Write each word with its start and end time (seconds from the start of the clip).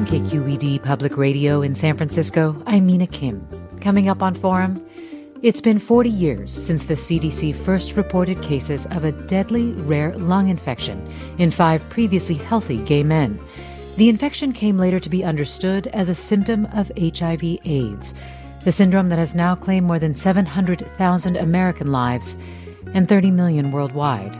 From 0.00 0.06
KQED 0.06 0.82
Public 0.82 1.18
Radio 1.18 1.60
in 1.60 1.74
San 1.74 1.94
Francisco, 1.94 2.56
I'm 2.66 2.86
Mina 2.86 3.06
Kim. 3.06 3.46
Coming 3.82 4.08
up 4.08 4.22
on 4.22 4.32
Forum, 4.32 4.82
it's 5.42 5.60
been 5.60 5.78
40 5.78 6.08
years 6.08 6.50
since 6.50 6.84
the 6.84 6.94
CDC 6.94 7.54
first 7.54 7.96
reported 7.96 8.40
cases 8.40 8.86
of 8.92 9.04
a 9.04 9.12
deadly 9.12 9.72
rare 9.72 10.16
lung 10.16 10.48
infection 10.48 11.06
in 11.36 11.50
five 11.50 11.86
previously 11.90 12.36
healthy 12.36 12.78
gay 12.78 13.02
men. 13.02 13.38
The 13.98 14.08
infection 14.08 14.54
came 14.54 14.78
later 14.78 15.00
to 15.00 15.10
be 15.10 15.22
understood 15.22 15.88
as 15.88 16.08
a 16.08 16.14
symptom 16.14 16.64
of 16.72 16.90
HIV 16.98 17.58
AIDS, 17.66 18.14
the 18.64 18.72
syndrome 18.72 19.08
that 19.08 19.18
has 19.18 19.34
now 19.34 19.54
claimed 19.54 19.86
more 19.86 19.98
than 19.98 20.14
700,000 20.14 21.36
American 21.36 21.92
lives 21.92 22.38
and 22.94 23.06
30 23.06 23.32
million 23.32 23.70
worldwide. 23.70 24.34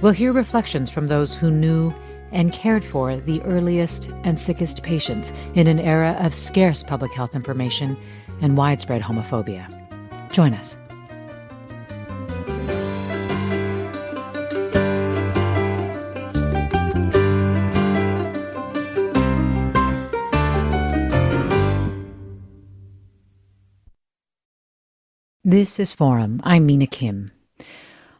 We'll 0.00 0.12
hear 0.12 0.32
reflections 0.32 0.88
from 0.88 1.08
those 1.08 1.34
who 1.34 1.50
knew 1.50 1.92
and 2.34 2.52
cared 2.52 2.84
for 2.84 3.16
the 3.16 3.40
earliest 3.42 4.10
and 4.24 4.38
sickest 4.38 4.82
patients 4.82 5.32
in 5.54 5.66
an 5.66 5.80
era 5.80 6.16
of 6.20 6.34
scarce 6.34 6.82
public 6.82 7.12
health 7.12 7.34
information 7.34 7.96
and 8.42 8.56
widespread 8.56 9.00
homophobia. 9.00 9.70
Join 10.30 10.52
us. 10.52 10.76
This 25.46 25.78
is 25.78 25.92
Forum. 25.92 26.40
I'm 26.42 26.66
Mina 26.66 26.86
Kim. 26.86 27.33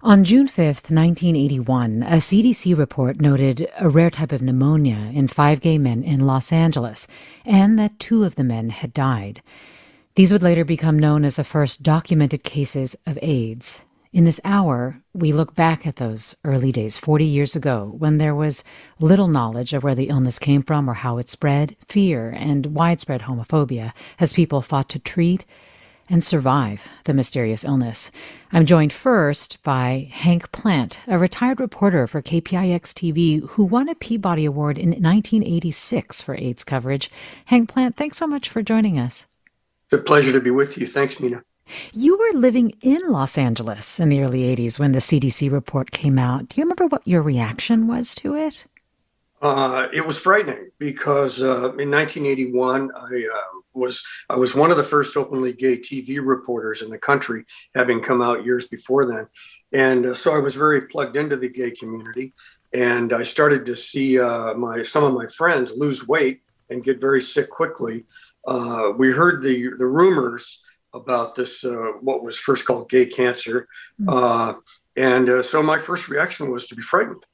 On 0.04 0.22
June 0.22 0.46
5, 0.46 0.90
1981, 0.90 2.02
a 2.02 2.16
CDC 2.16 2.76
report 2.76 3.22
noted 3.22 3.66
a 3.80 3.88
rare 3.88 4.10
type 4.10 4.32
of 4.32 4.42
pneumonia 4.42 5.10
in 5.14 5.28
five 5.28 5.62
gay 5.62 5.78
men 5.78 6.02
in 6.02 6.26
Los 6.26 6.52
Angeles, 6.52 7.06
and 7.46 7.78
that 7.78 7.98
two 7.98 8.22
of 8.22 8.34
the 8.34 8.44
men 8.44 8.68
had 8.68 8.92
died. 8.92 9.40
These 10.14 10.30
would 10.30 10.42
later 10.42 10.62
become 10.62 10.98
known 10.98 11.24
as 11.24 11.36
the 11.36 11.42
first 11.42 11.82
documented 11.82 12.44
cases 12.44 12.94
of 13.06 13.18
AIDS. 13.22 13.80
In 14.12 14.24
this 14.24 14.42
hour, 14.44 15.00
we 15.14 15.32
look 15.32 15.54
back 15.54 15.86
at 15.86 15.96
those 15.96 16.36
early 16.44 16.70
days, 16.70 16.98
40 16.98 17.24
years 17.24 17.56
ago, 17.56 17.94
when 17.96 18.18
there 18.18 18.34
was 18.34 18.62
little 19.00 19.26
knowledge 19.26 19.72
of 19.72 19.84
where 19.84 19.94
the 19.94 20.10
illness 20.10 20.38
came 20.38 20.62
from 20.62 20.86
or 20.86 20.94
how 20.94 21.16
it 21.16 21.30
spread, 21.30 21.76
fear, 21.88 22.28
and 22.28 22.66
widespread 22.66 23.22
homophobia 23.22 23.94
as 24.20 24.34
people 24.34 24.60
fought 24.60 24.90
to 24.90 24.98
treat 24.98 25.46
and 26.08 26.22
survive 26.22 26.88
the 27.04 27.14
mysterious 27.14 27.64
illness. 27.64 28.10
I'm 28.52 28.66
joined 28.66 28.92
first 28.92 29.62
by 29.62 30.08
Hank 30.12 30.52
Plante, 30.52 30.98
a 31.06 31.18
retired 31.18 31.60
reporter 31.60 32.06
for 32.06 32.22
KPIX 32.22 32.80
TV 32.80 33.48
who 33.50 33.64
won 33.64 33.88
a 33.88 33.94
Peabody 33.94 34.44
Award 34.44 34.78
in 34.78 34.90
1986 34.90 36.22
for 36.22 36.36
AIDS 36.36 36.64
coverage. 36.64 37.10
Hank 37.46 37.68
Plante, 37.68 37.96
thanks 37.96 38.16
so 38.16 38.26
much 38.26 38.48
for 38.48 38.62
joining 38.62 38.98
us. 38.98 39.26
It's 39.86 40.00
a 40.00 40.04
pleasure 40.04 40.32
to 40.32 40.40
be 40.40 40.50
with 40.50 40.78
you. 40.78 40.86
Thanks, 40.86 41.20
Mina. 41.20 41.42
You 41.92 42.18
were 42.18 42.38
living 42.38 42.72
in 42.82 43.00
Los 43.08 43.38
Angeles 43.38 43.98
in 43.98 44.10
the 44.10 44.22
early 44.22 44.54
80s 44.54 44.78
when 44.78 44.92
the 44.92 44.98
CDC 44.98 45.50
report 45.50 45.90
came 45.90 46.18
out. 46.18 46.48
Do 46.48 46.60
you 46.60 46.64
remember 46.64 46.86
what 46.86 47.06
your 47.06 47.22
reaction 47.22 47.86
was 47.86 48.14
to 48.16 48.34
it? 48.34 48.64
Uh, 49.40 49.88
it 49.92 50.06
was 50.06 50.18
frightening 50.18 50.70
because 50.78 51.42
uh, 51.42 51.72
in 51.76 51.90
1981, 51.90 52.90
I 52.96 53.04
uh, 53.04 53.53
was 53.74 54.04
I 54.28 54.36
was 54.36 54.54
one 54.54 54.70
of 54.70 54.76
the 54.76 54.82
first 54.82 55.16
openly 55.16 55.52
gay 55.52 55.78
TV 55.78 56.18
reporters 56.22 56.82
in 56.82 56.90
the 56.90 56.98
country, 56.98 57.44
having 57.74 58.00
come 58.00 58.22
out 58.22 58.44
years 58.44 58.68
before 58.68 59.06
then, 59.06 59.26
and 59.72 60.06
uh, 60.06 60.14
so 60.14 60.34
I 60.34 60.38
was 60.38 60.54
very 60.54 60.82
plugged 60.82 61.16
into 61.16 61.36
the 61.36 61.48
gay 61.48 61.70
community, 61.70 62.32
and 62.72 63.12
I 63.12 63.22
started 63.22 63.66
to 63.66 63.76
see 63.76 64.18
uh, 64.18 64.54
my 64.54 64.82
some 64.82 65.04
of 65.04 65.14
my 65.14 65.26
friends 65.26 65.76
lose 65.76 66.06
weight 66.06 66.42
and 66.70 66.84
get 66.84 67.00
very 67.00 67.20
sick 67.20 67.50
quickly. 67.50 68.04
Uh, 68.46 68.92
we 68.96 69.10
heard 69.10 69.42
the 69.42 69.70
the 69.78 69.86
rumors 69.86 70.62
about 70.92 71.34
this 71.34 71.64
what 72.00 72.22
was 72.22 72.38
first 72.38 72.66
called 72.66 72.88
gay 72.88 73.06
cancer, 73.06 73.68
mm-hmm. 74.00 74.58
and 74.96 75.44
so 75.44 75.62
my 75.62 75.78
first 75.78 76.08
reaction 76.08 76.50
was 76.50 76.68
to 76.68 76.76
be 76.76 76.82
frightened 76.82 77.24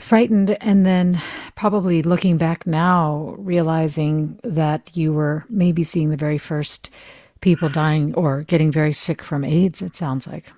frightened 0.00 0.56
and 0.60 0.84
then 0.86 1.20
probably 1.54 2.02
looking 2.02 2.36
back 2.36 2.66
now 2.66 3.34
realizing 3.38 4.38
that 4.42 4.96
you 4.96 5.12
were 5.12 5.44
maybe 5.48 5.84
seeing 5.84 6.10
the 6.10 6.16
very 6.16 6.38
first 6.38 6.90
people 7.40 7.68
dying 7.68 8.14
or 8.14 8.42
getting 8.42 8.70
very 8.70 8.92
sick 8.92 9.22
from 9.22 9.44
AIDS 9.44 9.82
it 9.82 9.94
sounds 9.94 10.26
like 10.26 10.52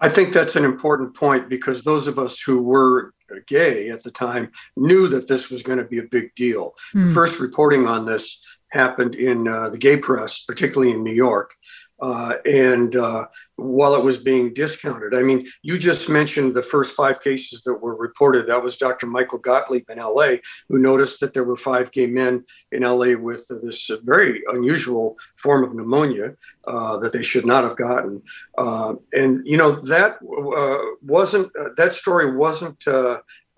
I 0.00 0.08
think 0.08 0.32
that's 0.32 0.56
an 0.56 0.64
important 0.64 1.14
point 1.14 1.48
because 1.48 1.84
those 1.84 2.08
of 2.08 2.18
us 2.18 2.40
who 2.40 2.60
were 2.60 3.14
gay 3.46 3.88
at 3.90 4.02
the 4.02 4.10
time 4.10 4.50
knew 4.76 5.06
that 5.08 5.28
this 5.28 5.48
was 5.48 5.62
going 5.62 5.78
to 5.78 5.84
be 5.84 5.98
a 5.98 6.04
big 6.04 6.34
deal. 6.34 6.74
Mm. 6.92 7.08
The 7.08 7.14
first 7.14 7.40
reporting 7.40 7.86
on 7.86 8.04
this 8.04 8.42
happened 8.70 9.14
in 9.14 9.46
uh, 9.46 9.70
the 9.70 9.78
gay 9.78 9.96
press, 9.96 10.44
particularly 10.44 10.92
in 10.92 11.04
New 11.04 11.12
York. 11.12 11.54
Uh, 12.02 12.34
and 12.44 12.96
uh, 12.96 13.24
while 13.54 13.94
it 13.94 14.02
was 14.02 14.18
being 14.18 14.52
discounted. 14.52 15.14
I 15.14 15.22
mean, 15.22 15.48
you 15.62 15.78
just 15.78 16.08
mentioned 16.08 16.52
the 16.52 16.62
first 16.62 16.96
five 16.96 17.22
cases 17.22 17.62
that 17.62 17.74
were 17.74 17.96
reported. 17.96 18.48
That 18.48 18.60
was 18.60 18.76
Dr. 18.76 19.06
Michael 19.06 19.38
Gottlieb 19.38 19.88
in 19.88 19.98
LA, 19.98 20.38
who 20.68 20.80
noticed 20.80 21.20
that 21.20 21.32
there 21.32 21.44
were 21.44 21.56
five 21.56 21.92
gay 21.92 22.08
men 22.08 22.44
in 22.72 22.82
LA 22.82 23.14
with 23.14 23.46
this 23.62 23.88
very 24.02 24.42
unusual 24.48 25.16
form 25.36 25.62
of 25.62 25.76
pneumonia 25.76 26.34
uh, 26.66 26.98
that 26.98 27.12
they 27.12 27.22
should 27.22 27.46
not 27.46 27.62
have 27.62 27.76
gotten. 27.76 28.20
Uh, 28.58 28.94
and, 29.12 29.46
you 29.46 29.56
know, 29.56 29.70
that 29.70 30.16
uh, 30.22 30.96
wasn't, 31.02 31.52
that 31.76 31.92
story 31.92 32.34
wasn't 32.34 32.84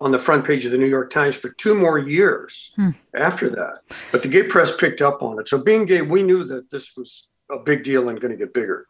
on 0.01 0.13
the 0.13 0.19
front 0.19 0.45
page 0.45 0.67
of 0.67 0.73
the 0.73 0.77
New 0.77 0.85
York 0.85 1.09
Times 1.09 1.35
for 1.35 1.49
two 1.49 1.75
more 1.75 1.99
years 1.99 2.73
hmm. 2.77 2.91
after 3.17 3.49
that. 3.49 3.81
But 4.13 4.23
the 4.23 4.29
gay 4.29 4.43
press 4.43 4.77
picked 4.77 5.01
up 5.01 5.23
on 5.23 5.41
it. 5.41 5.49
So 5.49 5.63
being 5.63 5.87
gay, 5.87 6.03
we 6.03 6.23
knew 6.23 6.45
that 6.45 6.71
this 6.71 6.95
was 6.95 7.29
a 7.51 7.59
big 7.59 7.85
deal 7.85 8.09
and 8.09 8.21
going 8.21 8.33
to 8.33 8.37
get 8.37 8.55
bigger. 8.55 8.87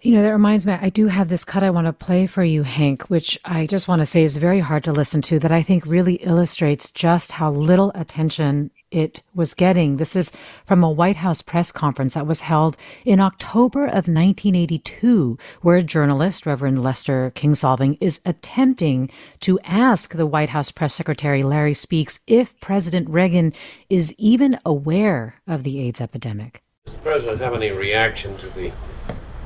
You 0.00 0.12
know, 0.12 0.22
that 0.22 0.32
reminds 0.32 0.66
me, 0.66 0.74
I 0.74 0.90
do 0.90 1.06
have 1.06 1.28
this 1.28 1.46
cut 1.46 1.62
I 1.62 1.70
want 1.70 1.86
to 1.86 1.92
play 1.92 2.26
for 2.26 2.44
you, 2.44 2.62
Hank, 2.62 3.04
which 3.04 3.38
I 3.42 3.66
just 3.66 3.88
want 3.88 4.00
to 4.00 4.06
say 4.06 4.22
is 4.22 4.36
very 4.36 4.60
hard 4.60 4.84
to 4.84 4.92
listen 4.92 5.22
to, 5.22 5.38
that 5.38 5.50
I 5.50 5.62
think 5.62 5.86
really 5.86 6.16
illustrates 6.16 6.90
just 6.90 7.32
how 7.32 7.50
little 7.50 7.90
attention 7.94 8.70
it 8.90 9.22
was 9.34 9.54
getting. 9.54 9.96
This 9.96 10.14
is 10.14 10.30
from 10.66 10.84
a 10.84 10.90
White 10.90 11.16
House 11.16 11.40
press 11.40 11.72
conference 11.72 12.14
that 12.14 12.26
was 12.26 12.42
held 12.42 12.76
in 13.06 13.18
October 13.18 13.84
of 13.86 14.06
1982, 14.06 15.38
where 15.62 15.76
a 15.78 15.82
journalist, 15.82 16.44
Reverend 16.44 16.82
Lester 16.82 17.32
Kinsolving, 17.34 17.96
is 18.00 18.20
attempting 18.26 19.10
to 19.40 19.58
ask 19.60 20.14
the 20.14 20.26
White 20.26 20.50
House 20.50 20.70
press 20.70 20.92
secretary, 20.92 21.42
Larry 21.42 21.74
Speakes, 21.74 22.20
if 22.26 22.58
President 22.60 23.08
Reagan 23.08 23.54
is 23.88 24.14
even 24.18 24.58
aware 24.66 25.40
of 25.46 25.62
the 25.62 25.80
AIDS 25.80 26.02
epidemic. 26.02 26.63
Does 26.84 26.92
the 26.94 27.00
President 27.00 27.40
have 27.40 27.54
any 27.54 27.70
reaction 27.70 28.36
to 28.38 28.50
the 28.50 28.70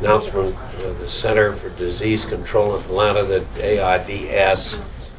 announcement 0.00 0.56
of 0.84 0.98
the 0.98 1.08
Center 1.08 1.54
for 1.54 1.68
Disease 1.70 2.24
Control 2.24 2.74
in 2.76 2.82
Atlanta 2.82 3.24
that 3.24 3.46
AIDS 3.58 4.74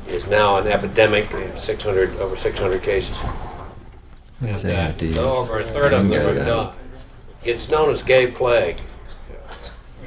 is 0.05 0.27
now 0.27 0.57
an 0.57 0.67
epidemic, 0.67 1.29
600 1.57 2.17
over 2.17 2.35
600 2.35 2.83
cases. 2.83 3.15
And 4.41 4.65
uh, 4.65 5.37
over 5.37 5.59
a 5.59 5.65
third 5.71 5.93
of 5.93 6.09
them 6.09 6.27
are 6.27 6.35
done. 6.35 6.75
It's 7.43 7.69
known 7.69 7.89
as 7.91 8.01
gay 8.01 8.27
plague. 8.27 8.81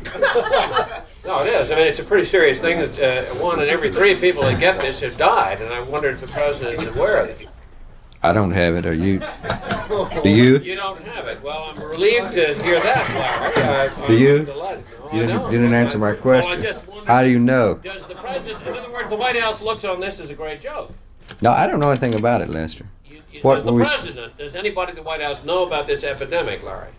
No, 1.25 1.39
it 1.45 1.53
is. 1.53 1.71
I 1.71 1.77
mean, 1.77 1.87
it's 1.87 2.01
a 2.01 2.05
pretty 2.05 2.29
serious 2.29 2.59
thing 2.59 2.81
that 2.81 2.99
uh, 3.31 3.35
one 3.37 3.63
in 3.63 3.69
every 3.69 3.95
three 3.95 4.17
people 4.17 4.43
that 4.43 4.59
get 4.59 4.81
this 4.81 4.99
have 4.99 5.17
died, 5.17 5.63
and 5.63 5.73
I 5.73 5.79
wonder 5.79 6.11
if 6.11 6.21
the 6.21 6.27
president 6.27 6.83
is 6.83 6.89
aware 6.89 7.19
of 7.19 7.29
it. 7.29 7.49
I 8.25 8.33
don't 8.33 8.53
have 8.53 8.77
it. 8.77 8.87
Are 8.87 8.93
you? 8.93 9.19
Do 10.23 10.31
you? 10.31 10.59
You 10.59 10.77
don't 10.77 11.03
have 11.05 11.27
it. 11.27 11.43
Well, 11.43 11.73
I'm 11.75 11.83
relieved 11.83 12.33
to 12.33 12.55
hear 12.63 12.81
that, 12.81 13.55
Larry. 13.57 13.95
I, 13.95 14.07
Do 14.07 14.17
you? 14.17 14.43
No, 14.45 14.79
You 15.13 15.21
didn't, 15.21 15.29
don't. 15.41 15.53
you 15.53 15.59
didn't 15.59 15.75
answer 15.75 15.99
my 15.99 16.13
question. 16.15 16.61
Well, 16.61 16.69
I 16.69 16.73
just 16.73 16.87
wondered, 16.87 17.07
How 17.09 17.23
do 17.23 17.29
you 17.31 17.39
know? 17.41 17.75
Does 17.75 18.03
the 18.07 18.15
president, 18.15 18.67
in 18.67 18.75
other 18.77 18.93
words, 18.93 19.09
the 19.11 19.17
White 19.17 19.39
House 19.41 19.61
looks 19.61 19.85
on 19.85 20.01
this 20.01 20.21
as 20.21 20.31
a 20.31 20.35
great 20.35 20.61
joke. 20.61 20.93
No, 21.41 21.51
I 21.51 21.67
don't 21.67 21.81
know 21.81 21.91
anything 21.91 22.15
about 22.15 22.41
it, 22.43 22.49
Lester. 22.49 22.87
You, 23.07 23.23
you, 23.33 23.41
What 23.43 23.57
does 23.57 23.65
the 23.65 23.73
were 23.73 23.81
we- 23.81 23.87
president, 23.87 24.39
does 24.39 24.55
anybody 24.55 24.91
at 24.91 24.97
the 24.97 25.03
White 25.03 25.21
House 25.23 25.43
know 25.45 25.67
about 25.67 25.87
this 25.89 26.05
epidemic, 26.05 26.63
Larry? 26.63 26.91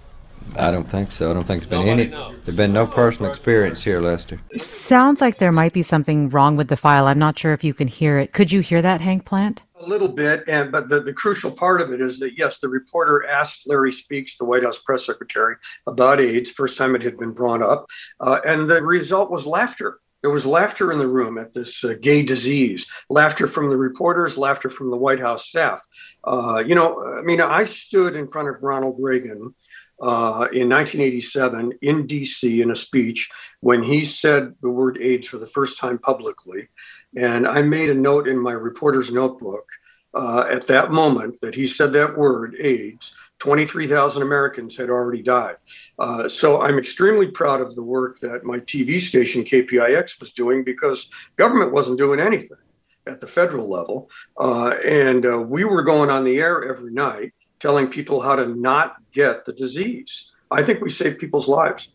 I 0.58 0.72
don't 0.72 0.90
think 0.92 1.14
so. 1.14 1.32
I 1.32 1.34
don't 1.34 1.46
think 1.46 1.62
there's 1.62 1.70
been 1.70 1.86
Nobody 1.86 2.02
any. 2.04 2.12
knows. 2.12 2.36
There's 2.44 2.58
been 2.58 2.74
no 2.74 2.86
personal 2.86 3.30
experience 3.32 3.82
here, 3.82 4.02
Lester. 4.02 4.42
Sounds 4.58 5.22
like 5.22 5.38
there 5.38 5.54
might 5.54 5.72
be 5.72 5.82
something 5.82 6.30
wrong 6.30 6.58
with 6.58 6.68
the 6.68 6.76
file. 6.76 7.08
I'm 7.08 7.18
not 7.18 7.40
sure 7.40 7.54
if 7.54 7.64
you 7.64 7.74
can 7.74 7.88
hear 7.88 8.20
it. 8.20 8.34
Could 8.34 8.52
you 8.52 8.60
hear 8.60 8.82
that, 8.82 9.00
Hank 9.00 9.24
Plante? 9.24 9.62
A 9.84 9.90
little 9.94 10.08
bit, 10.08 10.46
and 10.48 10.72
but 10.72 10.88
the, 10.88 11.02
the 11.02 11.14
crucial 11.14 11.52
part 11.52 11.82
of 11.82 11.92
it 11.92 12.00
is 12.00 12.18
that 12.20 12.38
yes, 12.38 12.60
the 12.60 12.70
reporter 12.70 13.26
asked 13.28 13.68
Larry 13.68 13.92
Speakes, 13.92 14.38
the 14.38 14.46
White 14.46 14.64
House 14.64 14.82
press 14.82 15.06
secretary, 15.06 15.56
about 15.88 16.22
AIDS. 16.22 16.50
First 16.50 16.78
time 16.78 16.96
it 16.96 17.02
had 17.02 17.18
been 17.18 17.32
brought 17.32 17.62
up, 17.62 17.88
uh, 18.22 18.40
and 18.46 18.70
the 18.70 18.82
result 18.82 19.30
was 19.30 19.46
laughter. 19.46 20.00
There 20.22 20.32
was 20.32 20.46
laughter 20.46 20.94
in 20.94 21.00
the 21.00 21.08
room 21.08 21.38
at 21.38 21.54
this 21.54 21.84
uh, 21.84 21.96
gay 22.00 22.24
disease. 22.24 22.88
Laughter 23.10 23.46
from 23.46 23.70
the 23.70 23.76
reporters, 23.76 24.38
laughter 24.38 24.70
from 24.70 24.90
the 24.90 24.96
White 24.96 25.20
House 25.20 25.50
staff. 25.50 25.86
Uh, 26.24 26.64
you 26.66 26.76
know, 26.76 27.04
I 27.06 27.22
mean, 27.22 27.42
I 27.42 27.66
stood 27.66 28.16
in 28.16 28.28
front 28.28 28.48
of 28.48 28.64
Ronald 28.64 28.96
Reagan 29.00 29.54
uh, 30.02 30.48
in 30.52 30.70
1987 30.70 31.74
in 31.82 32.08
D.C. 32.08 32.62
in 32.62 32.72
a 32.72 32.76
speech 32.76 33.30
when 33.60 33.84
he 33.84 34.06
said 34.06 34.54
the 34.62 34.70
word 34.70 34.98
AIDS 35.02 35.28
for 35.28 35.38
the 35.38 35.48
first 35.48 35.78
time 35.78 35.98
publicly. 35.98 36.70
And 37.16 37.48
I 37.48 37.62
made 37.62 37.90
a 37.90 37.96
note 37.96 38.28
in 38.28 38.40
my 38.40 38.54
reporter's 38.54 39.12
notebook 39.12 39.68
uh, 40.14 40.46
at 40.50 40.68
that 40.68 40.92
moment 40.92 41.40
that 41.42 41.56
he 41.56 41.68
said 41.68 41.94
that 41.94 42.18
word, 42.18 42.56
AIDS. 42.60 43.16
23,000 43.40 44.22
Americans 44.22 44.78
had 44.78 44.90
already 44.90 45.22
died. 45.22 45.58
Uh, 46.00 46.30
so 46.30 46.62
I'm 46.62 46.78
extremely 46.78 47.28
proud 47.28 47.60
of 47.60 47.76
the 47.76 47.84
work 47.84 48.20
that 48.20 48.46
my 48.46 48.60
TV 48.60 49.02
station, 49.02 49.44
KPIX, 49.44 50.20
was 50.22 50.32
doing 50.32 50.64
because 50.64 51.10
government 51.36 51.74
wasn't 51.74 51.98
doing 51.98 52.22
anything 52.22 52.58
at 53.06 53.20
the 53.20 53.28
federal 53.28 53.70
level. 53.70 54.10
Uh, 54.38 54.76
and 54.86 55.26
uh, 55.26 55.40
we 55.40 55.66
were 55.66 55.84
going 55.84 56.10
on 56.10 56.24
the 56.24 56.40
air 56.40 56.64
every 56.64 56.94
night 56.94 57.34
telling 57.60 57.88
people 57.88 58.22
how 58.22 58.36
to 58.36 58.48
not 58.48 58.96
get 59.12 59.46
the 59.46 59.54
disease. 59.54 60.32
I 60.50 60.64
think 60.64 60.82
we 60.82 60.90
saved 60.90 61.20
people's 61.20 61.48
lives. 61.48 61.90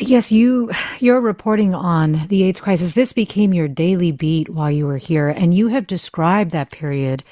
Yes, 0.00 0.32
you 0.32 0.70
you're 0.98 1.20
reporting 1.20 1.74
on 1.74 2.26
the 2.28 2.44
AIDS 2.44 2.60
crisis. 2.60 2.92
This 2.92 3.12
became 3.12 3.52
your 3.52 3.68
daily 3.68 4.12
beat 4.12 4.48
while 4.48 4.70
you 4.70 4.86
were 4.86 4.96
here, 4.96 5.28
and 5.28 5.52
you 5.52 5.68
have 5.68 5.86
described 5.86 6.52
that 6.52 6.70
period 6.70 7.22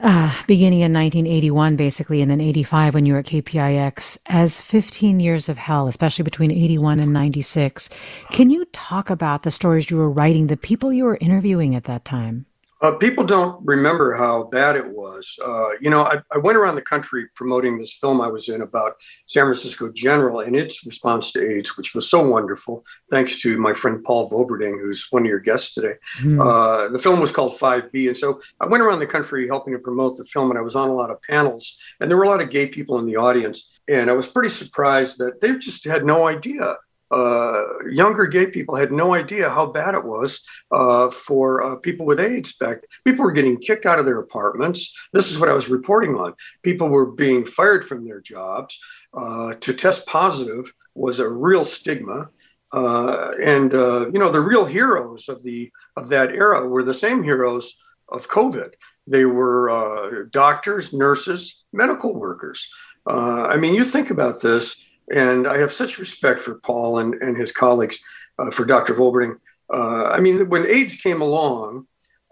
uh, 0.00 0.32
beginning 0.46 0.80
in 0.80 0.92
1981, 0.92 1.76
basically, 1.76 2.20
and 2.20 2.30
then 2.30 2.40
85 2.40 2.94
when 2.94 3.06
you 3.06 3.12
were 3.12 3.20
at 3.20 3.26
KPIX 3.26 4.18
as 4.26 4.60
15 4.60 5.20
years 5.20 5.48
of 5.48 5.56
hell, 5.56 5.88
especially 5.88 6.22
between 6.22 6.50
81 6.50 7.00
and 7.00 7.12
96. 7.12 7.90
Can 8.30 8.50
you 8.50 8.64
talk 8.66 9.10
about 9.10 9.42
the 9.42 9.50
stories 9.50 9.90
you 9.90 9.96
were 9.96 10.10
writing, 10.10 10.46
the 10.46 10.56
people 10.56 10.92
you 10.92 11.04
were 11.04 11.16
interviewing 11.16 11.74
at 11.74 11.84
that 11.84 12.04
time? 12.04 12.46
Uh, 12.80 12.92
people 12.92 13.24
don't 13.24 13.64
remember 13.66 14.14
how 14.14 14.44
bad 14.44 14.76
it 14.76 14.88
was. 14.88 15.36
Uh, 15.44 15.70
you 15.80 15.90
know, 15.90 16.02
I, 16.02 16.20
I, 16.32 16.38
went 16.38 16.56
around 16.56 16.76
the 16.76 16.82
country 16.82 17.26
promoting 17.34 17.76
this 17.76 17.94
film 17.94 18.20
I 18.20 18.28
was 18.28 18.48
in 18.48 18.62
about 18.62 18.96
San 19.26 19.44
Francisco 19.44 19.90
General 19.92 20.40
and 20.40 20.54
its 20.54 20.86
response 20.86 21.32
to 21.32 21.44
AIDS, 21.44 21.76
which 21.76 21.94
was 21.94 22.08
so 22.08 22.24
wonderful. 22.24 22.84
Thanks 23.10 23.40
to 23.42 23.58
my 23.58 23.74
friend 23.74 24.04
Paul 24.04 24.30
Volberding, 24.30 24.80
who's 24.80 25.08
one 25.10 25.22
of 25.22 25.28
your 25.28 25.40
guests 25.40 25.74
today. 25.74 25.94
Mm. 26.20 26.40
Uh, 26.40 26.88
the 26.90 27.00
film 27.00 27.18
was 27.20 27.32
called 27.32 27.58
5B. 27.58 28.08
And 28.08 28.16
so 28.16 28.40
I 28.60 28.66
went 28.66 28.82
around 28.82 29.00
the 29.00 29.06
country 29.06 29.48
helping 29.48 29.72
to 29.72 29.80
promote 29.80 30.16
the 30.16 30.24
film, 30.24 30.50
and 30.50 30.58
I 30.58 30.62
was 30.62 30.76
on 30.76 30.88
a 30.88 30.94
lot 30.94 31.10
of 31.10 31.20
panels, 31.22 31.78
and 32.00 32.08
there 32.08 32.16
were 32.16 32.24
a 32.24 32.28
lot 32.28 32.40
of 32.40 32.50
gay 32.50 32.68
people 32.68 32.98
in 32.98 33.06
the 33.06 33.16
audience. 33.16 33.70
And 33.88 34.08
I 34.08 34.12
was 34.12 34.28
pretty 34.28 34.50
surprised 34.50 35.18
that 35.18 35.40
they 35.40 35.56
just 35.58 35.84
had 35.84 36.04
no 36.04 36.28
idea 36.28 36.76
uh, 37.10 37.64
younger 37.90 38.26
gay 38.26 38.46
people 38.46 38.76
had 38.76 38.92
no 38.92 39.14
idea 39.14 39.48
how 39.48 39.66
bad 39.66 39.94
it 39.94 40.04
was 40.04 40.44
uh, 40.72 41.08
for 41.10 41.62
uh, 41.62 41.76
people 41.76 42.06
with 42.06 42.20
AIDS. 42.20 42.54
Back, 42.54 42.84
people 43.04 43.24
were 43.24 43.32
getting 43.32 43.58
kicked 43.58 43.86
out 43.86 43.98
of 43.98 44.04
their 44.04 44.18
apartments. 44.18 44.94
This 45.12 45.30
is 45.30 45.38
what 45.38 45.48
I 45.48 45.54
was 45.54 45.68
reporting 45.68 46.16
on. 46.16 46.34
People 46.62 46.88
were 46.88 47.06
being 47.06 47.46
fired 47.46 47.84
from 47.84 48.06
their 48.06 48.20
jobs. 48.20 48.78
Uh, 49.14 49.54
to 49.54 49.72
test 49.72 50.06
positive 50.06 50.72
was 50.94 51.18
a 51.18 51.28
real 51.28 51.64
stigma. 51.64 52.28
Uh, 52.72 53.32
and 53.42 53.74
uh, 53.74 54.10
you 54.12 54.18
know 54.18 54.30
the 54.30 54.40
real 54.40 54.66
heroes 54.66 55.30
of 55.30 55.42
the 55.42 55.70
of 55.96 56.10
that 56.10 56.32
era 56.32 56.68
were 56.68 56.82
the 56.82 56.92
same 56.92 57.22
heroes 57.22 57.74
of 58.10 58.28
COVID. 58.28 58.74
They 59.06 59.24
were 59.24 60.28
doctors, 60.32 60.92
nurses, 60.92 61.64
medical 61.72 62.18
workers. 62.18 62.70
I 63.06 63.56
mean, 63.56 63.74
you 63.74 63.84
think 63.84 64.10
about 64.10 64.42
this 64.42 64.84
and 65.14 65.46
I 65.46 65.58
have 65.58 65.72
such 65.72 65.98
respect 65.98 66.40
for 66.40 66.58
Paul 66.60 66.98
and, 66.98 67.14
and 67.14 67.36
his 67.36 67.52
colleagues, 67.52 68.00
uh, 68.38 68.50
for 68.50 68.64
Dr. 68.64 68.94
Volberding. 68.94 69.38
Uh, 69.72 70.04
I 70.04 70.20
mean, 70.20 70.48
when 70.48 70.66
AIDS 70.66 70.96
came 70.96 71.20
along, 71.20 71.86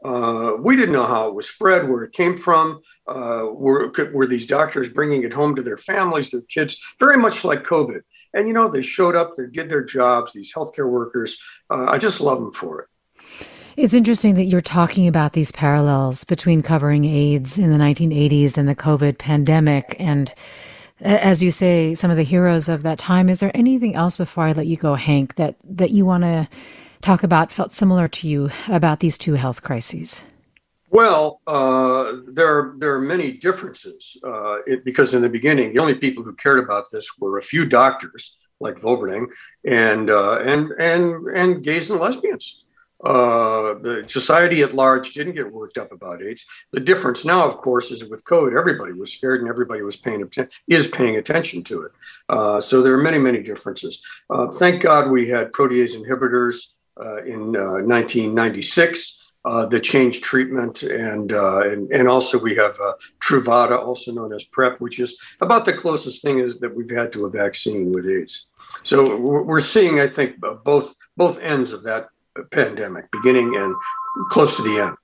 uh, 0.05 0.53
we 0.59 0.77
didn't 0.77 0.93
know 0.93 1.07
how 1.07 1.29
it 1.29 1.35
was 1.35 1.49
spread, 1.49 1.89
where 1.89 2.05
it 2.05 2.13
came 2.13 2.39
from. 2.39 2.81
Uh, 3.07 3.47
were, 3.53 3.93
were 4.13 4.27
these 4.27 4.47
doctors 4.47 4.89
bringing 4.89 5.25
it 5.25 5.33
home 5.33 5.57
to 5.57 5.63
their 5.63 5.77
families, 5.77 6.31
their 6.31 6.43
kids, 6.43 6.81
very 7.01 7.17
much 7.17 7.45
like 7.45 7.65
COVID? 7.65 8.01
And, 8.35 8.47
you 8.47 8.55
know, 8.55 8.69
they 8.69 8.83
showed 8.83 9.17
up, 9.17 9.35
they 9.37 9.47
did 9.47 9.71
their 9.71 9.83
jobs, 9.83 10.33
these 10.33 10.53
healthcare 10.53 10.89
workers. 10.89 11.43
Uh, 11.71 11.87
I 11.87 11.99
just 11.99 12.21
love 12.21 12.39
them 12.39 12.53
for 12.53 12.83
it. 12.83 12.89
It's 13.77 13.95
interesting 13.95 14.35
that 14.37 14.45
you're 14.45 14.63
talking 14.63 15.07
about 15.07 15.35
these 15.35 15.53
parallels 15.53 16.25
between 16.25 16.63
covering 16.63 17.05
AIDS 17.05 17.59
in 17.59 17.71
the 17.71 17.77
1980s 17.77 18.57
and 18.57 18.69
the 18.69 18.75
COVID 18.75 19.19
pandemic. 19.19 19.97
And 19.99 20.33
as 21.01 21.43
you 21.43 21.51
say, 21.51 21.95
some 21.95 22.11
of 22.11 22.17
the 22.17 22.23
heroes 22.23 22.69
of 22.69 22.83
that 22.83 22.99
time. 22.99 23.29
Is 23.29 23.41
there 23.41 23.55
anything 23.55 23.95
else 23.95 24.17
before 24.17 24.45
I 24.45 24.53
let 24.53 24.67
you 24.67 24.77
go, 24.77 24.95
Hank, 24.95 25.35
that, 25.37 25.57
that 25.65 25.91
you 25.91 26.05
want 26.05 26.25
to 26.25 26.49
talk 27.03 27.23
about, 27.23 27.53
felt 27.53 27.73
similar 27.73 28.09
to 28.09 28.29
you 28.29 28.51
about 28.69 29.01
these 29.01 29.19
two 29.19 29.35
health 29.35 29.63
crises? 29.63 30.23
Well, 30.91 31.41
uh, 31.47 32.13
there 32.29 32.47
are 32.47 32.75
there 32.79 32.95
are 32.95 33.01
many 33.01 33.33
differences 33.33 34.17
uh, 34.25 34.59
it, 34.67 34.85
because 34.85 35.15
in 35.15 35.23
the 35.23 35.29
beginning, 35.29 35.73
the 35.73 35.81
only 35.81 35.97
people 35.97 36.23
who 36.23 36.33
cared 36.35 36.61
about 36.61 36.91
this 36.93 37.19
were 37.19 37.39
a 37.39 37.43
few 37.43 37.67
doctors 37.67 38.39
like 38.61 38.77
Volberding 38.77 39.27
and 39.65 40.11
uh, 40.11 40.39
and 40.39 40.71
and 40.79 41.27
and 41.29 41.65
gays 41.65 41.91
and 41.91 42.01
lesbians. 42.01 42.65
Uh, 43.05 43.75
the 43.75 44.05
society 44.07 44.63
at 44.63 44.75
large 44.75 45.13
didn't 45.13 45.35
get 45.35 45.53
worked 45.53 45.77
up 45.77 45.93
about 45.93 46.23
AIDS. 46.23 46.47
The 46.73 46.81
difference 46.81 47.27
now, 47.27 47.47
of 47.47 47.59
course, 47.59 47.91
is 47.91 48.09
with 48.09 48.25
COVID, 48.25 48.59
everybody 48.59 48.93
was 48.93 49.13
scared 49.13 49.41
and 49.41 49.51
everybody 49.51 49.83
was 49.83 49.97
paying 49.97 50.29
is 50.67 50.87
paying 50.89 51.17
attention 51.17 51.63
to 51.65 51.83
it. 51.83 51.93
Uh, 52.31 52.61
so 52.61 52.81
there 52.81 52.95
are 52.95 53.03
many, 53.03 53.19
many 53.19 53.43
differences. 53.43 54.03
Uh, 54.31 54.49
thank 54.49 54.83
God 54.83 55.11
we 55.11 55.29
had 55.29 55.53
protease 55.53 55.95
inhibitors 55.95 56.75
uh, 56.99 57.23
in 57.25 57.53
1996. 57.53 59.23
Uh, 59.45 59.65
that 59.65 59.85
changed 59.85 60.25
treatment, 60.25 60.83
and, 60.83 61.33
uh, 61.33 61.61
and 61.61 61.89
and 61.93 62.09
also 62.09 62.37
we 62.37 62.57
have 62.57 62.77
Truvada, 63.21 63.79
also 63.79 64.11
known 64.11 64.33
as 64.33 64.43
PrEP, 64.43 64.81
which 64.81 64.99
is 64.99 65.17
about 65.41 65.65
the 65.65 65.73
closest 65.73 66.21
thing 66.21 66.41
is 66.41 66.59
that 66.59 66.75
we've 66.75 66.91
had 66.91 67.13
to 67.13 67.27
a 67.27 67.31
vaccine 67.31 67.93
with 67.93 68.09
AIDS. 68.09 68.47
So 68.83 69.17
we're 69.17 69.61
seeing, 69.61 70.01
I 70.01 70.09
think, 70.09 70.41
both 70.65 70.97
both 71.17 71.39
ends 71.39 71.73
of 71.73 71.85
that 71.85 72.09
pandemic, 72.51 73.11
beginning 73.11 73.55
and 73.57 73.75
close 74.31 74.57
to 74.57 74.63
the 74.63 74.81
end. 74.81 74.97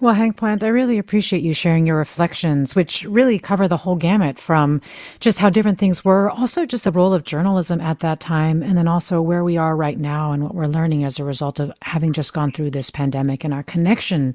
Well, 0.00 0.14
Hank 0.14 0.36
Plante, 0.36 0.64
I 0.64 0.68
really 0.68 0.98
appreciate 0.98 1.44
you 1.44 1.54
sharing 1.54 1.86
your 1.86 1.96
reflections, 1.96 2.74
which 2.74 3.04
really 3.04 3.38
cover 3.38 3.68
the 3.68 3.76
whole 3.76 3.94
gamut 3.94 4.40
from 4.40 4.80
just 5.20 5.38
how 5.38 5.50
different 5.50 5.78
things 5.78 6.04
were, 6.04 6.28
also 6.28 6.66
just 6.66 6.82
the 6.82 6.90
role 6.90 7.14
of 7.14 7.22
journalism 7.22 7.80
at 7.80 8.00
that 8.00 8.18
time, 8.18 8.60
and 8.60 8.76
then 8.76 8.88
also 8.88 9.22
where 9.22 9.44
we 9.44 9.56
are 9.56 9.76
right 9.76 9.98
now 9.98 10.32
and 10.32 10.42
what 10.42 10.54
we're 10.54 10.66
learning 10.66 11.04
as 11.04 11.20
a 11.20 11.24
result 11.24 11.60
of 11.60 11.72
having 11.82 12.12
just 12.12 12.32
gone 12.32 12.50
through 12.50 12.72
this 12.72 12.90
pandemic 12.90 13.44
and 13.44 13.54
our 13.54 13.62
connection 13.62 14.34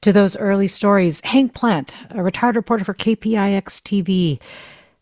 to 0.00 0.12
those 0.12 0.36
early 0.36 0.68
stories. 0.68 1.20
Hank 1.22 1.54
Plante, 1.54 1.92
a 2.10 2.22
retired 2.22 2.54
reporter 2.54 2.84
for 2.84 2.94
KPIX 2.94 3.64
TV. 3.64 4.38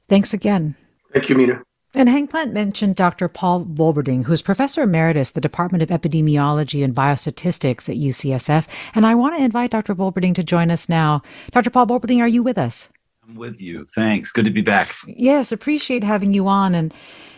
Thanks 0.09 0.33
again. 0.33 0.75
Thank 1.13 1.29
you, 1.29 1.37
Mina. 1.37 1.63
And 1.95 2.09
Hank 2.09 2.31
Plante 2.31 2.53
mentioned 2.53 2.97
Dr. 2.97 3.29
Paul 3.29 3.65
Volberding, 3.65 4.25
who's 4.25 4.43
professor 4.43 4.83
emeritus, 4.83 5.31
the 5.31 5.41
Department 5.41 5.83
of 5.83 5.89
Epidemiology 5.89 6.85
and 6.85 6.95
Biostatistics 6.95 7.89
at 7.89 7.97
UCSF. 7.97 8.67
And 8.95 9.07
I 9.07 9.15
want 9.15 9.37
to 9.37 9.43
invite 9.43 9.71
Dr. 9.71 9.95
Volberding 9.95 10.35
to 10.35 10.45
join 10.45 10.71
us 10.71 10.89
now. 10.89 11.23
Dr. 11.51 11.71
Paul 11.71 11.87
Volberding, 11.87 12.21
are 12.21 12.29
you 12.29 12.43
with 12.43 12.59
us? 12.59 12.91
I'm 13.27 13.37
with 13.37 13.61
you. 13.61 13.87
Thanks. 13.95 14.33
Good 14.33 14.45
to 14.45 14.51
be 14.51 14.61
back. 14.61 14.95
Yes, 15.07 15.51
appreciate 15.51 16.05
having 16.05 16.35
you 16.35 16.47
on. 16.47 16.75
And 16.75 16.93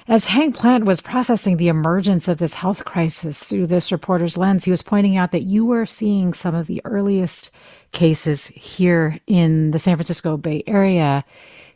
as 0.08 0.26
Hank 0.26 0.56
Plante 0.56 0.84
was 0.84 1.00
processing 1.00 1.56
the 1.56 1.68
emergence 1.68 2.26
of 2.26 2.38
this 2.38 2.54
health 2.54 2.84
crisis 2.84 3.44
through 3.44 3.68
this 3.68 3.92
reporter's 3.92 4.36
lens, 4.36 4.64
he 4.64 4.70
was 4.72 4.82
pointing 4.82 5.16
out 5.16 5.30
that 5.30 5.44
you 5.44 5.64
were 5.64 5.86
seeing 5.86 6.32
some 6.32 6.56
of 6.56 6.66
the 6.66 6.82
earliest 6.84 7.52
cases 7.92 8.48
here 8.48 9.20
in 9.28 9.70
the 9.70 9.78
San 9.78 9.96
Francisco 9.96 10.36
Bay 10.36 10.64
Area. 10.66 11.24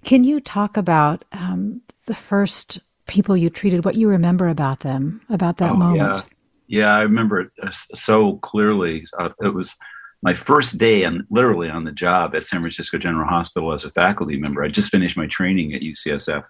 Can 0.02 0.24
you 0.24 0.40
talk 0.40 0.76
about 0.76 1.24
um, 1.30 1.80
the 2.06 2.14
first 2.14 2.80
people 3.06 3.36
you 3.36 3.50
treated, 3.50 3.84
what 3.84 3.96
you 3.96 4.08
remember 4.08 4.48
about 4.48 4.80
them, 4.80 5.20
about 5.28 5.58
that 5.58 5.72
oh, 5.72 5.76
moment? 5.76 5.98
Yeah. 5.98 6.20
Yeah, 6.66 6.96
I 6.96 7.02
remember 7.02 7.40
it 7.40 7.50
uh, 7.62 7.70
so 7.70 8.36
clearly. 8.36 9.06
Uh, 9.18 9.28
it 9.42 9.52
was 9.52 9.76
my 10.22 10.32
first 10.32 10.78
day 10.78 11.04
and 11.04 11.24
literally 11.30 11.68
on 11.68 11.84
the 11.84 11.92
job 11.92 12.34
at 12.34 12.46
San 12.46 12.60
Francisco 12.60 12.96
General 12.96 13.28
Hospital 13.28 13.72
as 13.72 13.84
a 13.84 13.90
faculty 13.90 14.38
member. 14.38 14.64
I 14.64 14.68
just 14.68 14.90
finished 14.90 15.16
my 15.16 15.26
training 15.26 15.74
at 15.74 15.82
UCSF. 15.82 16.44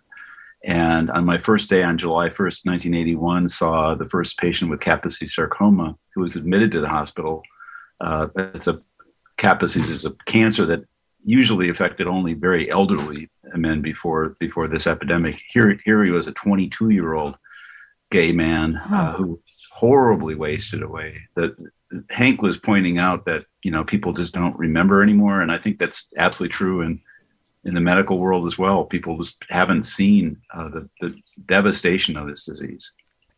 And 0.63 1.11
on 1.11 1.25
my 1.25 1.37
first 1.37 1.69
day 1.69 1.83
on 1.83 1.99
July 1.99 2.29
1st, 2.29 2.65
1981, 2.65 3.49
saw 3.49 3.95
the 3.95 4.09
first 4.09 4.39
patient 4.39 4.71
with 4.71 4.81
Kaposi 4.81 5.29
sarcoma 5.29 5.97
who 6.15 6.21
was 6.21 6.37
admitted 6.37 6.71
to 6.73 6.81
the 6.81 6.89
hospital. 6.89 7.43
Uh, 8.01 8.29
it's 8.37 8.69
a 8.69 8.81
Kaposi 9.37 9.87
is 9.89 10.07
a 10.07 10.13
cancer 10.27 10.65
that 10.67 10.85
usually 11.25 11.69
affected 11.69 12.07
only 12.07 12.35
very 12.35 12.71
elderly 12.71 13.29
men 13.59 13.83
before 13.83 14.37
before 14.41 14.69
this 14.69 14.87
epidemic. 14.87 15.41
Here, 15.49 15.79
here 15.85 16.05
he 16.05 16.11
was 16.11 16.27
a 16.27 16.33
22 16.33 16.91
year 16.91 17.15
old 17.15 17.37
gay 18.11 18.33
man 18.33 18.77
uh, 18.77 19.15
who 19.15 19.27
was 19.27 19.57
horribly 19.73 20.35
wasted 20.35 20.83
away. 20.83 21.21
That 21.35 21.57
Hank 22.11 22.43
was 22.43 22.59
pointing 22.59 22.99
out 22.99 23.25
that 23.27 23.45
you 23.63 23.71
know 23.71 23.85
people 23.85 24.13
just 24.13 24.35
don't 24.35 24.59
remember 24.59 25.03
anymore, 25.03 25.41
and 25.41 25.51
I 25.51 25.59
think 25.59 25.79
that's 25.79 26.09
absolutely 26.17 26.53
true 26.53 26.83
in 26.83 27.01
in 27.65 27.75
the 27.75 27.81
medical 27.81 28.19
world 28.19 28.47
as 28.47 28.59
well. 28.59 28.85
People 28.85 29.17
just 29.17 29.43
haven't 29.49 29.85
seen 29.85 30.37
uh, 30.53 30.69
the, 30.69 30.89
the 31.01 31.15
devastation 31.47 32.17
of 32.17 32.27
this 32.27 32.45
disease. 32.45 32.93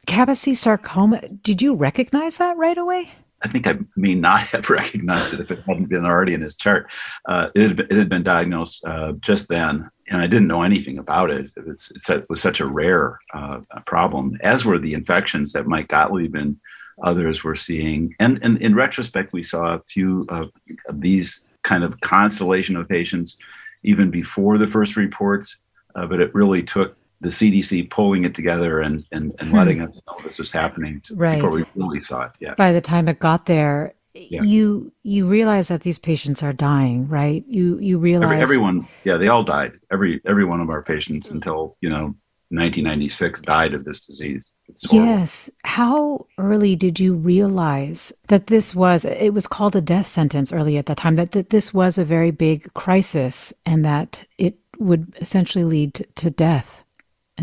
Kaposi 0.06 0.56
sarcoma. 0.56 1.20
Did 1.28 1.62
you 1.62 1.74
recognize 1.74 2.38
that 2.38 2.56
right 2.56 2.78
away? 2.78 3.10
I 3.46 3.48
think 3.48 3.66
I 3.68 3.78
may 3.94 4.14
not 4.14 4.40
have 4.52 4.68
recognized 4.68 5.32
it 5.32 5.40
if 5.40 5.50
it 5.50 5.62
hadn't 5.66 5.88
been 5.88 6.04
already 6.04 6.34
in 6.34 6.40
his 6.40 6.56
chart. 6.56 6.90
Uh, 7.26 7.48
it, 7.54 7.68
had, 7.68 7.80
it, 7.80 7.92
had, 7.92 8.08
been 8.08 8.24
diagnosed 8.24 8.84
uh, 8.84 9.12
just 9.20 9.48
then, 9.48 9.88
and 10.08 10.20
I 10.20 10.26
didn't 10.26 10.48
know 10.48 10.62
anything 10.62 10.98
about 10.98 11.30
it. 11.30 11.50
It's, 11.56 11.90
it's, 11.92 12.10
it 12.10 12.28
was 12.28 12.42
such 12.42 12.60
a 12.60 12.66
rare 12.66 13.20
uh, 13.32 13.60
problem, 13.86 14.36
as 14.42 14.64
were 14.64 14.78
the 14.78 14.94
infections 14.94 15.52
that 15.52 15.66
Mike 15.66 15.88
Gottlieb 15.88 16.34
and 16.34 16.56
others 17.02 17.44
were 17.44 17.54
seeing. 17.54 18.14
And, 18.18 18.40
and 18.42 18.58
in 18.58 18.74
retrospect, 18.74 19.32
we 19.32 19.42
saw 19.42 19.74
a 19.74 19.82
few 19.82 20.26
of, 20.28 20.50
of 20.88 21.00
these 21.00 21.44
kind 21.62 21.84
of 21.84 22.00
constellation 22.00 22.76
of 22.76 22.88
patients 22.88 23.36
even 23.82 24.10
before 24.10 24.58
the 24.58 24.66
first 24.66 24.96
reports, 24.96 25.58
uh, 25.94 26.06
but 26.06 26.20
it 26.20 26.34
really 26.34 26.62
took 26.62 26.96
the 27.20 27.28
CDC 27.28 27.90
pulling 27.90 28.24
it 28.24 28.34
together 28.34 28.80
and 28.80 29.04
and, 29.12 29.34
and 29.38 29.48
hmm. 29.50 29.56
letting 29.56 29.80
us 29.82 30.00
know 30.06 30.16
this 30.24 30.38
was 30.38 30.50
happening 30.50 31.02
right. 31.12 31.36
before 31.36 31.50
we 31.50 31.64
really 31.74 32.02
saw 32.02 32.22
it. 32.22 32.32
Yeah. 32.40 32.54
By 32.54 32.72
the 32.72 32.80
time 32.80 33.08
it 33.08 33.18
got 33.18 33.46
there, 33.46 33.94
yeah. 34.14 34.42
you 34.42 34.92
you 35.02 35.26
realize 35.26 35.68
that 35.68 35.82
these 35.82 35.98
patients 35.98 36.42
are 36.42 36.52
dying, 36.52 37.08
right? 37.08 37.44
You 37.48 37.78
you 37.78 37.98
realize 37.98 38.26
Every, 38.26 38.42
everyone, 38.42 38.88
yeah, 39.04 39.16
they 39.16 39.28
all 39.28 39.44
died. 39.44 39.72
Every 39.90 40.20
every 40.24 40.44
one 40.44 40.60
of 40.60 40.70
our 40.70 40.82
patients 40.82 41.30
until 41.30 41.76
you 41.80 41.88
know 41.88 42.14
1996 42.50 43.40
died 43.40 43.74
of 43.74 43.84
this 43.84 44.00
disease. 44.00 44.52
Yes. 44.92 45.50
How 45.64 46.26
early 46.38 46.76
did 46.76 47.00
you 47.00 47.14
realize 47.14 48.12
that 48.28 48.46
this 48.46 48.72
was, 48.72 49.04
it 49.04 49.30
was 49.30 49.48
called 49.48 49.74
a 49.74 49.80
death 49.80 50.06
sentence 50.06 50.52
early 50.52 50.76
at 50.76 50.86
that 50.86 50.98
time, 50.98 51.16
that, 51.16 51.32
that 51.32 51.50
this 51.50 51.74
was 51.74 51.98
a 51.98 52.04
very 52.04 52.30
big 52.30 52.72
crisis 52.74 53.52
and 53.64 53.84
that 53.84 54.24
it 54.38 54.56
would 54.78 55.12
essentially 55.20 55.64
lead 55.64 55.94
to, 55.94 56.04
to 56.14 56.30
death? 56.30 56.84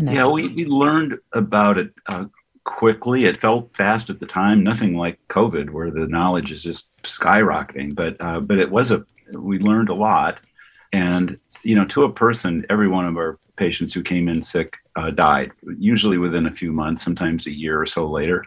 Yeah, 0.00 0.26
we, 0.26 0.48
we 0.48 0.64
learned 0.66 1.18
about 1.32 1.78
it 1.78 1.92
uh, 2.06 2.26
quickly. 2.64 3.26
It 3.26 3.40
felt 3.40 3.74
fast 3.76 4.10
at 4.10 4.18
the 4.18 4.26
time, 4.26 4.62
nothing 4.62 4.96
like 4.96 5.20
COVID, 5.28 5.70
where 5.70 5.90
the 5.90 6.06
knowledge 6.06 6.50
is 6.50 6.62
just 6.62 6.88
skyrocketing. 7.02 7.94
But 7.94 8.16
uh, 8.20 8.40
but 8.40 8.58
it 8.58 8.70
was 8.70 8.90
a 8.90 9.04
we 9.32 9.58
learned 9.58 9.88
a 9.88 9.94
lot, 9.94 10.40
and 10.92 11.38
you 11.62 11.74
know, 11.74 11.84
to 11.86 12.04
a 12.04 12.12
person, 12.12 12.64
every 12.68 12.88
one 12.88 13.06
of 13.06 13.16
our 13.16 13.38
patients 13.56 13.92
who 13.94 14.02
came 14.02 14.28
in 14.28 14.42
sick 14.42 14.74
uh, 14.96 15.10
died, 15.10 15.52
usually 15.78 16.18
within 16.18 16.46
a 16.46 16.52
few 16.52 16.72
months, 16.72 17.02
sometimes 17.02 17.46
a 17.46 17.52
year 17.52 17.80
or 17.80 17.86
so 17.86 18.06
later. 18.06 18.44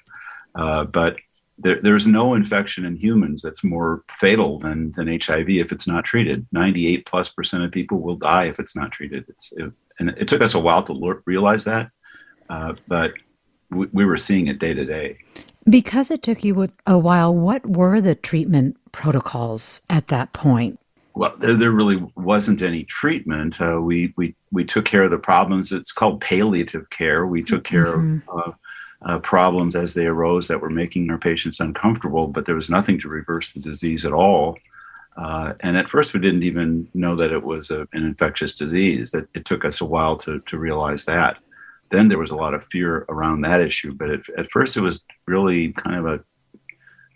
Uh, 0.56 0.84
but 0.84 1.16
there, 1.58 1.80
there's 1.82 2.08
no 2.08 2.34
infection 2.34 2.86
in 2.86 2.96
humans 2.96 3.42
that's 3.42 3.64
more 3.64 4.04
fatal 4.20 4.60
than, 4.60 4.92
than 4.94 5.08
HIV 5.08 5.50
if 5.50 5.72
it's 5.72 5.88
not 5.88 6.06
treated. 6.06 6.46
98 6.52 7.06
plus 7.06 7.30
percent 7.30 7.64
of 7.64 7.72
people 7.72 8.00
will 8.00 8.16
die 8.16 8.46
if 8.46 8.60
it's 8.60 8.76
not 8.76 8.92
treated. 8.92 9.26
It's, 9.28 9.52
it, 9.58 9.72
and 10.00 10.10
it 10.12 10.28
took 10.28 10.42
us 10.42 10.54
a 10.54 10.60
while 10.60 10.84
to 10.84 11.22
realize 11.26 11.64
that, 11.66 11.90
uh, 12.50 12.76
but 12.88 13.14
we, 13.72 13.88
we 13.92 14.06
were 14.06 14.18
seeing 14.18 14.48
it 14.48 14.60
day 14.60 14.74
to 14.74 14.86
day. 14.86 15.18
Because 15.68 16.12
it 16.12 16.24
took 16.24 16.44
you 16.44 16.68
a 16.86 16.98
while, 16.98 17.34
what 17.34 17.66
were 17.66 18.00
the 18.00 18.16
treatment 18.16 18.78
protocols 18.92 19.82
at 19.90 20.08
that 20.08 20.34
point? 20.34 20.80
well, 21.18 21.36
there, 21.40 21.56
there, 21.56 21.72
really 21.72 22.00
wasn't 22.16 22.62
any 22.62 22.84
treatment. 22.84 23.60
Uh, 23.60 23.82
we, 23.82 24.14
we, 24.18 24.36
we 24.52 24.64
took 24.64 24.86
care 24.86 25.04
of 25.04 25.12
the 25.12 25.18
problems. 25.18 25.72
It's 25.72 25.92
called 25.92 26.22
palliative 26.22 26.90
care. 26.92 27.26
We 27.26 27.44
took 27.44 27.64
care 27.64 27.98
mm-hmm. 27.98 28.30
of 28.30 28.50
uh, 28.50 28.52
uh, 29.04 29.20
problems 29.20 29.76
as 29.76 29.94
they 29.94 30.06
arose 30.06 30.48
that 30.48 30.62
were 30.62 30.70
making 30.70 31.10
our 31.10 31.18
patients 31.18 31.60
uncomfortable, 31.60 32.28
but 32.28 32.46
there 32.46 32.56
was 32.56 32.70
nothing 32.70 33.00
to 33.00 33.08
reverse 33.08 33.54
the 33.54 33.60
disease 33.60 34.06
at 34.06 34.14
all. 34.14 34.58
Uh, 35.16 35.54
and 35.62 35.78
at 35.78 35.90
first, 35.90 36.14
we 36.14 36.20
didn't 36.20 36.44
even 36.44 36.88
know 36.94 37.16
that 37.16 37.32
it 37.32 37.44
was 37.44 37.72
a, 37.72 37.82
an 37.94 38.06
infectious 38.06 38.54
disease. 38.54 39.12
That 39.12 39.28
it 39.34 39.46
took 39.46 39.66
us 39.66 39.82
a 39.82 39.86
while 39.86 40.18
to, 40.18 40.40
to 40.42 40.58
realize 40.58 41.06
that. 41.06 41.38
Then 41.90 42.08
there 42.08 42.20
was 42.20 42.32
a 42.32 42.36
lot 42.36 42.54
of 42.54 42.66
fear 42.66 43.06
around 43.10 43.42
that 43.42 43.62
issue, 43.62 43.94
but 43.94 44.10
it, 44.10 44.22
at 44.38 44.52
first, 44.52 44.78
it 44.78 44.82
was 44.82 45.02
really 45.26 45.72
kind 45.74 45.96
of 45.96 46.06
a 46.06 46.24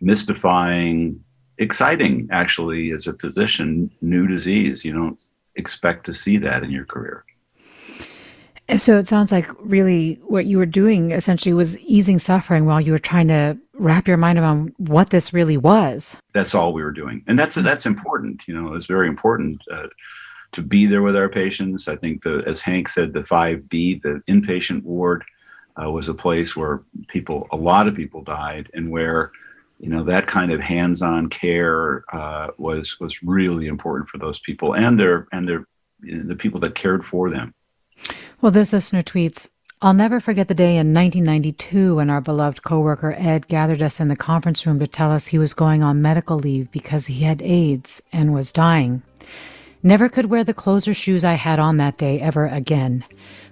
mystifying 0.01 1.23
exciting 1.61 2.27
actually 2.31 2.91
as 2.91 3.05
a 3.05 3.13
physician 3.13 3.91
new 4.01 4.25
disease 4.25 4.83
you 4.83 4.91
don't 4.91 5.19
expect 5.55 6.05
to 6.05 6.11
see 6.11 6.37
that 6.37 6.63
in 6.63 6.71
your 6.71 6.85
career 6.85 7.23
so 8.77 8.97
it 8.97 9.07
sounds 9.07 9.31
like 9.31 9.47
really 9.59 10.19
what 10.27 10.45
you 10.45 10.57
were 10.57 10.65
doing 10.65 11.11
essentially 11.11 11.53
was 11.53 11.77
easing 11.79 12.19
suffering 12.19 12.65
while 12.65 12.81
you 12.81 12.91
were 12.91 12.99
trying 12.99 13.27
to 13.27 13.57
wrap 13.73 14.07
your 14.07 14.17
mind 14.17 14.37
around 14.37 14.73
what 14.77 15.09
this 15.09 15.33
really 15.33 15.57
was. 15.57 16.15
That's 16.33 16.53
all 16.53 16.73
we 16.73 16.83
were 16.83 16.91
doing. 16.91 17.23
And 17.27 17.37
that's 17.37 17.55
that's 17.55 17.85
important 17.85 18.41
you 18.47 18.59
know 18.59 18.73
it's 18.73 18.85
very 18.85 19.07
important 19.07 19.61
uh, 19.71 19.87
to 20.53 20.61
be 20.61 20.85
there 20.85 21.01
with 21.01 21.15
our 21.15 21.29
patients. 21.29 21.87
I 21.87 21.95
think 21.95 22.23
the 22.23 22.43
as 22.45 22.61
hank 22.61 22.89
said 22.89 23.13
the 23.13 23.21
5b 23.21 24.01
the 24.01 24.21
inpatient 24.27 24.83
ward 24.83 25.23
uh, 25.81 25.89
was 25.89 26.09
a 26.09 26.13
place 26.13 26.55
where 26.55 26.81
people 27.07 27.47
a 27.51 27.57
lot 27.57 27.87
of 27.87 27.95
people 27.95 28.21
died 28.21 28.69
and 28.73 28.91
where 28.91 29.31
you 29.79 29.89
know 29.89 30.03
that 30.03 30.27
kind 30.27 30.51
of 30.51 30.59
hands-on 30.59 31.27
care 31.27 32.03
uh, 32.13 32.49
was 32.57 32.99
was 32.99 33.23
really 33.23 33.67
important 33.67 34.09
for 34.09 34.17
those 34.19 34.39
people 34.39 34.75
and 34.75 34.99
their 34.99 35.27
and 35.31 35.47
their 35.47 35.65
the 36.01 36.35
people 36.35 36.59
that 36.59 36.75
cared 36.75 37.03
for 37.05 37.29
them. 37.29 37.53
Well, 38.41 38.51
this 38.51 38.73
listener 38.73 39.03
tweets. 39.03 39.49
I'll 39.83 39.93
never 39.93 40.19
forget 40.19 40.47
the 40.47 40.53
day 40.53 40.77
in 40.77 40.93
1992 40.93 41.95
when 41.95 42.11
our 42.11 42.21
beloved 42.21 42.61
coworker 42.63 43.15
Ed 43.17 43.47
gathered 43.47 43.81
us 43.81 43.99
in 43.99 44.09
the 44.09 44.15
conference 44.15 44.65
room 44.65 44.77
to 44.79 44.85
tell 44.85 45.11
us 45.11 45.27
he 45.27 45.39
was 45.39 45.55
going 45.55 45.81
on 45.81 46.03
medical 46.03 46.37
leave 46.37 46.71
because 46.71 47.07
he 47.07 47.23
had 47.23 47.41
AIDS 47.41 48.01
and 48.13 48.31
was 48.31 48.51
dying. 48.51 49.01
Never 49.81 50.07
could 50.07 50.27
wear 50.27 50.43
the 50.43 50.53
clothes 50.53 50.87
or 50.87 50.93
shoes 50.93 51.25
I 51.25 51.33
had 51.33 51.57
on 51.57 51.77
that 51.77 51.97
day 51.97 52.21
ever 52.21 52.45
again. 52.45 53.03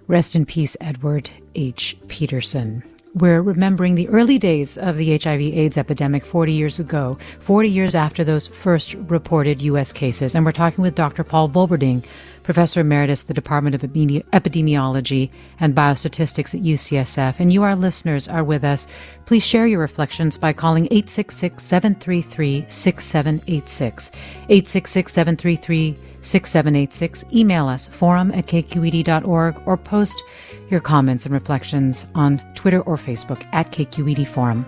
Rest 0.07 0.35
in 0.35 0.45
peace, 0.45 0.77
Edward 0.79 1.31
H. 1.55 1.97
Peterson. 2.07 2.83
We're 3.15 3.41
remembering 3.41 3.95
the 3.95 4.07
early 4.09 4.37
days 4.37 4.77
of 4.77 4.97
the 4.97 5.17
HIV 5.17 5.41
AIDS 5.41 5.79
epidemic 5.79 6.23
40 6.23 6.53
years 6.53 6.79
ago, 6.79 7.17
40 7.39 7.67
years 7.67 7.95
after 7.95 8.23
those 8.23 8.45
first 8.45 8.93
reported 8.93 9.63
U.S. 9.63 9.91
cases. 9.91 10.35
And 10.35 10.45
we're 10.45 10.51
talking 10.51 10.83
with 10.83 10.93
Dr. 10.93 11.23
Paul 11.23 11.49
Volberding, 11.49 12.05
Professor 12.43 12.81
Emeritus, 12.81 13.23
the 13.23 13.33
Department 13.33 13.73
of 13.73 13.81
Epidemiology 13.81 15.31
and 15.59 15.75
Biostatistics 15.75 16.53
at 16.53 16.61
UCSF. 16.61 17.39
And 17.39 17.51
you, 17.51 17.63
our 17.63 17.75
listeners, 17.75 18.27
are 18.27 18.43
with 18.43 18.63
us. 18.63 18.87
Please 19.25 19.43
share 19.43 19.65
your 19.65 19.79
reflections 19.79 20.37
by 20.37 20.53
calling 20.53 20.85
866 20.85 21.63
733 21.63 22.65
6786. 22.67 24.11
866 24.49 25.11
733 25.11 25.97
6786. 26.21 27.25
Email 27.33 27.67
us, 27.67 27.87
forum 27.87 28.31
at 28.31 28.47
kqed.org, 28.47 29.61
or 29.65 29.77
post 29.77 30.23
your 30.69 30.79
comments 30.79 31.25
and 31.25 31.33
reflections 31.33 32.05
on 32.15 32.41
Twitter 32.55 32.81
or 32.81 32.95
Facebook 32.95 33.47
at 33.53 33.71
KQED 33.71 34.27
Forum. 34.27 34.65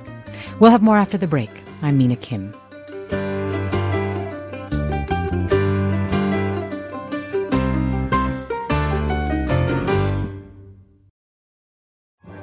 We'll 0.59 0.71
have 0.71 0.81
more 0.81 0.97
after 0.97 1.17
the 1.17 1.27
break. 1.27 1.51
I'm 1.81 1.97
Mina 1.97 2.15
Kim. 2.15 2.53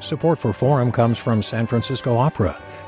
Support 0.01 0.39
for 0.39 0.55
Forum 0.55 0.91
comes 0.91 1.19
from 1.19 1.43
San 1.43 1.67
Francisco 1.67 2.17
Opera. 2.17 2.59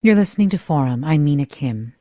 You're 0.00 0.14
listening 0.14 0.48
to 0.50 0.58
Forum. 0.58 1.02
I'm 1.02 1.24
Mina 1.24 1.44
Kim. 1.44 1.92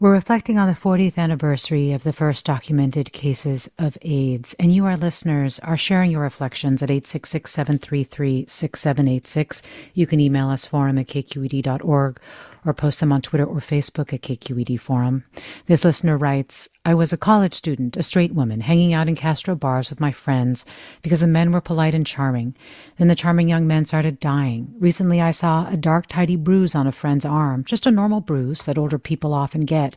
We're 0.00 0.12
reflecting 0.12 0.58
on 0.58 0.68
the 0.68 0.74
40th 0.74 1.18
anniversary 1.18 1.92
of 1.92 2.02
the 2.02 2.14
first 2.14 2.46
documented 2.46 3.12
cases 3.12 3.70
of 3.78 3.98
AIDS, 4.00 4.54
and 4.58 4.74
you, 4.74 4.86
our 4.86 4.96
listeners, 4.96 5.58
are 5.58 5.76
sharing 5.76 6.10
your 6.10 6.22
reflections 6.22 6.82
at 6.82 6.90
866 6.90 7.50
733 7.50 8.46
6786. 8.46 9.62
You 9.92 10.06
can 10.06 10.18
email 10.18 10.48
us 10.48 10.64
forum 10.64 10.96
at 10.96 11.08
kqed.org 11.08 12.18
or 12.64 12.72
post 12.72 13.00
them 13.00 13.12
on 13.12 13.22
Twitter 13.22 13.44
or 13.44 13.56
Facebook 13.56 14.12
at 14.12 14.22
KQED 14.22 14.78
Forum. 14.78 15.24
This 15.66 15.84
listener 15.84 16.16
writes, 16.16 16.68
I 16.84 16.94
was 16.94 17.12
a 17.12 17.16
college 17.16 17.54
student, 17.54 17.96
a 17.96 18.02
straight 18.02 18.34
woman, 18.34 18.60
hanging 18.60 18.92
out 18.92 19.08
in 19.08 19.16
Castro 19.16 19.54
bars 19.54 19.90
with 19.90 20.00
my 20.00 20.12
friends 20.12 20.64
because 21.02 21.20
the 21.20 21.26
men 21.26 21.52
were 21.52 21.60
polite 21.60 21.94
and 21.94 22.06
charming. 22.06 22.54
Then 22.98 23.08
the 23.08 23.14
charming 23.14 23.48
young 23.48 23.66
men 23.66 23.84
started 23.84 24.20
dying. 24.20 24.74
Recently 24.78 25.20
I 25.20 25.30
saw 25.30 25.68
a 25.68 25.76
dark, 25.76 26.06
tidy 26.06 26.36
bruise 26.36 26.74
on 26.74 26.86
a 26.86 26.92
friend's 26.92 27.24
arm, 27.24 27.64
just 27.64 27.86
a 27.86 27.90
normal 27.90 28.20
bruise 28.20 28.64
that 28.64 28.78
older 28.78 28.98
people 28.98 29.34
often 29.34 29.62
get 29.62 29.96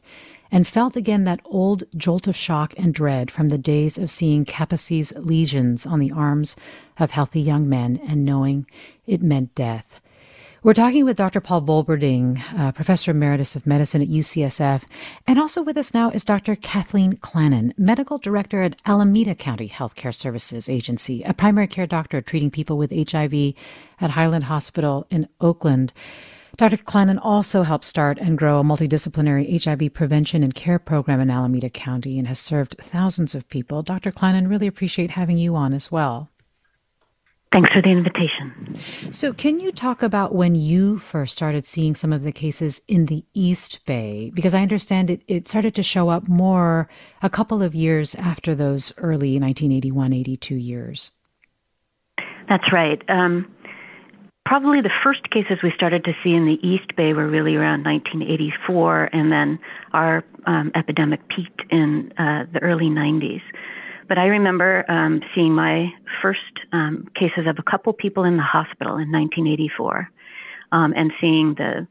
and 0.51 0.67
felt 0.67 0.95
again 0.95 1.23
that 1.23 1.41
old 1.45 1.83
jolt 1.97 2.27
of 2.27 2.35
shock 2.35 2.73
and 2.77 2.93
dread 2.93 3.31
from 3.31 3.49
the 3.49 3.57
days 3.57 3.97
of 3.97 4.11
seeing 4.11 4.45
Kaposi's 4.45 5.11
lesions 5.17 5.85
on 5.85 5.99
the 5.99 6.11
arms 6.11 6.55
of 6.97 7.11
healthy 7.11 7.41
young 7.41 7.67
men 7.67 7.99
and 8.07 8.23
knowing 8.23 8.65
it 9.05 9.21
meant 9.21 9.55
death. 9.55 9.99
We're 10.65 10.73
talking 10.73 11.05
with 11.05 11.17
Dr. 11.17 11.41
Paul 11.41 11.61
Volberding, 11.61 12.41
uh, 12.57 12.71
Professor 12.71 13.11
Emeritus 13.11 13.55
of 13.55 13.67
Medicine 13.67 14.01
at 14.01 14.07
UCSF. 14.07 14.81
And 15.27 15.37
also 15.37 15.61
with 15.61 15.77
us 15.77 15.93
now 15.93 16.09
is 16.09 16.25
Dr. 16.25 16.55
Kathleen 16.55 17.17
Clanon, 17.17 17.71
Medical 17.77 18.17
Director 18.17 18.63
at 18.63 18.81
Alameda 18.83 19.35
County 19.35 19.69
Healthcare 19.69 20.11
Services 20.11 20.67
Agency, 20.67 21.21
a 21.21 21.35
primary 21.35 21.67
care 21.67 21.85
doctor 21.85 22.19
treating 22.19 22.49
people 22.49 22.79
with 22.79 22.89
HIV 22.89 23.53
at 24.01 24.09
Highland 24.09 24.45
Hospital 24.45 25.05
in 25.11 25.29
Oakland. 25.39 25.93
Dr. 26.57 26.77
Clanon 26.77 27.19
also 27.19 27.61
helped 27.61 27.85
start 27.85 28.17
and 28.17 28.35
grow 28.35 28.59
a 28.59 28.63
multidisciplinary 28.63 29.63
HIV 29.63 29.93
prevention 29.93 30.41
and 30.41 30.55
care 30.55 30.79
program 30.79 31.21
in 31.21 31.29
Alameda 31.29 31.69
County 31.69 32.17
and 32.17 32.27
has 32.27 32.39
served 32.39 32.75
thousands 32.79 33.35
of 33.35 33.47
people. 33.49 33.83
Dr. 33.83 34.11
Clanon, 34.11 34.47
really 34.47 34.65
appreciate 34.65 35.11
having 35.11 35.37
you 35.37 35.55
on 35.55 35.75
as 35.75 35.91
well. 35.91 36.31
Thanks 37.51 37.71
for 37.71 37.81
the 37.81 37.89
invitation. 37.89 38.77
So, 39.11 39.31
can 39.31 39.59
you 39.59 39.71
talk 39.71 40.03
about 40.03 40.35
when 40.35 40.55
you 40.55 40.99
first 40.99 41.33
started 41.33 41.63
seeing 41.63 41.95
some 41.95 42.11
of 42.11 42.23
the 42.23 42.33
cases 42.33 42.81
in 42.87 43.05
the 43.05 43.23
East 43.33 43.79
Bay? 43.85 44.31
Because 44.33 44.53
I 44.53 44.61
understand 44.61 45.09
it, 45.09 45.21
it 45.27 45.47
started 45.47 45.73
to 45.75 45.83
show 45.83 46.09
up 46.09 46.27
more 46.27 46.89
a 47.21 47.29
couple 47.29 47.63
of 47.63 47.73
years 47.73 48.13
after 48.15 48.55
those 48.55 48.91
early 48.97 49.39
1981 49.39 50.11
82 50.11 50.55
years. 50.55 51.11
That's 52.49 52.71
right. 52.73 53.01
Um, 53.09 53.51
probably 54.45 54.81
the 54.81 54.91
first 55.03 55.29
cases 55.31 55.59
we 55.63 55.71
started 55.75 56.03
to 56.05 56.13
see 56.23 56.33
in 56.33 56.45
the 56.45 56.59
East 56.67 56.95
Bay 56.95 57.13
were 57.13 57.27
really 57.27 57.55
around 57.55 57.83
1984, 57.83 59.09
and 59.13 59.31
then 59.31 59.59
our 59.93 60.23
um, 60.45 60.71
epidemic 60.75 61.27
peaked 61.29 61.63
in 61.71 62.11
uh, 62.17 62.45
the 62.51 62.61
early 62.61 62.85
90s. 62.85 63.41
But 64.07 64.17
I 64.17 64.25
remember 64.25 64.85
um, 64.89 65.21
seeing 65.33 65.53
my 65.53 65.91
first 66.21 66.39
um, 66.71 67.07
cases 67.15 67.47
of 67.47 67.57
a 67.57 67.63
couple 67.63 67.91
people 67.93 68.23
in 68.23 68.37
the 68.37 68.43
hospital 68.43 68.97
in 68.97 69.11
1984, 69.11 70.09
um, 70.71 70.93
and 70.95 71.11
seeing 71.19 71.55
the 71.55 71.87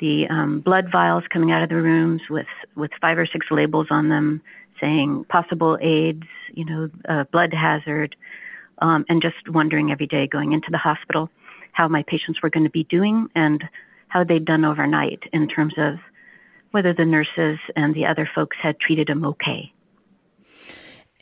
the 0.00 0.28
um, 0.28 0.60
blood 0.60 0.90
vials 0.92 1.24
coming 1.32 1.50
out 1.50 1.62
of 1.62 1.68
the 1.68 1.76
rooms 1.76 2.22
with 2.30 2.46
with 2.76 2.90
five 3.00 3.18
or 3.18 3.26
six 3.26 3.46
labels 3.50 3.88
on 3.90 4.08
them 4.08 4.42
saying 4.80 5.24
possible 5.28 5.78
AIDS, 5.80 6.26
you 6.54 6.64
know, 6.64 6.88
uh, 7.08 7.24
blood 7.32 7.52
hazard, 7.52 8.14
um, 8.80 9.04
and 9.08 9.22
just 9.22 9.48
wondering 9.48 9.90
every 9.90 10.06
day 10.06 10.26
going 10.26 10.52
into 10.52 10.68
the 10.70 10.78
hospital 10.78 11.30
how 11.72 11.88
my 11.88 12.02
patients 12.02 12.42
were 12.42 12.50
going 12.50 12.64
to 12.64 12.70
be 12.70 12.84
doing 12.84 13.28
and 13.34 13.64
how 14.08 14.24
they'd 14.24 14.44
done 14.44 14.64
overnight 14.64 15.22
in 15.32 15.48
terms 15.48 15.74
of 15.76 15.94
whether 16.72 16.92
the 16.92 17.04
nurses 17.04 17.58
and 17.76 17.94
the 17.94 18.06
other 18.06 18.28
folks 18.34 18.56
had 18.60 18.78
treated 18.80 19.06
them 19.08 19.24
okay. 19.24 19.72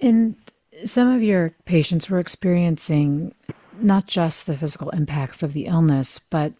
And 0.00 0.36
some 0.84 1.08
of 1.08 1.22
your 1.22 1.50
patients 1.64 2.10
were 2.10 2.18
experiencing 2.18 3.34
not 3.80 4.06
just 4.06 4.46
the 4.46 4.56
physical 4.56 4.90
impacts 4.90 5.42
of 5.42 5.52
the 5.52 5.66
illness, 5.66 6.18
but 6.18 6.52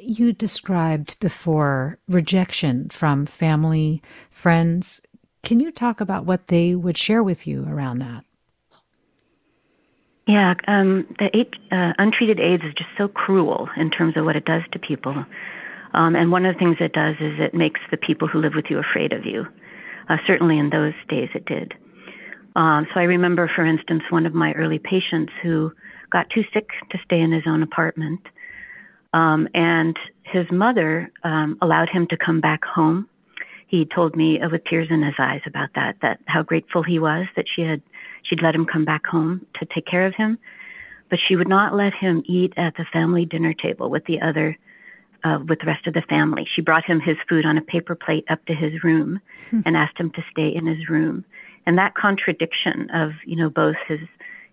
you 0.00 0.32
described 0.32 1.18
before 1.20 1.98
rejection 2.08 2.88
from 2.88 3.26
family, 3.26 4.02
friends. 4.30 5.00
Can 5.42 5.60
you 5.60 5.70
talk 5.70 6.00
about 6.00 6.24
what 6.24 6.48
they 6.48 6.74
would 6.74 6.96
share 6.96 7.22
with 7.22 7.46
you 7.46 7.66
around 7.68 7.98
that? 7.98 8.24
Yeah, 10.26 10.54
um, 10.66 11.06
the 11.20 11.46
uh, 11.70 11.92
untreated 11.98 12.40
AIDS 12.40 12.64
is 12.64 12.74
just 12.74 12.90
so 12.98 13.06
cruel 13.06 13.68
in 13.76 13.90
terms 13.90 14.16
of 14.16 14.24
what 14.24 14.34
it 14.34 14.44
does 14.44 14.62
to 14.72 14.78
people. 14.78 15.24
Um, 15.94 16.16
and 16.16 16.32
one 16.32 16.44
of 16.44 16.54
the 16.54 16.58
things 16.58 16.76
it 16.80 16.92
does 16.92 17.14
is 17.20 17.38
it 17.38 17.54
makes 17.54 17.80
the 17.90 17.96
people 17.96 18.26
who 18.26 18.40
live 18.40 18.54
with 18.54 18.66
you 18.68 18.78
afraid 18.78 19.12
of 19.12 19.24
you. 19.24 19.46
Uh, 20.08 20.16
certainly 20.26 20.58
in 20.58 20.70
those 20.70 20.94
days 21.08 21.28
it 21.34 21.46
did. 21.46 21.74
Um, 22.56 22.86
so 22.92 23.00
I 23.00 23.04
remember, 23.04 23.50
for 23.54 23.66
instance, 23.66 24.02
one 24.08 24.24
of 24.24 24.32
my 24.32 24.52
early 24.52 24.78
patients 24.78 25.30
who 25.42 25.72
got 26.10 26.30
too 26.30 26.42
sick 26.54 26.70
to 26.90 26.98
stay 27.04 27.20
in 27.20 27.30
his 27.30 27.42
own 27.46 27.62
apartment, 27.62 28.20
um, 29.12 29.46
and 29.52 29.94
his 30.22 30.46
mother 30.50 31.12
um, 31.22 31.58
allowed 31.60 31.90
him 31.90 32.06
to 32.08 32.16
come 32.16 32.40
back 32.40 32.64
home. 32.64 33.08
He 33.68 33.84
told 33.84 34.16
me 34.16 34.40
uh, 34.40 34.48
with 34.50 34.64
tears 34.64 34.88
in 34.90 35.02
his 35.02 35.14
eyes 35.18 35.42
about 35.46 35.68
that, 35.74 35.96
that 36.00 36.20
how 36.24 36.42
grateful 36.42 36.82
he 36.82 36.98
was 36.98 37.26
that 37.36 37.44
she 37.54 37.60
had 37.60 37.82
she'd 38.22 38.42
let 38.42 38.54
him 38.54 38.64
come 38.64 38.86
back 38.86 39.06
home 39.06 39.46
to 39.60 39.66
take 39.66 39.86
care 39.86 40.06
of 40.06 40.14
him, 40.14 40.38
but 41.10 41.18
she 41.28 41.36
would 41.36 41.48
not 41.48 41.74
let 41.74 41.92
him 41.92 42.22
eat 42.26 42.54
at 42.56 42.74
the 42.76 42.86
family 42.90 43.26
dinner 43.26 43.52
table 43.52 43.90
with 43.90 44.06
the 44.06 44.20
other 44.22 44.56
uh, 45.24 45.40
with 45.46 45.58
the 45.60 45.66
rest 45.66 45.86
of 45.86 45.92
the 45.92 46.02
family. 46.08 46.48
She 46.54 46.62
brought 46.62 46.86
him 46.86 47.00
his 47.00 47.16
food 47.28 47.44
on 47.44 47.58
a 47.58 47.62
paper 47.62 47.94
plate 47.94 48.24
up 48.30 48.42
to 48.46 48.54
his 48.54 48.82
room 48.82 49.20
hmm. 49.50 49.60
and 49.66 49.76
asked 49.76 49.98
him 49.98 50.10
to 50.12 50.24
stay 50.30 50.48
in 50.54 50.66
his 50.66 50.88
room 50.88 51.26
and 51.66 51.76
that 51.78 51.94
contradiction 51.94 52.88
of 52.94 53.10
you 53.24 53.36
know 53.36 53.50
both 53.50 53.76
his 53.86 54.00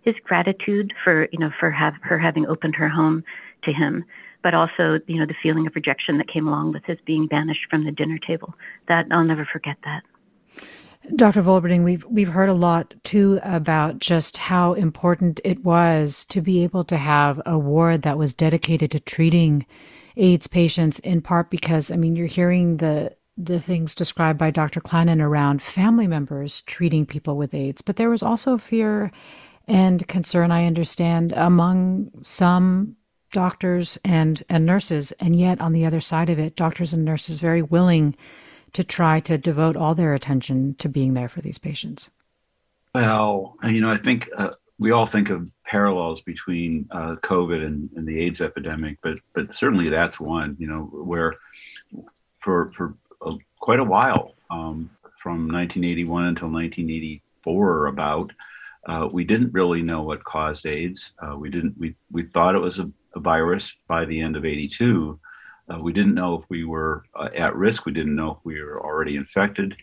his 0.01 0.15
gratitude 0.23 0.93
for 1.03 1.27
you 1.31 1.39
know 1.39 1.51
for 1.59 1.71
have 1.71 1.93
her 2.01 2.17
having 2.19 2.45
opened 2.47 2.75
her 2.75 2.89
home 2.89 3.23
to 3.63 3.71
him 3.71 4.03
but 4.41 4.53
also 4.53 4.99
you 5.07 5.19
know 5.19 5.25
the 5.25 5.35
feeling 5.41 5.67
of 5.67 5.75
rejection 5.75 6.17
that 6.17 6.27
came 6.27 6.47
along 6.47 6.73
with 6.73 6.83
his 6.85 6.97
being 7.05 7.27
banished 7.27 7.65
from 7.69 7.85
the 7.85 7.91
dinner 7.91 8.17
table 8.25 8.53
that 8.87 9.05
I'll 9.11 9.23
never 9.23 9.47
forget 9.51 9.77
that 9.83 10.03
Dr. 11.17 11.43
Volberding, 11.43 11.83
we've 11.83 12.05
we've 12.05 12.29
heard 12.29 12.47
a 12.47 12.53
lot 12.53 12.93
too 13.03 13.37
about 13.43 13.99
just 13.99 14.37
how 14.37 14.71
important 14.71 15.41
it 15.43 15.63
was 15.63 16.23
to 16.25 16.39
be 16.39 16.63
able 16.63 16.85
to 16.85 16.97
have 16.97 17.41
a 17.45 17.59
ward 17.59 18.03
that 18.03 18.17
was 18.17 18.33
dedicated 18.33 18.91
to 18.91 19.01
treating 19.01 19.65
AIDS 20.15 20.47
patients 20.47 20.99
in 20.99 21.21
part 21.21 21.49
because 21.49 21.91
I 21.91 21.97
mean 21.97 22.15
you're 22.15 22.27
hearing 22.27 22.77
the 22.77 23.13
the 23.37 23.59
things 23.59 23.95
described 23.95 24.37
by 24.37 24.51
Dr. 24.51 24.79
Clanon 24.79 25.21
around 25.21 25.61
family 25.61 26.07
members 26.07 26.61
treating 26.61 27.05
people 27.05 27.35
with 27.35 27.53
AIDS, 27.53 27.81
but 27.81 27.95
there 27.95 28.09
was 28.09 28.23
also 28.23 28.57
fear 28.57 29.11
and 29.67 30.07
concern, 30.07 30.51
I 30.51 30.65
understand, 30.65 31.33
among 31.35 32.11
some 32.23 32.95
doctors 33.31 33.97
and, 34.03 34.43
and 34.49 34.65
nurses. 34.65 35.11
And 35.13 35.35
yet, 35.35 35.59
on 35.61 35.73
the 35.73 35.85
other 35.85 36.01
side 36.01 36.29
of 36.29 36.37
it, 36.37 36.55
doctors 36.55 36.93
and 36.93 37.03
nurses 37.03 37.39
very 37.39 37.61
willing 37.61 38.15
to 38.73 38.83
try 38.83 39.19
to 39.21 39.37
devote 39.37 39.75
all 39.75 39.95
their 39.95 40.13
attention 40.13 40.75
to 40.79 40.89
being 40.89 41.13
there 41.13 41.29
for 41.29 41.41
these 41.41 41.57
patients. 41.57 42.09
Well, 42.93 43.55
you 43.63 43.81
know, 43.81 43.91
I 43.91 43.97
think 43.97 44.29
uh, 44.37 44.51
we 44.77 44.91
all 44.91 45.05
think 45.05 45.29
of 45.29 45.47
parallels 45.65 46.21
between 46.21 46.87
uh, 46.91 47.15
COVID 47.23 47.65
and, 47.65 47.89
and, 47.95 48.07
the 48.07 48.19
AIDS 48.19 48.41
epidemic, 48.41 48.97
but 49.01 49.17
but 49.33 49.55
certainly 49.55 49.89
that's 49.89 50.19
one. 50.19 50.55
You 50.59 50.67
know, 50.67 50.81
where 50.91 51.35
for 52.39 52.71
for 52.75 52.95
quite 53.63 53.79
a 53.79 53.83
while, 53.83 54.35
um, 54.51 54.89
from 55.21 55.47
1981 55.47 56.25
until 56.25 56.49
1984 56.49 57.69
or 57.69 57.87
about. 57.87 58.29
Uh, 58.89 59.07
we 59.09 59.23
didn't 59.23 59.53
really 59.53 59.81
know 59.81 60.01
what 60.01 60.21
caused 60.25 60.65
AIDS. 60.65 61.13
Uh, 61.17 61.37
we 61.37 61.49
didn't. 61.49 61.73
We 61.77 61.95
we 62.11 62.23
thought 62.23 62.55
it 62.55 62.59
was 62.59 62.79
a, 62.79 62.91
a 63.15 63.21
virus 63.21 63.77
by 63.87 64.03
the 64.03 64.19
end 64.19 64.35
of 64.35 64.43
'82. 64.43 65.17
Uh, 65.69 65.79
we 65.79 65.93
didn't 65.93 66.13
know 66.13 66.35
if 66.39 66.43
we 66.49 66.65
were 66.65 67.05
uh, 67.15 67.29
at 67.33 67.55
risk. 67.55 67.85
We 67.85 67.93
didn't 67.93 68.17
know 68.17 68.31
if 68.31 68.39
we 68.43 68.61
were 68.61 68.83
already 68.83 69.15
infected. 69.15 69.77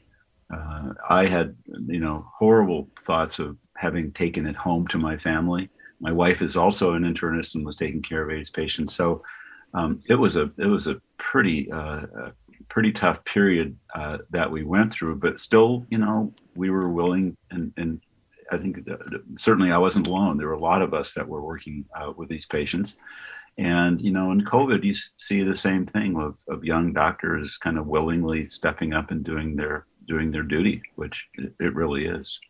Uh, 0.54 0.92
I 1.08 1.24
had, 1.24 1.56
you 1.86 2.00
know, 2.00 2.30
horrible 2.38 2.90
thoughts 3.06 3.38
of 3.38 3.56
having 3.78 4.12
taken 4.12 4.46
it 4.46 4.56
home 4.56 4.86
to 4.88 4.98
my 4.98 5.16
family. 5.16 5.70
My 6.00 6.12
wife 6.12 6.42
is 6.42 6.54
also 6.54 6.92
an 6.92 7.04
internist 7.04 7.54
and 7.54 7.64
was 7.64 7.76
taking 7.76 8.02
care 8.02 8.22
of 8.22 8.30
AIDS 8.30 8.50
patients. 8.50 8.94
So 8.94 9.22
um, 9.72 10.02
it 10.06 10.16
was 10.16 10.36
a 10.36 10.50
it 10.58 10.66
was 10.66 10.86
a 10.86 11.00
pretty 11.16 11.72
uh, 11.72 12.02
pretty 12.70 12.92
tough 12.92 13.22
period 13.24 13.76
uh, 13.94 14.18
that 14.30 14.50
we 14.50 14.62
went 14.62 14.92
through, 14.92 15.16
but 15.16 15.40
still, 15.40 15.84
you 15.90 15.98
know, 15.98 16.32
we 16.54 16.70
were 16.70 16.88
willing 16.88 17.36
and, 17.50 17.72
and 17.76 18.00
I 18.50 18.58
think 18.58 18.78
certainly 19.36 19.70
I 19.70 19.78
wasn't 19.78 20.06
alone. 20.06 20.36
There 20.36 20.48
were 20.48 20.54
a 20.54 20.58
lot 20.58 20.82
of 20.82 20.94
us 20.94 21.14
that 21.14 21.28
were 21.28 21.42
working 21.42 21.84
uh, 21.94 22.12
with 22.16 22.28
these 22.28 22.46
patients. 22.46 22.96
And, 23.58 24.00
you 24.00 24.10
know, 24.10 24.32
in 24.32 24.44
COVID, 24.44 24.82
you 24.84 24.94
see 24.94 25.42
the 25.42 25.56
same 25.56 25.86
thing 25.86 26.16
of, 26.16 26.36
of 26.48 26.64
young 26.64 26.92
doctors 26.92 27.56
kind 27.56 27.78
of 27.78 27.86
willingly 27.86 28.46
stepping 28.46 28.92
up 28.92 29.10
and 29.10 29.22
doing 29.22 29.54
their, 29.56 29.86
doing 30.08 30.30
their 30.30 30.42
duty, 30.42 30.82
which 30.96 31.26
it, 31.34 31.52
it 31.60 31.74
really 31.74 32.06
is. 32.06 32.40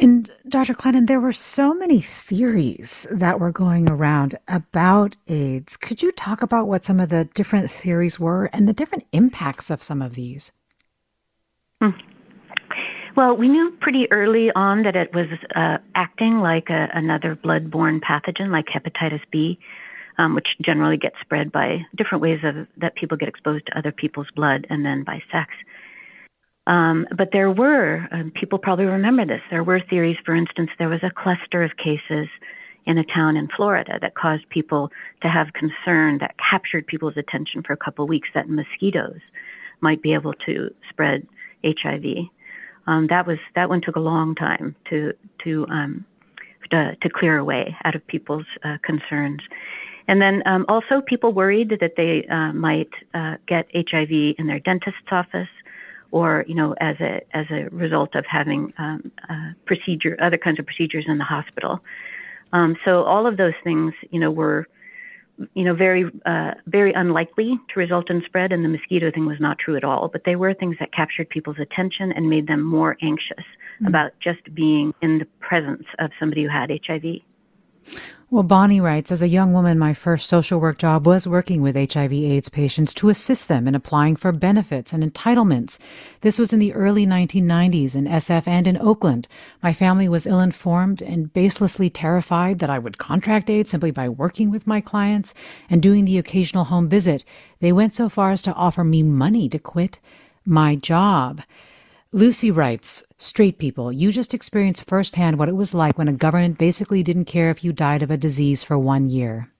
And 0.00 0.30
Dr. 0.48 0.74
Clanon, 0.74 1.06
there 1.06 1.20
were 1.20 1.32
so 1.32 1.74
many 1.74 2.00
theories 2.00 3.06
that 3.10 3.40
were 3.40 3.50
going 3.50 3.88
around 3.88 4.38
about 4.46 5.16
AIDS. 5.26 5.76
Could 5.76 6.02
you 6.02 6.12
talk 6.12 6.40
about 6.40 6.68
what 6.68 6.84
some 6.84 7.00
of 7.00 7.08
the 7.08 7.24
different 7.34 7.70
theories 7.70 8.20
were 8.20 8.44
and 8.52 8.68
the 8.68 8.72
different 8.72 9.06
impacts 9.12 9.70
of 9.70 9.82
some 9.82 10.00
of 10.00 10.14
these? 10.14 10.52
Hmm. 11.82 11.90
Well, 13.16 13.36
we 13.36 13.48
knew 13.48 13.72
pretty 13.80 14.06
early 14.12 14.52
on 14.54 14.84
that 14.84 14.94
it 14.94 15.12
was 15.12 15.26
uh, 15.56 15.78
acting 15.96 16.38
like 16.38 16.70
a, 16.70 16.88
another 16.94 17.34
blood-borne 17.34 18.00
pathogen, 18.00 18.52
like 18.52 18.66
hepatitis 18.66 19.22
B, 19.32 19.58
um, 20.18 20.36
which 20.36 20.46
generally 20.64 20.96
gets 20.96 21.16
spread 21.20 21.50
by 21.50 21.78
different 21.96 22.22
ways 22.22 22.38
of 22.44 22.68
that 22.76 22.94
people 22.94 23.16
get 23.16 23.28
exposed 23.28 23.66
to 23.66 23.78
other 23.78 23.90
people's 23.90 24.28
blood 24.36 24.68
and 24.70 24.84
then 24.84 25.02
by 25.02 25.20
sex. 25.32 25.50
Um, 26.68 27.06
but 27.16 27.30
there 27.32 27.50
were, 27.50 28.06
um, 28.12 28.30
people 28.30 28.58
probably 28.58 28.84
remember 28.84 29.24
this, 29.24 29.40
there 29.50 29.64
were 29.64 29.80
theories, 29.80 30.18
for 30.24 30.36
instance, 30.36 30.68
there 30.78 30.90
was 30.90 31.00
a 31.02 31.10
cluster 31.10 31.64
of 31.64 31.72
cases 31.78 32.28
in 32.84 32.98
a 32.98 33.04
town 33.04 33.36
in 33.36 33.48
Florida 33.56 33.98
that 34.00 34.14
caused 34.14 34.48
people 34.50 34.92
to 35.22 35.28
have 35.28 35.48
concern 35.54 36.18
that 36.18 36.34
captured 36.38 36.86
people's 36.86 37.16
attention 37.16 37.62
for 37.62 37.72
a 37.72 37.76
couple 37.76 38.04
of 38.04 38.08
weeks 38.08 38.28
that 38.34 38.50
mosquitoes 38.50 39.20
might 39.80 40.02
be 40.02 40.12
able 40.12 40.34
to 40.46 40.70
spread 40.90 41.26
HIV. 41.64 42.28
Um, 42.86 43.06
that 43.08 43.26
was 43.26 43.38
that 43.54 43.68
one 43.68 43.80
took 43.80 43.96
a 43.96 44.00
long 44.00 44.34
time 44.34 44.74
to 44.90 45.12
to 45.44 45.66
um, 45.68 46.04
to, 46.70 46.96
to 47.02 47.08
clear 47.10 47.38
away 47.38 47.76
out 47.84 47.94
of 47.94 48.06
people's 48.06 48.46
uh, 48.64 48.76
concerns. 48.82 49.40
And 50.06 50.22
then 50.22 50.42
um, 50.46 50.64
also 50.68 51.02
people 51.06 51.32
worried 51.32 51.76
that 51.80 51.92
they 51.96 52.26
uh, 52.26 52.52
might 52.52 52.90
uh, 53.12 53.36
get 53.46 53.66
HIV 53.74 54.36
in 54.38 54.46
their 54.46 54.60
dentist's 54.60 55.00
office 55.10 55.48
or 56.10 56.44
you 56.48 56.54
know 56.54 56.74
as 56.80 56.96
a 57.00 57.20
as 57.36 57.46
a 57.50 57.68
result 57.70 58.14
of 58.14 58.24
having 58.26 58.72
um, 58.78 59.02
uh, 59.28 59.50
procedure 59.66 60.16
other 60.20 60.38
kinds 60.38 60.58
of 60.58 60.66
procedures 60.66 61.04
in 61.08 61.18
the 61.18 61.24
hospital. 61.24 61.80
Um, 62.52 62.76
so 62.84 63.04
all 63.04 63.26
of 63.26 63.36
those 63.36 63.54
things 63.62 63.92
you 64.10 64.20
know 64.20 64.30
were 64.30 64.66
you 65.54 65.64
know 65.64 65.74
very 65.74 66.04
uh, 66.26 66.52
very 66.66 66.92
unlikely 66.92 67.58
to 67.72 67.80
result 67.80 68.10
in 68.10 68.22
spread, 68.24 68.52
and 68.52 68.64
the 68.64 68.68
mosquito 68.68 69.10
thing 69.10 69.26
was 69.26 69.40
not 69.40 69.58
true 69.58 69.76
at 69.76 69.84
all. 69.84 70.08
But 70.08 70.22
they 70.24 70.36
were 70.36 70.54
things 70.54 70.76
that 70.80 70.92
captured 70.92 71.28
people's 71.28 71.58
attention 71.58 72.12
and 72.12 72.28
made 72.28 72.46
them 72.46 72.62
more 72.62 72.96
anxious 73.02 73.36
mm-hmm. 73.38 73.86
about 73.86 74.12
just 74.20 74.54
being 74.54 74.94
in 75.02 75.18
the 75.18 75.26
presence 75.40 75.84
of 75.98 76.10
somebody 76.18 76.42
who 76.42 76.48
had 76.48 76.70
HIV. 76.70 77.20
Well, 78.30 78.42
Bonnie 78.42 78.78
writes, 78.78 79.10
as 79.10 79.22
a 79.22 79.28
young 79.28 79.54
woman, 79.54 79.78
my 79.78 79.94
first 79.94 80.28
social 80.28 80.60
work 80.60 80.76
job 80.76 81.06
was 81.06 81.26
working 81.26 81.62
with 81.62 81.76
HIV 81.76 82.12
AIDS 82.12 82.50
patients 82.50 82.92
to 82.94 83.08
assist 83.08 83.48
them 83.48 83.66
in 83.66 83.74
applying 83.74 84.16
for 84.16 84.32
benefits 84.32 84.92
and 84.92 85.02
entitlements. 85.02 85.78
This 86.20 86.38
was 86.38 86.52
in 86.52 86.58
the 86.58 86.74
early 86.74 87.06
1990s 87.06 87.96
in 87.96 88.04
SF 88.04 88.46
and 88.46 88.66
in 88.66 88.76
Oakland. 88.76 89.28
My 89.62 89.72
family 89.72 90.10
was 90.10 90.26
ill 90.26 90.40
informed 90.40 91.00
and 91.00 91.32
baselessly 91.32 91.90
terrified 91.90 92.58
that 92.58 92.68
I 92.68 92.78
would 92.78 92.98
contract 92.98 93.48
AIDS 93.48 93.70
simply 93.70 93.92
by 93.92 94.10
working 94.10 94.50
with 94.50 94.66
my 94.66 94.82
clients 94.82 95.32
and 95.70 95.80
doing 95.80 96.04
the 96.04 96.18
occasional 96.18 96.64
home 96.64 96.86
visit. 96.86 97.24
They 97.60 97.72
went 97.72 97.94
so 97.94 98.10
far 98.10 98.30
as 98.30 98.42
to 98.42 98.52
offer 98.52 98.84
me 98.84 99.02
money 99.02 99.48
to 99.48 99.58
quit 99.58 100.00
my 100.44 100.76
job. 100.76 101.40
Lucy 102.12 102.50
writes, 102.50 103.02
Straight 103.18 103.58
people, 103.58 103.92
you 103.92 104.10
just 104.10 104.32
experienced 104.32 104.84
firsthand 104.84 105.38
what 105.38 105.48
it 105.48 105.56
was 105.56 105.74
like 105.74 105.98
when 105.98 106.08
a 106.08 106.12
government 106.12 106.56
basically 106.56 107.02
didn't 107.02 107.26
care 107.26 107.50
if 107.50 107.62
you 107.62 107.72
died 107.72 108.02
of 108.02 108.10
a 108.10 108.16
disease 108.16 108.62
for 108.62 108.78
one 108.78 109.10
year. 109.10 109.52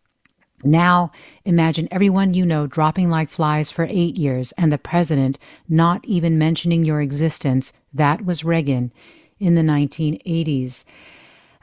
Now, 0.64 1.12
imagine 1.44 1.88
everyone 1.90 2.34
you 2.34 2.46
know 2.46 2.66
dropping 2.66 3.10
like 3.10 3.28
flies 3.28 3.70
for 3.70 3.86
eight 3.88 4.16
years 4.16 4.52
and 4.52 4.72
the 4.72 4.78
president 4.78 5.38
not 5.68 6.04
even 6.06 6.38
mentioning 6.38 6.84
your 6.84 7.00
existence. 7.00 7.72
That 7.92 8.24
was 8.24 8.44
Reagan 8.44 8.92
in 9.38 9.54
the 9.54 9.62
1980s. 9.62 10.84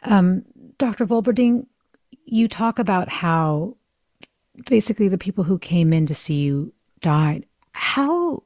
Um, 0.03 0.45
Dr. 0.77 1.05
Volberding, 1.05 1.65
you 2.25 2.47
talk 2.47 2.79
about 2.79 3.09
how 3.09 3.75
basically 4.67 5.09
the 5.09 5.17
people 5.17 5.43
who 5.43 5.57
came 5.59 5.91
in 5.91 6.05
to 6.05 6.13
see 6.13 6.43
you 6.43 6.71
died. 7.01 7.45
How 7.73 8.43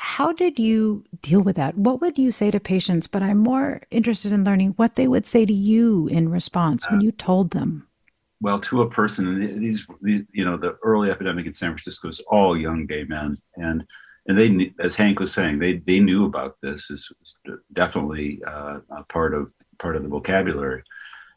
how 0.00 0.32
did 0.32 0.58
you 0.58 1.04
deal 1.22 1.40
with 1.40 1.56
that? 1.56 1.76
What 1.76 2.00
would 2.00 2.18
you 2.18 2.32
say 2.32 2.50
to 2.50 2.60
patients? 2.60 3.06
But 3.06 3.22
I'm 3.22 3.38
more 3.38 3.82
interested 3.90 4.32
in 4.32 4.44
learning 4.44 4.74
what 4.76 4.96
they 4.96 5.08
would 5.08 5.26
say 5.26 5.46
to 5.46 5.52
you 5.52 6.08
in 6.08 6.30
response 6.30 6.88
when 6.90 7.00
uh, 7.00 7.02
you 7.02 7.12
told 7.12 7.50
them. 7.50 7.86
Well, 8.40 8.58
to 8.60 8.82
a 8.82 8.90
person, 8.90 9.60
these, 9.60 9.86
you 10.02 10.44
know, 10.44 10.56
the 10.56 10.78
early 10.82 11.10
epidemic 11.10 11.46
in 11.46 11.54
San 11.54 11.72
Francisco 11.72 12.08
was 12.08 12.20
all 12.20 12.56
young 12.56 12.86
gay 12.86 13.04
men, 13.04 13.36
and 13.56 13.84
and 14.26 14.38
they, 14.38 14.72
as 14.78 14.94
Hank 14.94 15.20
was 15.20 15.32
saying, 15.32 15.58
they 15.58 15.78
they 15.78 16.00
knew 16.00 16.24
about 16.24 16.56
this. 16.62 16.88
This 16.88 17.12
was 17.18 17.38
definitely 17.72 18.42
uh, 18.46 18.80
a 18.90 19.04
part 19.04 19.34
of 19.34 19.50
part 19.78 19.96
of 19.96 20.02
the 20.02 20.08
vocabulary, 20.08 20.82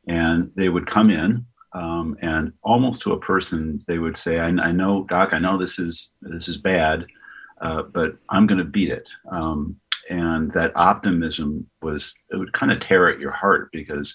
and 0.08 0.52
they 0.56 0.70
would 0.70 0.88
come 0.88 1.10
in 1.10 1.46
um, 1.74 2.16
and 2.22 2.54
almost 2.64 3.02
to 3.02 3.14
a 3.14 3.20
person, 3.20 3.84
they 3.88 3.98
would 3.98 4.18
say, 4.18 4.40
I, 4.40 4.48
I, 4.48 4.72
know, 4.72 5.06
doc, 5.10 5.34
I 5.34 5.40
know 5.40 5.58
this 5.58 5.80
is 5.80 6.14
this 6.22 6.48
is 6.48 6.58
bad, 6.58 7.06
uh, 7.64 7.82
but 7.82 8.18
I'm 8.30 8.46
going 8.46 8.60
to 8.60 8.66
beat 8.66 8.90
it. 8.90 9.08
Um, 9.32 9.78
and 10.10 10.52
that 10.52 10.76
optimism 10.76 11.68
was, 11.82 12.14
it 12.30 12.36
would 12.38 12.54
kind 12.54 12.72
of 12.72 12.80
tear 12.80 13.10
at 13.10 13.20
your 13.20 13.32
heart 13.32 13.70
because 13.72 14.14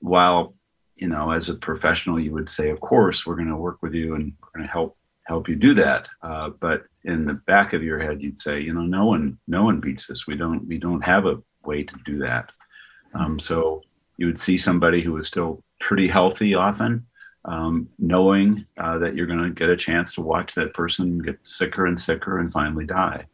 while, 0.00 0.54
you 0.96 1.08
know, 1.08 1.30
as 1.30 1.48
a 1.48 1.54
professional, 1.54 2.18
you 2.18 2.32
would 2.32 2.48
say, 2.48 2.70
of 2.70 2.80
course, 2.80 3.26
we're 3.26 3.36
going 3.36 3.48
to 3.48 3.56
work 3.56 3.78
with 3.82 3.94
you 3.94 4.14
and 4.14 4.32
we're 4.40 4.58
going 4.58 4.66
to 4.66 4.72
help 4.72 4.96
help 5.28 5.46
you 5.46 5.56
do 5.56 5.74
that. 5.74 6.08
Uh, 6.22 6.48
but 6.58 6.84
in 7.04 7.26
the 7.26 7.34
back 7.34 7.74
of 7.74 7.82
your 7.82 7.98
head, 7.98 8.22
you'd 8.22 8.40
say, 8.40 8.60
you 8.60 8.72
know, 8.72 8.80
no 8.80 9.04
one, 9.04 9.38
no 9.46 9.62
one 9.62 9.78
beats 9.78 10.06
this. 10.06 10.26
We 10.26 10.36
don't, 10.36 10.66
we 10.66 10.78
don't 10.78 11.04
have 11.04 11.26
a 11.26 11.42
way 11.64 11.82
to 11.82 11.94
do 12.06 12.18
that. 12.20 12.50
Um, 13.12 13.38
so 13.38 13.82
you 14.16 14.24
would 14.24 14.38
see 14.38 14.56
somebody 14.56 15.02
who 15.02 15.12
was 15.12 15.26
still 15.26 15.62
pretty 15.80 16.08
healthy 16.08 16.54
often, 16.54 17.06
um, 17.48 17.88
knowing 17.98 18.66
uh, 18.76 18.98
that 18.98 19.14
you're 19.14 19.26
going 19.26 19.42
to 19.42 19.50
get 19.50 19.70
a 19.70 19.76
chance 19.76 20.14
to 20.14 20.20
watch 20.20 20.54
that 20.54 20.74
person 20.74 21.18
get 21.18 21.38
sicker 21.42 21.86
and 21.86 21.98
sicker 21.98 22.40
and 22.40 22.52
finally 22.52 22.84
die. 22.84 23.24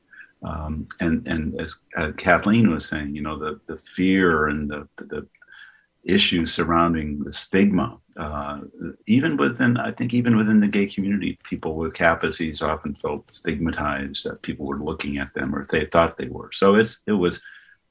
Um, 0.42 0.86
and 1.00 1.26
and 1.26 1.60
as 1.60 1.78
uh, 1.96 2.12
Kathleen 2.16 2.70
was 2.70 2.86
saying, 2.86 3.14
you 3.14 3.22
know, 3.22 3.38
the 3.38 3.60
the 3.66 3.78
fear 3.78 4.48
and 4.48 4.70
the 4.70 4.86
the 4.98 5.26
issues 6.04 6.52
surrounding 6.52 7.24
the 7.24 7.32
stigma, 7.32 7.98
uh, 8.18 8.60
even 9.06 9.36
within 9.36 9.78
I 9.78 9.90
think 9.90 10.14
even 10.14 10.36
within 10.36 10.60
the 10.60 10.68
gay 10.68 10.86
community, 10.86 11.38
people 11.44 11.74
with 11.74 11.94
Kaposi's 11.94 12.62
often 12.62 12.94
felt 12.94 13.32
stigmatized 13.32 14.24
that 14.26 14.42
people 14.42 14.66
were 14.66 14.78
looking 14.78 15.18
at 15.18 15.32
them 15.34 15.54
or 15.54 15.66
they 15.66 15.86
thought 15.86 16.18
they 16.18 16.28
were. 16.28 16.50
So 16.52 16.74
it's 16.76 17.00
it 17.06 17.12
was 17.12 17.42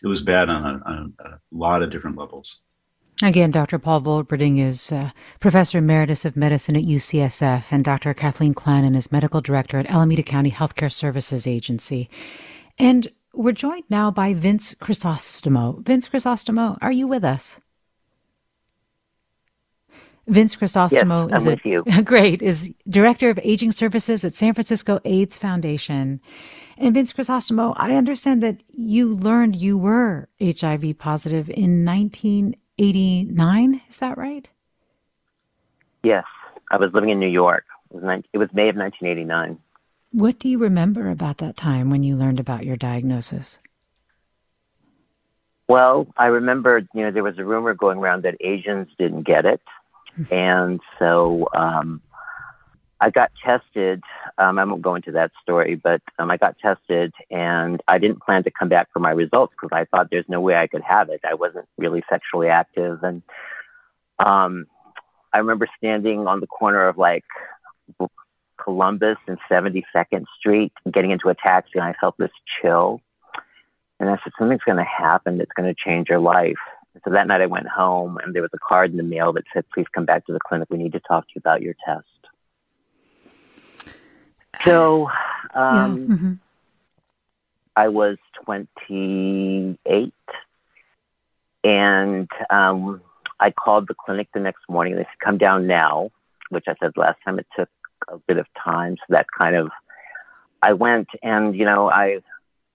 it 0.04 0.08
was 0.08 0.22
bad 0.22 0.50
on 0.50 0.66
a, 0.66 0.90
on 0.90 1.14
a 1.20 1.40
lot 1.52 1.82
of 1.82 1.90
different 1.90 2.18
levels. 2.18 2.60
Again, 3.24 3.52
Dr. 3.52 3.80
Paul 3.80 4.02
Volberding 4.02 4.60
is 4.60 4.92
uh, 4.92 5.12
Professor 5.40 5.78
Emeritus 5.78 6.26
of 6.26 6.36
Medicine 6.36 6.76
at 6.76 6.84
UCSF, 6.84 7.64
and 7.72 7.86
Dr. 7.86 8.14
Kathleen 8.14 8.54
Clanon 8.54 8.96
is 8.96 9.14
Medical 9.14 9.40
Director 9.40 9.80
at 9.80 9.90
Alameda 9.90 10.24
County 10.24 10.52
Healthcare 10.52 10.92
Services 10.92 11.48
Agency. 11.48 12.10
And 12.78 13.10
we're 13.34 13.54
joined 13.54 13.86
now 13.90 14.12
by 14.12 14.34
Vince 14.34 14.74
Crisostomo. 14.74 15.82
Vince 15.86 16.10
Crisostomo, 16.10 16.78
are 16.82 16.92
you 16.92 17.08
with 17.08 17.24
us? 17.24 17.62
Vince 20.28 20.58
Crisostomo 20.58 21.30
yes, 21.30 21.44
is 21.44 21.48
with 21.48 21.66
you. 21.66 21.84
great 22.04 22.42
is 22.42 22.74
director 22.90 23.30
of 23.30 23.40
aging 23.42 23.72
services 23.72 24.26
at 24.26 24.36
San 24.36 24.54
Francisco 24.54 25.00
AIDS 25.06 25.38
Foundation. 25.38 26.20
And 26.78 26.94
Vince 26.94 27.14
Crisostomo, 27.14 27.74
I 27.78 27.96
understand 27.96 28.44
that 28.44 28.62
you 28.68 29.16
learned 29.16 29.56
you 29.56 29.78
were 29.78 30.28
HIV 30.42 30.98
positive 30.98 31.50
in 31.50 31.86
19 31.86 32.58
89. 32.78 33.82
Is 33.90 33.98
that 33.98 34.18
right? 34.18 34.50
Yes. 36.04 36.26
I 36.72 36.78
was 36.78 36.92
living 36.94 37.10
in 37.10 37.20
New 37.20 37.28
York. 37.28 37.66
It 37.92 37.96
was, 37.96 38.04
19, 38.04 38.30
it 38.34 38.38
was 38.38 38.50
May 38.54 38.70
of 38.70 38.76
1989. 38.76 39.60
What 40.12 40.40
do 40.40 40.48
you 40.48 40.58
remember 40.58 41.10
about 41.10 41.40
that 41.40 41.58
time 41.58 41.90
when 41.90 42.04
you 42.04 42.16
learned 42.16 42.40
about 42.40 42.66
your 42.66 42.78
diagnosis? 42.78 43.60
Well, 45.68 46.08
I 46.18 46.28
remember, 46.28 46.88
you 46.94 47.02
know, 47.04 47.12
there 47.12 47.24
was 47.24 47.40
a 47.40 47.46
rumor 47.46 47.74
going 47.74 47.98
around 47.98 48.24
that 48.24 48.36
Asians 48.40 48.88
didn't 48.98 49.24
get 49.24 49.46
it. 49.46 49.62
and 50.32 50.80
so 51.00 51.48
um, 51.56 52.02
I 53.04 53.10
got 53.10 53.32
tested. 53.44 54.02
Um, 54.38 54.58
I 54.58 54.64
won't 54.64 54.82
go 54.82 54.96
into 54.96 55.12
that 55.12 55.32
story, 55.42 55.76
but 55.76 56.02
um, 56.20 56.32
I 56.32 56.38
got 56.38 56.58
tested 56.60 57.14
and 57.30 57.84
I 57.86 57.98
didn't 57.98 58.24
plan 58.24 58.46
to 58.46 58.52
come 58.52 58.70
back 58.70 58.88
for 58.94 59.00
my 59.00 59.12
results 59.12 59.54
because 59.54 59.76
I 59.76 59.84
thought 59.84 60.08
there's 60.10 60.30
no 60.30 60.40
way 60.40 60.56
I 60.56 60.68
could 60.68 60.84
have 60.88 61.10
it. 61.10 61.20
I 61.30 61.34
wasn't 61.34 61.68
really 61.78 62.02
sexually 62.10 62.48
active. 62.48 63.04
And 63.04 63.22
um, 64.20 64.68
I 65.34 65.40
remember 65.40 65.68
standing 65.78 66.28
on 66.28 66.40
the 66.40 66.48
corner 66.48 66.88
of 66.88 66.98
like 66.98 67.26
Columbus 68.64 69.18
and 69.28 69.38
72nd 69.52 70.24
Street 70.40 70.72
and 70.86 70.94
getting 70.94 71.12
into 71.12 71.28
a 71.28 71.36
taxi 71.36 71.72
and 71.76 71.84
I 71.84 71.96
felt 72.00 72.16
this 72.18 72.32
chill. 72.62 73.02
And 74.00 74.10
I 74.10 74.16
said, 74.24 74.32
something's 74.40 74.64
going 74.66 74.78
to 74.78 74.86
happen 74.86 75.40
that's 75.40 75.52
going 75.58 75.68
to 75.68 75.76
change 75.78 76.08
your 76.08 76.20
life. 76.20 76.56
so 77.04 77.12
that 77.12 77.28
night 77.28 77.42
I 77.42 77.48
went 77.48 77.68
home 77.68 78.18
and 78.24 78.34
there 78.34 78.42
was 78.42 78.52
a 78.54 78.60
card 78.66 78.92
in 78.92 78.98
the 78.98 79.04
mail 79.04 79.34
that 79.34 79.44
said, 79.54 79.66
please 79.74 79.88
come 79.94 80.06
back 80.06 80.26
to 80.28 80.32
the 80.32 80.40
clinic. 80.40 80.70
We 80.72 80.78
need 80.78 80.94
to 80.94 81.02
talk 81.02 81.26
to 81.26 81.32
you 81.36 81.40
about 81.40 81.62
your 81.62 81.76
test. 81.86 82.06
So 84.64 85.10
um, 85.54 85.98
yeah. 85.98 86.16
mm-hmm. 86.16 86.34
I 87.76 87.88
was 87.90 88.18
28 88.44 90.14
and 91.64 92.30
um, 92.50 93.02
I 93.40 93.52
called 93.52 93.88
the 93.88 93.96
clinic 93.96 94.28
the 94.34 94.40
next 94.40 94.68
morning. 94.70 94.96
They 94.96 95.04
said, 95.04 95.20
come 95.24 95.38
down 95.38 95.68
now, 95.68 96.12
which 96.50 96.66
I 96.68 96.76
said 96.80 96.92
last 96.98 97.18
time 97.26 97.40
it 97.40 97.48
took 97.58 97.70
a 98.08 98.18
bit 98.18 98.38
of 98.38 98.46
time. 98.54 98.98
So 98.98 99.06
that 99.10 99.28
kind 99.40 99.56
of, 99.56 99.70
I 100.62 100.74
went 100.74 101.10
and, 101.22 101.56
you 101.56 101.66
know, 101.66 101.90
I, 101.90 102.20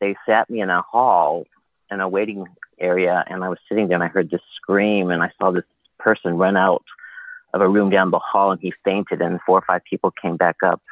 they 0.01 0.16
sat 0.27 0.51
me 0.51 0.61
in 0.61 0.70
a 0.70 0.83
hall 0.83 1.46
in 1.90 2.01
a 2.01 2.09
waiting 2.09 2.46
area, 2.79 3.24
and 3.29 3.42
I 3.44 3.48
was 3.48 3.59
sitting 3.68 3.88
there, 3.88 3.96
and 3.96 4.05
I 4.05 4.09
heard 4.09 4.31
this 4.31 4.42
scream, 4.57 5.11
and 5.11 5.22
I 5.22 5.31
saw 5.38 5.51
this 5.51 5.64
person 5.98 6.37
run 6.37 6.57
out 6.57 6.85
of 7.55 7.61
a 7.61 7.68
room 7.68 7.90
down 7.90 8.11
the 8.11 8.18
hall, 8.18 8.53
and 8.53 8.61
he 8.61 8.72
fainted, 8.85 9.20
and 9.20 9.40
four 9.46 9.59
or 9.59 9.64
five 9.66 9.83
people 9.85 10.11
came 10.11 10.37
back 10.37 10.57
up, 10.62 10.83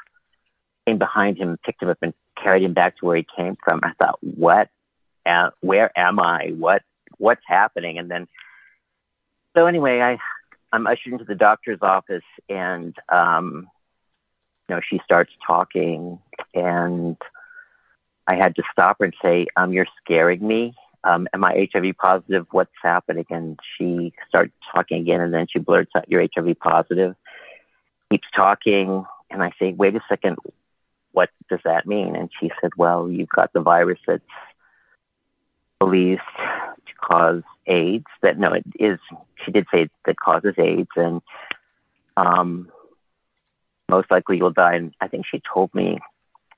came 0.86 0.98
behind 0.98 1.36
him, 1.38 1.58
picked 1.64 1.82
him 1.82 1.88
up, 1.88 1.98
and 2.02 2.14
carried 2.42 2.62
him 2.62 2.72
back 2.72 2.96
to 2.98 3.06
where 3.06 3.16
he 3.16 3.26
came 3.36 3.56
from. 3.62 3.80
I 3.82 3.92
thought, 4.00 4.18
what? 4.22 4.68
Where 5.60 5.96
am 5.98 6.20
I? 6.20 6.52
What? 6.56 6.82
What's 7.18 7.42
happening? 7.46 7.98
And 7.98 8.10
then, 8.10 8.28
so 9.56 9.66
anyway, 9.66 10.00
I 10.00 10.18
I'm 10.72 10.86
ushered 10.86 11.12
into 11.12 11.24
the 11.24 11.34
doctor's 11.34 11.78
office, 11.82 12.24
and 12.48 12.94
um, 13.08 13.68
you 14.68 14.74
know, 14.74 14.80
she 14.88 15.00
starts 15.04 15.32
talking, 15.46 16.18
and 16.54 17.16
I 18.26 18.36
had 18.36 18.56
to 18.56 18.62
stop 18.72 18.98
her 18.98 19.06
and 19.06 19.14
say, 19.22 19.46
um, 19.56 19.72
"You're 19.72 19.86
scaring 20.02 20.46
me. 20.46 20.74
Um, 21.04 21.28
am 21.32 21.44
I 21.44 21.68
HIV 21.72 21.96
positive? 21.96 22.46
What's 22.50 22.72
happening?" 22.82 23.26
And 23.30 23.58
she 23.76 24.12
starts 24.28 24.52
talking 24.74 25.00
again, 25.00 25.20
and 25.20 25.32
then 25.32 25.46
she 25.50 25.58
blurts 25.58 25.92
out, 25.96 26.08
"You're 26.08 26.26
HIV 26.34 26.58
positive." 26.58 27.14
Keeps 28.10 28.28
talking, 28.36 29.04
and 29.30 29.42
I 29.42 29.52
say, 29.58 29.72
"Wait 29.72 29.96
a 29.96 30.00
second. 30.08 30.36
What 31.16 31.30
does 31.48 31.60
that 31.64 31.86
mean?" 31.86 32.14
And 32.14 32.28
she 32.38 32.50
said, 32.60 32.72
"Well, 32.76 33.10
you've 33.10 33.30
got 33.30 33.50
the 33.54 33.60
virus 33.60 33.98
that's 34.06 34.22
believed 35.78 36.20
to 36.86 36.94
cause 37.00 37.42
AIDS. 37.66 38.04
That 38.20 38.38
no, 38.38 38.52
it 38.52 38.64
is. 38.78 38.98
She 39.42 39.50
did 39.50 39.66
say 39.72 39.88
that 40.04 40.20
causes 40.20 40.54
AIDS, 40.58 40.90
and 40.94 41.22
um, 42.18 42.70
most 43.88 44.10
likely 44.10 44.36
you'll 44.36 44.50
die. 44.50 44.74
And 44.74 44.94
I 45.00 45.08
think 45.08 45.24
she 45.26 45.40
told 45.54 45.74
me, 45.74 45.98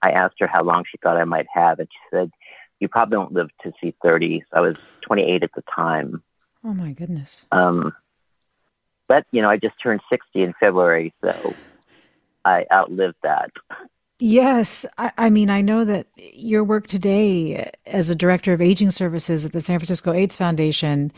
I 0.02 0.10
asked 0.10 0.40
her 0.40 0.48
how 0.48 0.64
long 0.64 0.82
she 0.90 0.98
thought 0.98 1.16
I 1.16 1.24
might 1.24 1.46
have, 1.54 1.78
and 1.78 1.88
she 1.88 2.16
said, 2.16 2.32
"You 2.80 2.88
probably 2.88 3.18
won't 3.18 3.32
live 3.32 3.50
to 3.62 3.72
see 3.80 3.94
30." 4.02 4.40
So 4.50 4.56
I 4.56 4.60
was 4.60 4.76
28 5.02 5.44
at 5.44 5.52
the 5.54 5.62
time. 5.72 6.24
Oh 6.64 6.74
my 6.74 6.90
goodness. 6.90 7.46
Um, 7.52 7.92
but 9.06 9.24
you 9.30 9.40
know, 9.40 9.50
I 9.50 9.56
just 9.56 9.80
turned 9.80 10.00
60 10.10 10.42
in 10.42 10.52
February, 10.58 11.14
so 11.22 11.54
I 12.44 12.66
outlived 12.72 13.18
that. 13.22 13.52
Yes. 14.18 14.84
I, 14.96 15.12
I, 15.16 15.30
mean, 15.30 15.48
I 15.48 15.60
know 15.60 15.84
that 15.84 16.06
your 16.16 16.64
work 16.64 16.86
today 16.86 17.70
as 17.86 18.10
a 18.10 18.16
director 18.16 18.52
of 18.52 18.60
aging 18.60 18.90
services 18.90 19.44
at 19.44 19.52
the 19.52 19.60
San 19.60 19.78
Francisco 19.78 20.12
AIDS 20.12 20.34
Foundation, 20.34 21.12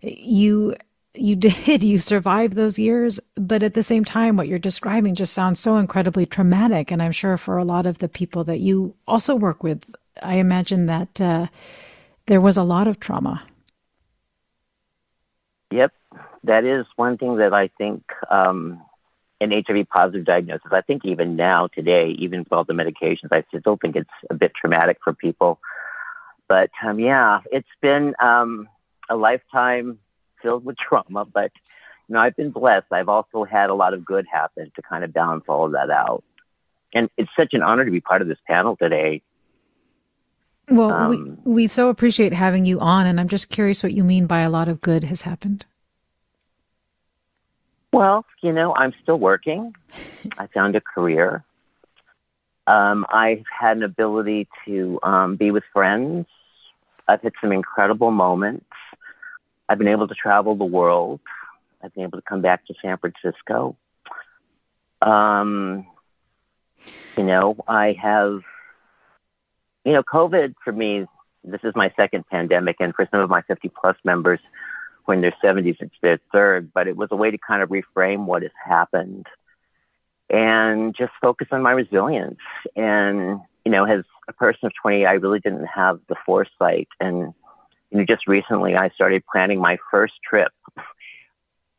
you 0.00 0.74
you 1.14 1.36
did 1.36 1.82
you 1.82 1.98
survived 1.98 2.54
those 2.54 2.78
years 2.78 3.20
but 3.34 3.62
at 3.62 3.74
the 3.74 3.82
same 3.82 4.04
time 4.04 4.36
what 4.36 4.48
you're 4.48 4.58
describing 4.58 5.14
just 5.14 5.32
sounds 5.32 5.58
so 5.58 5.76
incredibly 5.76 6.24
traumatic 6.24 6.90
and 6.90 7.02
i'm 7.02 7.12
sure 7.12 7.36
for 7.36 7.58
a 7.58 7.64
lot 7.64 7.86
of 7.86 7.98
the 7.98 8.08
people 8.08 8.44
that 8.44 8.60
you 8.60 8.94
also 9.06 9.34
work 9.34 9.62
with 9.62 9.84
i 10.22 10.36
imagine 10.36 10.86
that 10.86 11.20
uh, 11.20 11.46
there 12.26 12.40
was 12.40 12.56
a 12.56 12.62
lot 12.62 12.86
of 12.86 13.00
trauma 13.00 13.42
yep 15.72 15.92
that 16.44 16.64
is 16.64 16.86
one 16.96 17.18
thing 17.18 17.36
that 17.36 17.52
i 17.52 17.68
think 17.76 18.04
um, 18.30 18.80
an 19.40 19.50
hiv 19.50 19.88
positive 19.88 20.24
diagnosis 20.24 20.72
i 20.72 20.80
think 20.80 21.04
even 21.04 21.36
now 21.36 21.66
today 21.68 22.10
even 22.18 22.40
with 22.40 22.52
all 22.52 22.64
the 22.64 22.72
medications 22.72 23.28
i 23.32 23.42
still 23.58 23.78
think 23.80 23.96
it's 23.96 24.10
a 24.28 24.34
bit 24.34 24.52
traumatic 24.54 24.98
for 25.02 25.12
people 25.12 25.58
but 26.48 26.70
um, 26.84 26.98
yeah 26.98 27.40
it's 27.50 27.68
been 27.80 28.14
um, 28.20 28.68
a 29.10 29.16
lifetime 29.16 29.98
filled 30.40 30.64
with 30.64 30.76
trauma, 30.88 31.24
but 31.24 31.52
you 32.08 32.14
know, 32.14 32.20
I've 32.20 32.36
been 32.36 32.50
blessed. 32.50 32.86
I've 32.90 33.08
also 33.08 33.44
had 33.44 33.70
a 33.70 33.74
lot 33.74 33.94
of 33.94 34.04
good 34.04 34.26
happen 34.30 34.72
to 34.74 34.82
kind 34.82 35.04
of 35.04 35.12
balance 35.12 35.44
all 35.48 35.66
of 35.66 35.72
that 35.72 35.90
out. 35.90 36.24
And 36.92 37.08
it's 37.16 37.30
such 37.38 37.50
an 37.52 37.62
honor 37.62 37.84
to 37.84 37.90
be 37.90 38.00
part 38.00 38.20
of 38.20 38.26
this 38.26 38.38
panel 38.48 38.76
today. 38.76 39.22
Well, 40.68 40.90
um, 40.92 41.38
we, 41.44 41.52
we 41.52 41.66
so 41.66 41.88
appreciate 41.88 42.32
having 42.32 42.64
you 42.64 42.80
on, 42.80 43.06
and 43.06 43.20
I'm 43.20 43.28
just 43.28 43.48
curious 43.48 43.82
what 43.82 43.92
you 43.92 44.02
mean 44.02 44.26
by 44.26 44.40
a 44.40 44.50
lot 44.50 44.68
of 44.68 44.80
good 44.80 45.04
has 45.04 45.22
happened. 45.22 45.66
Well, 47.92 48.24
you 48.40 48.52
know, 48.52 48.74
I'm 48.74 48.92
still 49.02 49.18
working. 49.18 49.74
I 50.38 50.46
found 50.48 50.76
a 50.76 50.80
career. 50.80 51.44
Um, 52.66 53.04
I've 53.08 53.42
had 53.58 53.78
an 53.78 53.82
ability 53.82 54.48
to 54.64 55.00
um, 55.02 55.36
be 55.36 55.50
with 55.50 55.64
friends. 55.72 56.26
I've 57.08 57.20
had 57.22 57.32
some 57.40 57.50
incredible 57.50 58.12
moments. 58.12 58.66
I've 59.68 59.78
been 59.78 59.88
able 59.88 60.06
to 60.06 60.14
travel 60.14 60.54
the 60.54 60.64
world. 60.64 61.20
I've 61.82 61.92
been 61.94 62.04
able 62.04 62.18
to 62.18 62.22
come 62.22 62.42
back 62.42 62.64
to 62.66 62.74
San 62.80 62.96
Francisco. 62.98 63.76
Um, 65.02 65.86
you 67.16 67.24
know, 67.24 67.56
I 67.66 67.96
have, 68.00 68.42
you 69.84 69.92
know, 69.92 70.02
COVID 70.02 70.54
for 70.62 70.72
me, 70.72 71.06
this 71.42 71.60
is 71.64 71.72
my 71.74 71.92
second 71.96 72.26
pandemic, 72.28 72.76
and 72.80 72.94
for 72.94 73.08
some 73.10 73.20
of 73.20 73.30
my 73.30 73.42
50 73.42 73.70
plus 73.80 73.96
members, 74.04 74.40
when 75.10 75.22
they're 75.22 75.34
70s, 75.42 75.74
it's 75.80 75.92
their 76.02 76.20
third, 76.32 76.72
but 76.72 76.86
it 76.86 76.96
was 76.96 77.08
a 77.10 77.16
way 77.16 77.32
to 77.32 77.36
kind 77.36 77.62
of 77.64 77.70
reframe 77.70 78.26
what 78.26 78.42
has 78.42 78.52
happened 78.64 79.26
and 80.30 80.94
just 80.96 81.10
focus 81.20 81.48
on 81.50 81.62
my 81.62 81.72
resilience. 81.72 82.38
And, 82.76 83.40
you 83.64 83.72
know, 83.72 83.86
as 83.86 84.04
a 84.28 84.32
person 84.32 84.66
of 84.66 84.72
20, 84.80 85.06
I 85.06 85.14
really 85.14 85.40
didn't 85.40 85.66
have 85.66 85.98
the 86.08 86.14
foresight 86.24 86.86
and 87.00 87.34
you 87.90 87.98
know, 87.98 88.04
just 88.04 88.28
recently 88.28 88.76
I 88.76 88.90
started 88.90 89.24
planning 89.26 89.60
my 89.60 89.78
first 89.90 90.14
trip 90.22 90.52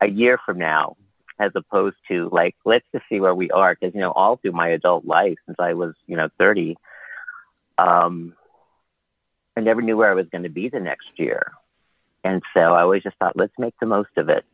a 0.01 0.09
year 0.09 0.37
from 0.45 0.57
now, 0.57 0.97
as 1.39 1.53
opposed 1.55 1.95
to 2.09 2.27
like, 2.33 2.57
let's 2.65 2.85
just 2.91 3.05
see 3.07 3.21
where 3.21 3.33
we 3.33 3.49
are. 3.49 3.73
Cause, 3.77 3.91
you 3.93 4.01
know, 4.01 4.11
all 4.11 4.35
through 4.35 4.51
my 4.51 4.67
adult 4.67 5.05
life 5.05 5.37
since 5.45 5.55
I 5.57 5.73
was, 5.73 5.93
you 6.05 6.17
know, 6.17 6.27
30, 6.37 6.75
um, 7.77 8.33
I 9.55 9.61
never 9.61 9.81
knew 9.81 9.95
where 9.95 10.11
I 10.11 10.15
was 10.15 10.27
going 10.27 10.43
to 10.43 10.49
be 10.49 10.67
the 10.67 10.81
next 10.81 11.17
year. 11.17 11.53
And 12.23 12.41
so 12.53 12.59
I 12.59 12.81
always 12.81 13.03
just 13.03 13.17
thought, 13.17 13.35
let's 13.35 13.53
make 13.57 13.73
the 13.79 13.85
most 13.85 14.09
of 14.17 14.29
it. 14.29 14.45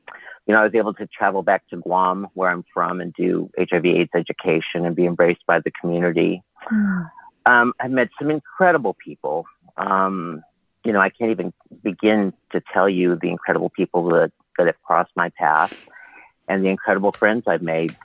You 0.46 0.54
know, 0.54 0.62
I 0.62 0.64
was 0.64 0.76
able 0.76 0.94
to 0.94 1.08
travel 1.08 1.44
back 1.44 1.68
to 1.70 1.78
Guam, 1.78 2.28
where 2.34 2.50
I'm 2.50 2.64
from, 2.74 3.02
and 3.02 3.14
do 3.14 3.50
HIV 3.58 3.86
AIDS 3.86 4.12
education 4.16 4.86
and 4.86 4.96
be 4.96 5.06
embraced 5.06 5.46
by 5.46 5.60
the 5.60 5.72
community. 5.72 6.42
Mm. 6.72 7.12
Um, 7.46 7.74
I 7.80 7.88
met 7.90 8.10
some 8.18 8.32
incredible 8.32 8.96
people. 9.04 9.46
Um, 9.76 10.44
you 10.86 10.94
know, 10.94 11.00
I 11.00 11.10
can't 11.10 11.32
even 11.32 11.52
begin 11.84 12.34
to 12.54 12.62
tell 12.74 12.88
you 12.88 13.18
the 13.22 13.30
incredible 13.30 13.70
people 13.70 14.08
that, 14.10 14.32
that 14.58 14.68
have 14.68 14.82
crossed 14.84 15.12
my 15.16 15.30
path 15.38 15.88
and 16.48 16.64
the 16.64 16.70
incredible 16.70 17.12
friends 17.12 17.44
I've 17.46 17.62
made. 17.62 17.96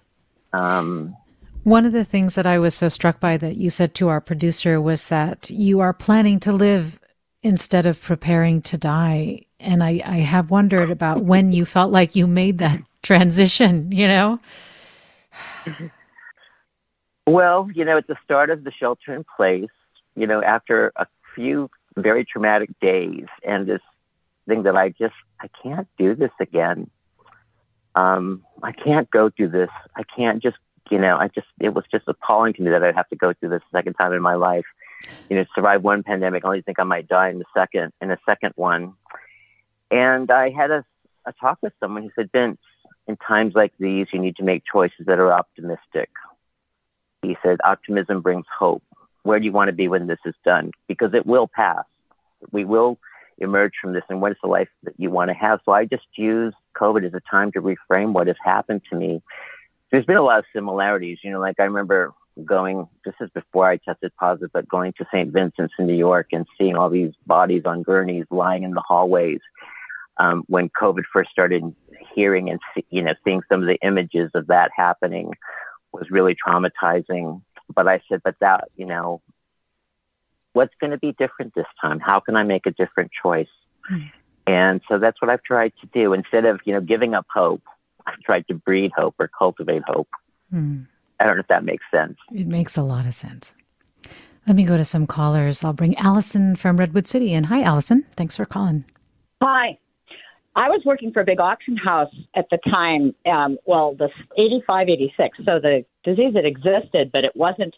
Um, 0.52 1.16
One 1.62 1.86
of 1.86 1.92
the 1.92 2.04
things 2.04 2.34
that 2.34 2.46
I 2.46 2.58
was 2.58 2.74
so 2.74 2.88
struck 2.88 3.20
by 3.20 3.36
that 3.36 3.56
you 3.56 3.70
said 3.70 3.94
to 3.94 4.08
our 4.08 4.20
producer 4.20 4.80
was 4.80 5.06
that 5.06 5.48
you 5.48 5.78
are 5.78 5.92
planning 5.92 6.40
to 6.40 6.52
live 6.52 6.98
instead 7.42 7.86
of 7.86 8.00
preparing 8.00 8.62
to 8.62 8.78
die. 8.78 9.42
And 9.58 9.82
I, 9.82 10.02
I 10.04 10.18
have 10.18 10.50
wondered 10.50 10.90
about 10.90 11.24
when 11.24 11.52
you 11.52 11.64
felt 11.64 11.92
like 11.92 12.14
you 12.14 12.26
made 12.26 12.58
that 12.58 12.80
transition, 13.02 13.90
you 13.92 14.08
know? 14.08 14.38
Well, 17.26 17.68
you 17.74 17.84
know, 17.84 17.96
at 17.96 18.06
the 18.06 18.16
start 18.24 18.50
of 18.50 18.64
the 18.64 18.72
shelter 18.72 19.14
in 19.14 19.24
place, 19.36 19.70
you 20.16 20.26
know, 20.26 20.42
after 20.42 20.92
a 20.96 21.06
few 21.34 21.70
very 21.96 22.24
traumatic 22.24 22.70
days 22.80 23.26
and 23.46 23.66
this 23.66 23.80
thing 24.48 24.64
that 24.64 24.76
I 24.76 24.90
just 24.90 25.14
I 25.40 25.48
can't 25.62 25.88
do 25.98 26.14
this 26.14 26.30
again. 26.40 26.90
Um, 27.94 28.42
I 28.62 28.72
can't 28.72 29.10
go 29.10 29.30
through 29.30 29.50
this. 29.50 29.70
I 29.96 30.02
can't 30.16 30.42
just 30.42 30.56
you 30.90 30.98
know, 30.98 31.16
I 31.16 31.28
just 31.28 31.46
it 31.60 31.74
was 31.74 31.84
just 31.90 32.04
appalling 32.08 32.54
to 32.54 32.62
me 32.62 32.70
that 32.70 32.82
I'd 32.82 32.94
have 32.94 33.08
to 33.10 33.16
go 33.16 33.32
through 33.32 33.50
this 33.50 33.62
second 33.72 33.94
time 33.94 34.12
in 34.12 34.20
my 34.20 34.34
life. 34.34 34.64
You 35.28 35.36
know, 35.36 35.44
survive 35.54 35.82
one 35.82 36.02
pandemic, 36.02 36.44
I 36.44 36.48
only 36.48 36.62
think 36.62 36.78
I 36.78 36.84
might 36.84 37.08
die 37.08 37.30
in 37.30 37.38
the 37.38 37.44
second 37.56 37.92
in 38.00 38.10
a 38.10 38.18
second 38.28 38.52
one. 38.56 38.94
And 39.90 40.30
I 40.30 40.50
had 40.50 40.70
a 40.70 40.84
a 41.24 41.32
talk 41.32 41.58
with 41.62 41.72
someone 41.78 42.02
who 42.02 42.10
said, 42.16 42.30
Vince, 42.32 42.58
in 43.06 43.16
times 43.16 43.54
like 43.54 43.72
these 43.78 44.08
you 44.12 44.18
need 44.18 44.36
to 44.36 44.42
make 44.42 44.64
choices 44.70 45.06
that 45.06 45.20
are 45.20 45.32
optimistic. 45.32 46.10
He 47.22 47.36
said, 47.42 47.58
optimism 47.64 48.20
brings 48.20 48.46
hope 48.58 48.82
where 49.22 49.38
do 49.38 49.44
you 49.44 49.52
want 49.52 49.68
to 49.68 49.72
be 49.72 49.88
when 49.88 50.06
this 50.06 50.18
is 50.24 50.34
done? 50.44 50.72
Because 50.88 51.14
it 51.14 51.26
will 51.26 51.48
pass. 51.48 51.84
We 52.50 52.64
will 52.64 52.98
emerge 53.38 53.72
from 53.80 53.92
this, 53.92 54.02
and 54.08 54.20
what 54.20 54.32
is 54.32 54.38
the 54.42 54.48
life 54.48 54.68
that 54.82 54.94
you 54.98 55.10
want 55.10 55.30
to 55.30 55.34
have? 55.34 55.60
So 55.64 55.72
I 55.72 55.84
just 55.84 56.06
use 56.16 56.54
COVID 56.76 57.06
as 57.06 57.14
a 57.14 57.20
time 57.30 57.52
to 57.52 57.62
reframe 57.62 58.12
what 58.12 58.26
has 58.26 58.36
happened 58.44 58.82
to 58.90 58.96
me. 58.96 59.22
There's 59.90 60.04
been 60.04 60.16
a 60.16 60.22
lot 60.22 60.40
of 60.40 60.44
similarities. 60.52 61.18
You 61.22 61.30
know, 61.30 61.40
like 61.40 61.60
I 61.60 61.64
remember 61.64 62.12
going, 62.44 62.88
this 63.04 63.14
is 63.20 63.30
before 63.30 63.68
I 63.68 63.76
tested 63.76 64.12
positive, 64.18 64.50
but 64.52 64.68
going 64.68 64.92
to 64.98 65.06
St. 65.12 65.32
Vincent's 65.32 65.74
in 65.78 65.86
New 65.86 65.96
York 65.96 66.28
and 66.32 66.46
seeing 66.58 66.76
all 66.76 66.90
these 66.90 67.12
bodies 67.26 67.62
on 67.64 67.82
gurneys 67.82 68.26
lying 68.30 68.62
in 68.62 68.72
the 68.72 68.82
hallways. 68.86 69.40
Um, 70.18 70.44
when 70.46 70.68
COVID 70.68 71.04
first 71.12 71.30
started, 71.30 71.62
hearing 72.14 72.50
and 72.50 72.60
see, 72.74 72.84
you 72.90 73.02
know 73.02 73.14
seeing 73.24 73.42
some 73.48 73.62
of 73.62 73.66
the 73.66 73.78
images 73.82 74.30
of 74.34 74.48
that 74.48 74.70
happening 74.76 75.32
was 75.92 76.10
really 76.10 76.34
traumatizing. 76.34 77.42
But 77.74 77.88
I 77.88 78.00
said, 78.08 78.20
but 78.22 78.36
that, 78.40 78.68
you 78.76 78.86
know, 78.86 79.22
what's 80.52 80.74
going 80.80 80.90
to 80.90 80.98
be 80.98 81.12
different 81.12 81.54
this 81.54 81.66
time? 81.80 82.00
How 82.00 82.20
can 82.20 82.36
I 82.36 82.42
make 82.42 82.66
a 82.66 82.70
different 82.70 83.10
choice? 83.22 83.48
Mm. 83.90 84.10
And 84.46 84.80
so 84.88 84.98
that's 84.98 85.20
what 85.22 85.30
I've 85.30 85.42
tried 85.42 85.72
to 85.80 85.86
do. 85.86 86.12
Instead 86.12 86.44
of, 86.44 86.60
you 86.64 86.72
know, 86.72 86.80
giving 86.80 87.14
up 87.14 87.26
hope, 87.32 87.62
I've 88.06 88.20
tried 88.20 88.46
to 88.48 88.54
breed 88.54 88.92
hope 88.96 89.14
or 89.18 89.28
cultivate 89.28 89.82
hope. 89.86 90.08
Mm. 90.52 90.86
I 91.22 91.26
don't 91.26 91.36
know 91.36 91.40
if 91.40 91.48
that 91.48 91.64
makes 91.64 91.84
sense. 91.94 92.16
It 92.32 92.48
makes 92.48 92.76
a 92.76 92.82
lot 92.82 93.06
of 93.06 93.14
sense. 93.14 93.54
Let 94.48 94.56
me 94.56 94.64
go 94.64 94.76
to 94.76 94.84
some 94.84 95.06
callers. 95.06 95.62
I'll 95.62 95.72
bring 95.72 95.96
Allison 95.96 96.56
from 96.56 96.78
Redwood 96.78 97.06
City 97.06 97.32
in. 97.32 97.44
Hi, 97.44 97.62
Allison. 97.62 98.04
Thanks 98.16 98.36
for 98.36 98.44
calling. 98.44 98.84
Hi. 99.40 99.78
I 100.56 100.68
was 100.68 100.82
working 100.84 101.12
for 101.12 101.20
a 101.20 101.24
big 101.24 101.38
auction 101.38 101.76
house 101.76 102.12
at 102.34 102.46
the 102.50 102.58
time, 102.68 103.14
um, 103.24 103.56
well, 103.66 103.94
the 103.94 104.08
85, 104.36 104.88
86. 104.88 105.38
So 105.44 105.60
the 105.60 105.84
disease 106.02 106.34
had 106.34 106.44
existed, 106.44 107.10
but 107.12 107.24
it 107.24 107.36
wasn't 107.36 107.74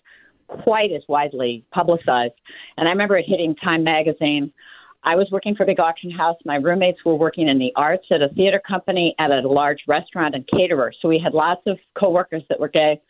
quite 0.48 0.90
as 0.90 1.02
widely 1.06 1.66
publicized. 1.70 2.34
And 2.78 2.88
I 2.88 2.92
remember 2.92 3.18
it 3.18 3.26
hitting 3.28 3.54
Time 3.56 3.84
magazine. 3.84 4.50
I 5.04 5.16
was 5.16 5.28
working 5.30 5.54
for 5.54 5.64
a 5.64 5.66
big 5.66 5.80
auction 5.80 6.10
house. 6.10 6.36
My 6.46 6.56
roommates 6.56 7.04
were 7.04 7.14
working 7.14 7.46
in 7.46 7.58
the 7.58 7.72
arts 7.76 8.06
at 8.10 8.22
a 8.22 8.30
theater 8.30 8.60
company, 8.66 9.14
at 9.18 9.30
a 9.30 9.46
large 9.46 9.80
restaurant 9.86 10.34
and 10.34 10.48
caterer. 10.48 10.94
So 11.02 11.08
we 11.08 11.20
had 11.22 11.34
lots 11.34 11.60
of 11.66 11.78
coworkers 11.98 12.42
that 12.48 12.58
were 12.58 12.68
gay. 12.68 13.00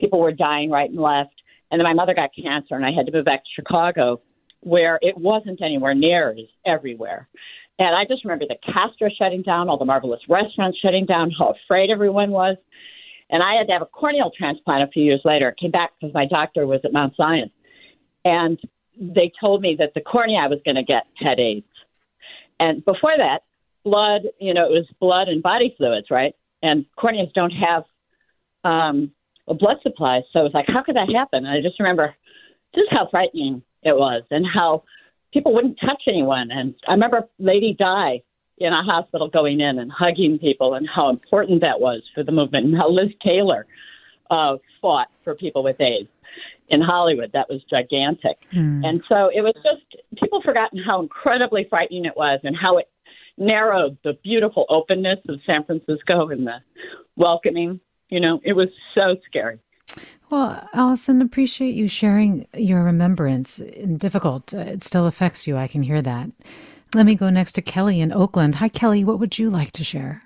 People 0.00 0.20
were 0.20 0.32
dying 0.32 0.70
right 0.70 0.90
and 0.90 0.98
left. 0.98 1.34
And 1.70 1.80
then 1.80 1.84
my 1.84 1.94
mother 1.94 2.14
got 2.14 2.30
cancer, 2.34 2.74
and 2.74 2.84
I 2.84 2.90
had 2.92 3.06
to 3.06 3.12
move 3.12 3.24
back 3.24 3.42
to 3.42 3.50
Chicago, 3.54 4.20
where 4.60 4.98
it 5.02 5.16
wasn't 5.16 5.60
anywhere 5.62 5.94
near 5.94 6.30
as 6.30 6.46
everywhere. 6.64 7.28
And 7.78 7.94
I 7.94 8.04
just 8.08 8.24
remember 8.24 8.44
the 8.46 8.56
Castro 8.64 9.08
shutting 9.18 9.42
down, 9.42 9.68
all 9.68 9.78
the 9.78 9.84
marvelous 9.84 10.20
restaurants 10.28 10.78
shutting 10.78 11.06
down, 11.06 11.32
how 11.36 11.54
afraid 11.64 11.90
everyone 11.90 12.30
was. 12.30 12.56
And 13.30 13.42
I 13.42 13.54
had 13.58 13.66
to 13.66 13.72
have 13.72 13.82
a 13.82 13.86
corneal 13.86 14.30
transplant 14.36 14.88
a 14.88 14.92
few 14.92 15.02
years 15.02 15.22
later. 15.24 15.54
Came 15.58 15.72
back 15.72 15.90
because 15.98 16.14
my 16.14 16.26
doctor 16.26 16.66
was 16.66 16.80
at 16.84 16.92
Mount 16.92 17.16
Zion. 17.16 17.50
And 18.24 18.58
they 18.98 19.32
told 19.40 19.60
me 19.60 19.76
that 19.80 19.92
the 19.94 20.00
cornea 20.00 20.38
I 20.38 20.46
was 20.46 20.60
going 20.64 20.76
to 20.76 20.84
get 20.84 21.04
had 21.16 21.40
AIDS. 21.40 21.66
And 22.60 22.84
before 22.84 23.14
that, 23.16 23.40
blood, 23.84 24.22
you 24.38 24.54
know, 24.54 24.66
it 24.66 24.70
was 24.70 24.86
blood 25.00 25.28
and 25.28 25.42
body 25.42 25.74
fluids, 25.76 26.06
right? 26.10 26.34
And 26.62 26.86
corneas 26.96 27.32
don't 27.34 27.50
have 27.50 27.84
um, 28.62 29.10
a 29.48 29.54
blood 29.54 29.76
supply. 29.82 30.20
So 30.32 30.40
I 30.40 30.42
was 30.42 30.52
like, 30.54 30.66
how 30.68 30.82
could 30.82 30.96
that 30.96 31.12
happen? 31.14 31.44
And 31.44 31.48
I 31.48 31.60
just 31.60 31.78
remember 31.78 32.14
just 32.74 32.88
how 32.90 33.08
frightening 33.10 33.62
it 33.82 33.96
was 33.96 34.22
and 34.30 34.44
how 34.52 34.84
people 35.32 35.54
wouldn't 35.54 35.78
touch 35.80 36.02
anyone. 36.08 36.48
And 36.50 36.74
I 36.88 36.92
remember 36.92 37.28
Lady 37.38 37.76
Di 37.78 38.22
in 38.58 38.72
a 38.72 38.82
hospital 38.82 39.28
going 39.28 39.60
in 39.60 39.78
and 39.78 39.90
hugging 39.90 40.38
people 40.38 40.74
and 40.74 40.88
how 40.88 41.10
important 41.10 41.60
that 41.60 41.80
was 41.80 42.02
for 42.14 42.22
the 42.22 42.32
movement 42.32 42.66
and 42.66 42.76
how 42.76 42.88
Liz 42.88 43.10
Taylor 43.22 43.66
uh, 44.30 44.54
fought 44.80 45.08
for 45.24 45.34
people 45.34 45.62
with 45.62 45.80
AIDS 45.80 46.08
in 46.68 46.80
Hollywood. 46.80 47.30
That 47.32 47.48
was 47.48 47.62
gigantic. 47.68 48.38
Mm. 48.56 48.86
And 48.86 49.02
so 49.08 49.28
it 49.34 49.42
was 49.42 49.54
just, 49.56 50.02
people 50.22 50.40
forgotten 50.42 50.78
how 50.84 51.02
incredibly 51.02 51.66
frightening 51.68 52.04
it 52.04 52.16
was 52.16 52.40
and 52.44 52.56
how 52.56 52.78
it 52.78 52.88
narrowed 53.36 53.98
the 54.04 54.12
beautiful 54.22 54.64
openness 54.68 55.18
of 55.28 55.40
San 55.44 55.64
Francisco 55.64 56.28
and 56.28 56.46
the 56.46 56.58
welcoming. 57.16 57.80
You 58.14 58.20
know, 58.20 58.40
it 58.44 58.52
was 58.52 58.68
so 58.94 59.16
scary. 59.26 59.58
Well, 60.30 60.68
Allison, 60.72 61.20
appreciate 61.20 61.74
you 61.74 61.88
sharing 61.88 62.46
your 62.54 62.84
remembrance. 62.84 63.60
Difficult. 63.96 64.52
It 64.52 64.84
still 64.84 65.08
affects 65.08 65.48
you. 65.48 65.56
I 65.56 65.66
can 65.66 65.82
hear 65.82 66.00
that. 66.00 66.30
Let 66.94 67.06
me 67.06 67.16
go 67.16 67.28
next 67.28 67.52
to 67.56 67.62
Kelly 67.62 68.00
in 68.00 68.12
Oakland. 68.12 68.54
Hi, 68.54 68.68
Kelly. 68.68 69.02
What 69.02 69.18
would 69.18 69.36
you 69.36 69.50
like 69.50 69.72
to 69.72 69.82
share? 69.82 70.22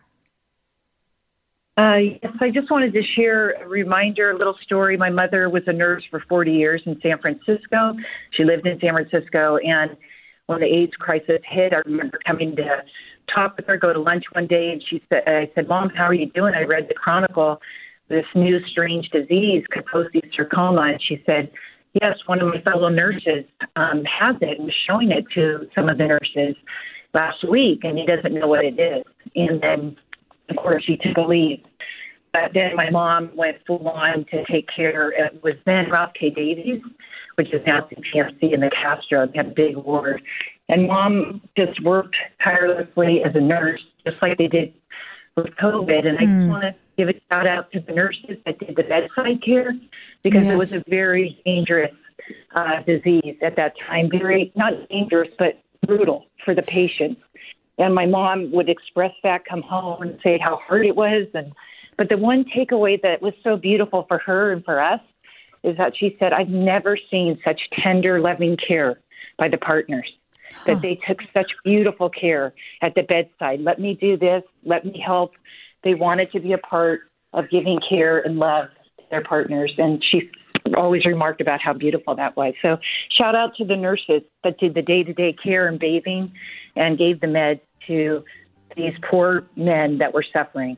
Uh, 1.78 1.96
yes, 2.22 2.32
I 2.42 2.50
just 2.50 2.70
wanted 2.70 2.92
to 2.92 3.00
share 3.16 3.52
a 3.52 3.66
reminder, 3.66 4.32
a 4.32 4.36
little 4.36 4.56
story. 4.64 4.98
My 4.98 5.08
mother 5.08 5.48
was 5.48 5.62
a 5.66 5.72
nurse 5.72 6.04
for 6.10 6.22
40 6.28 6.52
years 6.52 6.82
in 6.84 7.00
San 7.00 7.18
Francisco. 7.18 7.94
She 8.32 8.44
lived 8.44 8.66
in 8.66 8.78
San 8.80 8.92
Francisco, 8.92 9.56
and 9.64 9.96
when 10.44 10.60
the 10.60 10.66
AIDS 10.66 10.92
crisis 10.98 11.40
hit, 11.48 11.72
I 11.72 11.78
remember 11.86 12.18
coming 12.26 12.54
to 12.56 12.82
talk 13.34 13.56
with 13.56 13.66
her, 13.66 13.76
go 13.76 13.92
to 13.92 14.00
lunch 14.00 14.24
one 14.32 14.46
day, 14.46 14.70
and 14.72 14.82
she 14.88 15.02
said, 15.08 15.22
"I 15.26 15.50
said, 15.54 15.68
Mom, 15.68 15.90
how 15.90 16.04
are 16.04 16.14
you 16.14 16.30
doing?" 16.30 16.54
I 16.54 16.62
read 16.62 16.86
the 16.88 16.94
Chronicle, 16.94 17.60
this 18.08 18.24
new 18.34 18.58
strange 18.70 19.08
disease, 19.10 19.64
Kaposi 19.74 20.20
sarcoma. 20.34 20.82
And 20.92 21.02
she 21.06 21.22
said, 21.26 21.50
Yes, 22.00 22.16
one 22.26 22.40
of 22.40 22.48
my 22.48 22.60
fellow 22.62 22.88
nurses 22.88 23.44
um, 23.76 24.04
has 24.04 24.36
it 24.40 24.58
and 24.58 24.66
was 24.66 24.74
showing 24.86 25.10
it 25.10 25.24
to 25.34 25.66
some 25.74 25.88
of 25.88 25.98
the 25.98 26.06
nurses 26.06 26.56
last 27.14 27.48
week, 27.48 27.80
and 27.82 27.98
he 27.98 28.06
doesn't 28.06 28.34
know 28.34 28.46
what 28.46 28.64
it 28.64 28.78
is. 28.78 29.04
And 29.34 29.60
then, 29.60 29.96
of 30.50 30.56
course, 30.56 30.84
she 30.86 30.96
took 30.96 31.16
a 31.16 31.22
leave. 31.22 31.60
But 32.32 32.52
then 32.52 32.76
my 32.76 32.90
mom 32.90 33.30
went 33.34 33.56
full 33.66 33.88
on 33.88 34.26
to 34.30 34.44
take 34.50 34.68
care. 34.74 35.10
It 35.10 35.42
was 35.42 35.54
then 35.64 35.90
Ralph 35.90 36.12
K. 36.18 36.30
Davies, 36.30 36.82
which 37.36 37.48
is 37.54 37.62
now 37.66 37.88
CPMC 37.88 38.52
in 38.52 38.60
the 38.60 38.70
Castro. 38.70 39.26
They 39.26 39.38
had 39.38 39.46
a 39.46 39.54
big 39.54 39.76
award. 39.76 40.20
And 40.68 40.86
mom 40.86 41.40
just 41.56 41.82
worked 41.82 42.16
tirelessly 42.42 43.22
as 43.24 43.34
a 43.34 43.40
nurse, 43.40 43.80
just 44.06 44.20
like 44.20 44.36
they 44.36 44.48
did 44.48 44.74
with 45.36 45.46
COVID. 45.56 46.06
And 46.06 46.18
mm. 46.18 46.20
I 46.20 46.24
just 46.24 46.32
hmm. 46.32 46.48
want 46.48 46.62
to 46.62 46.74
give 46.96 47.08
a 47.08 47.14
shout 47.30 47.46
out 47.46 47.70
to 47.72 47.80
the 47.80 47.92
nurses 47.92 48.36
that 48.44 48.58
did 48.58 48.76
the 48.76 48.82
bedside 48.82 49.42
care 49.42 49.72
because 50.22 50.44
yes. 50.44 50.52
it 50.52 50.56
was 50.56 50.72
a 50.72 50.82
very 50.88 51.40
dangerous 51.44 51.94
uh, 52.54 52.82
disease 52.82 53.36
at 53.42 53.56
that 53.56 53.74
time. 53.86 54.10
Very, 54.10 54.52
not 54.56 54.72
dangerous, 54.88 55.30
but 55.38 55.62
brutal 55.86 56.26
for 56.44 56.54
the 56.54 56.62
patients. 56.62 57.22
And 57.78 57.94
my 57.94 58.06
mom 58.06 58.50
would 58.52 58.68
express 58.68 59.12
that, 59.22 59.44
come 59.44 59.62
home 59.62 60.02
and 60.02 60.18
say 60.22 60.38
how 60.38 60.56
hard 60.56 60.84
it 60.84 60.96
was. 60.96 61.28
And 61.32 61.52
but 61.96 62.08
the 62.08 62.18
one 62.18 62.44
takeaway 62.44 63.00
that 63.02 63.22
was 63.22 63.34
so 63.42 63.56
beautiful 63.56 64.04
for 64.08 64.18
her 64.18 64.52
and 64.52 64.64
for 64.64 64.80
us 64.80 65.00
is 65.62 65.76
that 65.76 65.96
she 65.96 66.16
said, 66.18 66.32
"I've 66.32 66.48
never 66.48 66.96
seen 67.10 67.38
such 67.44 67.70
tender, 67.70 68.20
loving 68.20 68.56
care 68.56 68.98
by 69.36 69.48
the 69.48 69.58
partners." 69.58 70.12
That 70.66 70.82
they 70.82 70.98
took 71.06 71.18
such 71.32 71.50
beautiful 71.64 72.10
care 72.10 72.52
at 72.82 72.94
the 72.94 73.02
bedside. 73.02 73.60
Let 73.60 73.78
me 73.78 73.94
do 73.94 74.16
this. 74.16 74.42
Let 74.64 74.84
me 74.84 75.02
help 75.04 75.32
they 75.84 75.94
wanted 75.94 76.32
to 76.32 76.40
be 76.40 76.52
a 76.52 76.58
part 76.58 77.00
of 77.32 77.48
giving 77.50 77.80
care 77.88 78.18
and 78.18 78.38
love 78.38 78.66
to 78.98 79.04
their 79.10 79.22
partners. 79.22 79.72
And 79.78 80.04
she 80.04 80.30
always 80.76 81.04
remarked 81.04 81.40
about 81.40 81.60
how 81.60 81.72
beautiful 81.72 82.14
that 82.16 82.36
was. 82.36 82.54
So 82.62 82.78
shout 83.16 83.34
out 83.34 83.54
to 83.56 83.64
the 83.64 83.76
nurses 83.76 84.22
that 84.44 84.58
did 84.58 84.74
the 84.74 84.82
day 84.82 85.02
to 85.02 85.12
day 85.12 85.32
care 85.32 85.66
and 85.66 85.78
bathing 85.78 86.32
and 86.76 86.98
gave 86.98 87.20
the 87.20 87.26
meds 87.26 87.60
to 87.86 88.24
these 88.76 88.94
poor 89.08 89.46
men 89.56 89.98
that 89.98 90.12
were 90.12 90.24
suffering. 90.32 90.76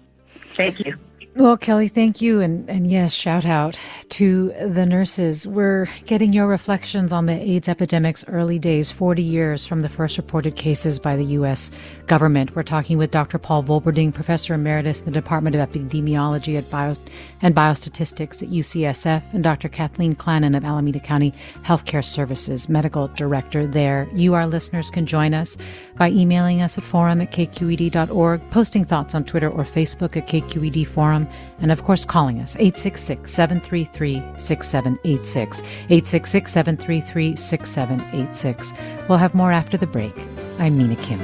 Thank 0.54 0.84
you. 0.84 0.96
Well, 1.36 1.56
Kelly, 1.56 1.86
thank 1.86 2.20
you. 2.20 2.40
And, 2.40 2.68
and 2.68 2.90
yes, 2.90 3.12
shout 3.12 3.46
out 3.46 3.78
to 4.08 4.52
the 4.60 4.84
nurses. 4.84 5.46
We're 5.46 5.86
getting 6.04 6.32
your 6.32 6.48
reflections 6.48 7.12
on 7.12 7.26
the 7.26 7.32
AIDS 7.32 7.68
epidemic's 7.68 8.24
early 8.26 8.58
days, 8.58 8.90
40 8.90 9.22
years 9.22 9.64
from 9.64 9.82
the 9.82 9.88
first 9.88 10.16
reported 10.16 10.56
cases 10.56 10.98
by 10.98 11.14
the 11.14 11.24
U.S. 11.26 11.70
government. 12.08 12.56
We're 12.56 12.64
talking 12.64 12.98
with 12.98 13.12
Dr. 13.12 13.38
Paul 13.38 13.62
Volberding, 13.62 14.12
Professor 14.12 14.54
Emeritus 14.54 14.98
in 15.00 15.04
the 15.04 15.12
Department 15.12 15.54
of 15.54 15.70
Epidemiology 15.70 16.58
at 16.58 16.68
Bio, 16.68 16.94
and 17.42 17.54
Biostatistics 17.54 18.42
at 18.42 18.48
UCSF, 18.48 19.22
and 19.32 19.44
Dr. 19.44 19.68
Kathleen 19.68 20.16
Clanon 20.16 20.56
of 20.56 20.64
Alameda 20.64 20.98
County 20.98 21.32
Healthcare 21.62 22.04
Services, 22.04 22.68
Medical 22.68 23.06
Director 23.06 23.68
there. 23.68 24.08
You, 24.14 24.34
our 24.34 24.48
listeners, 24.48 24.90
can 24.90 25.06
join 25.06 25.32
us 25.32 25.56
by 25.96 26.10
emailing 26.10 26.60
us 26.60 26.76
at 26.76 26.82
forum 26.82 27.20
at 27.20 27.30
kqed.org, 27.30 28.50
posting 28.50 28.84
thoughts 28.84 29.14
on 29.14 29.22
Twitter 29.22 29.48
or 29.48 29.62
Facebook 29.62 30.16
at 30.16 30.26
KQED 30.26 30.86
Forum 30.88 31.19
and 31.60 31.72
of 31.72 31.84
course 31.84 32.04
calling 32.04 32.40
us 32.40 32.56
866 32.56 33.30
733 33.30 34.22
6786. 34.36 35.62
866 35.62 36.52
733 36.52 37.36
6786. 37.36 38.74
We'll 39.08 39.18
have 39.18 39.34
more 39.34 39.52
after 39.52 39.76
the 39.76 39.86
break. 39.86 40.14
I'm 40.58 40.76
Mina 40.78 40.96
Kim. 40.96 41.20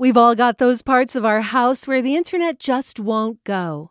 We've 0.00 0.16
all 0.16 0.34
got 0.34 0.58
those 0.58 0.80
parts 0.80 1.16
of 1.16 1.24
our 1.24 1.42
house 1.42 1.86
where 1.86 2.00
the 2.00 2.16
internet 2.16 2.58
just 2.58 2.98
won't 2.98 3.42
go. 3.44 3.90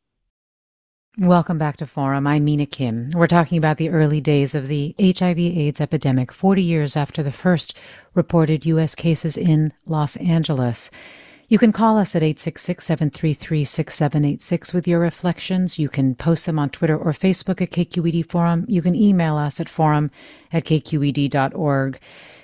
Welcome 1.17 1.57
back 1.57 1.75
to 1.77 1.85
Forum. 1.85 2.25
I'm 2.25 2.45
Mina 2.45 2.65
Kim. 2.65 3.09
We're 3.13 3.27
talking 3.27 3.57
about 3.57 3.75
the 3.75 3.89
early 3.89 4.21
days 4.21 4.55
of 4.55 4.69
the 4.69 4.95
HIV 4.97 5.37
AIDS 5.39 5.81
epidemic, 5.81 6.31
40 6.31 6.63
years 6.63 6.95
after 6.95 7.21
the 7.21 7.33
first 7.33 7.77
reported 8.13 8.65
U.S. 8.65 8.95
cases 8.95 9.35
in 9.35 9.73
Los 9.85 10.15
Angeles. 10.15 10.89
You 11.49 11.59
can 11.59 11.73
call 11.73 11.97
us 11.97 12.15
at 12.15 12.23
866 12.23 12.85
733 12.85 13.65
6786 13.65 14.73
with 14.73 14.87
your 14.87 14.99
reflections. 15.01 15.77
You 15.77 15.89
can 15.89 16.15
post 16.15 16.45
them 16.45 16.57
on 16.57 16.69
Twitter 16.69 16.97
or 16.97 17.11
Facebook 17.11 17.61
at 17.61 17.71
KQED 17.71 18.29
Forum. 18.29 18.65
You 18.69 18.81
can 18.81 18.95
email 18.95 19.35
us 19.35 19.59
at 19.59 19.67
forum 19.67 20.11
at 20.53 20.63
kqed.org. 20.63 21.99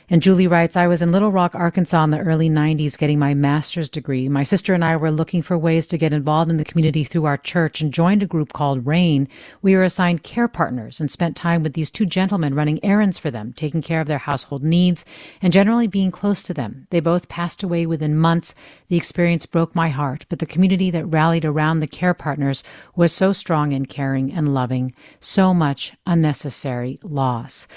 And 0.09 0.21
Julie 0.21 0.47
writes, 0.47 0.77
I 0.77 0.87
was 0.87 1.01
in 1.01 1.11
Little 1.11 1.33
Rock, 1.33 1.53
Arkansas 1.53 2.01
in 2.01 2.11
the 2.11 2.19
early 2.19 2.49
90s 2.49 2.97
getting 2.97 3.19
my 3.19 3.33
master's 3.33 3.89
degree. 3.89 4.29
My 4.29 4.43
sister 4.43 4.73
and 4.73 4.85
I 4.85 4.95
were 4.95 5.11
looking 5.11 5.41
for 5.41 5.57
ways 5.57 5.85
to 5.87 5.97
get 5.97 6.13
involved 6.13 6.49
in 6.49 6.55
the 6.55 6.63
community 6.63 7.03
through 7.03 7.25
our 7.25 7.35
church 7.35 7.81
and 7.81 7.93
joined 7.93 8.23
a 8.23 8.25
group 8.25 8.53
called 8.53 8.87
RAIN. 8.87 9.27
We 9.61 9.75
were 9.75 9.83
assigned 9.83 10.23
care 10.23 10.47
partners 10.47 11.01
and 11.01 11.11
spent 11.11 11.35
time 11.35 11.61
with 11.61 11.73
these 11.73 11.91
two 11.91 12.05
gentlemen 12.05 12.55
running 12.55 12.83
errands 12.85 13.19
for 13.19 13.29
them, 13.29 13.51
taking 13.51 13.81
care 13.81 13.99
of 13.99 14.07
their 14.07 14.17
household 14.17 14.63
needs, 14.63 15.03
and 15.41 15.51
generally 15.51 15.87
being 15.87 16.11
close 16.11 16.41
to 16.43 16.53
them. 16.53 16.87
They 16.89 17.01
both 17.01 17.27
passed 17.27 17.61
away 17.61 17.85
within 17.85 18.17
months. 18.17 18.55
The 18.87 18.95
experience 18.95 19.45
broke 19.45 19.75
my 19.75 19.89
heart, 19.89 20.25
but 20.29 20.39
the 20.39 20.45
community 20.45 20.89
that 20.89 21.05
rallied 21.05 21.43
around 21.43 21.81
the 21.81 21.85
care 21.87 22.13
partners 22.13 22.63
was 22.95 23.11
so 23.11 23.33
strong 23.33 23.73
and 23.73 23.89
caring 23.89 24.31
and 24.31 24.53
loving. 24.53 24.95
So 25.19 25.53
much 25.53 25.95
unnecessary 26.05 26.97
loss. 27.03 27.67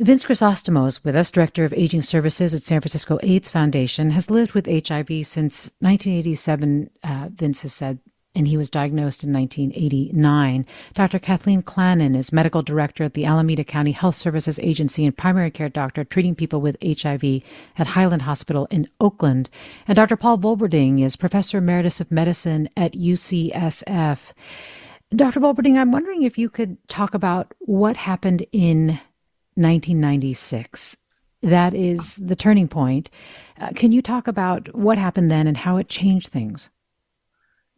Vince 0.00 0.24
Crisostomos, 0.24 1.04
with 1.04 1.14
us, 1.14 1.30
Director 1.30 1.62
of 1.66 1.74
Aging 1.74 2.00
Services 2.00 2.54
at 2.54 2.62
San 2.62 2.80
Francisco 2.80 3.18
AIDS 3.22 3.50
Foundation, 3.50 4.12
has 4.12 4.30
lived 4.30 4.52
with 4.52 4.64
HIV 4.64 5.26
since 5.26 5.72
1987, 5.80 6.88
uh, 7.04 7.28
Vince 7.30 7.60
has 7.60 7.74
said, 7.74 7.98
and 8.34 8.48
he 8.48 8.56
was 8.56 8.70
diagnosed 8.70 9.22
in 9.24 9.30
1989. 9.30 10.64
Dr. 10.94 11.18
Kathleen 11.18 11.60
Clanon 11.60 12.14
is 12.14 12.32
medical 12.32 12.62
director 12.62 13.04
at 13.04 13.12
the 13.12 13.26
Alameda 13.26 13.62
County 13.62 13.92
Health 13.92 14.14
Services 14.14 14.58
Agency 14.60 15.04
and 15.04 15.14
primary 15.14 15.50
care 15.50 15.68
doctor 15.68 16.02
treating 16.02 16.34
people 16.34 16.62
with 16.62 16.78
HIV 16.82 17.42
at 17.76 17.88
Highland 17.88 18.22
Hospital 18.22 18.66
in 18.70 18.88
Oakland. 19.02 19.50
And 19.86 19.96
Dr. 19.96 20.16
Paul 20.16 20.38
Volberding 20.38 21.04
is 21.04 21.16
professor 21.16 21.58
emeritus 21.58 22.00
of 22.00 22.10
medicine 22.10 22.70
at 22.74 22.94
UCSF. 22.94 24.32
Dr. 25.14 25.40
Volberding, 25.40 25.76
I'm 25.76 25.92
wondering 25.92 26.22
if 26.22 26.38
you 26.38 26.48
could 26.48 26.78
talk 26.88 27.12
about 27.12 27.52
what 27.58 27.98
happened 27.98 28.46
in 28.50 28.98
1996. 29.54 30.96
That 31.42 31.74
is 31.74 32.16
the 32.16 32.36
turning 32.36 32.68
point. 32.68 33.08
Uh, 33.58 33.70
can 33.74 33.92
you 33.92 34.02
talk 34.02 34.28
about 34.28 34.74
what 34.74 34.98
happened 34.98 35.30
then 35.30 35.46
and 35.46 35.56
how 35.56 35.78
it 35.78 35.88
changed 35.88 36.28
things? 36.28 36.68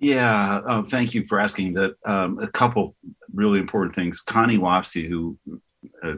Yeah, 0.03 0.59
uh, 0.67 0.83
thank 0.83 1.15
you 1.15 1.25
for 1.29 1.39
asking 1.39 1.75
that. 1.75 1.95
Um, 2.05 2.41
a 2.41 2.49
couple 2.49 2.97
really 3.33 3.61
important 3.61 3.95
things. 3.95 4.21
Connie 4.21 4.59
Wofsy, 4.59 5.09
who 5.09 5.39
uh, 6.03 6.15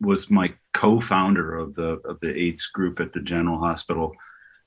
was 0.00 0.30
my 0.30 0.54
co-founder 0.72 1.54
of 1.54 1.74
the 1.74 2.00
of 2.06 2.18
the 2.20 2.34
AIDS 2.34 2.66
group 2.66 2.98
at 2.98 3.12
the 3.12 3.20
General 3.20 3.58
Hospital, 3.58 4.14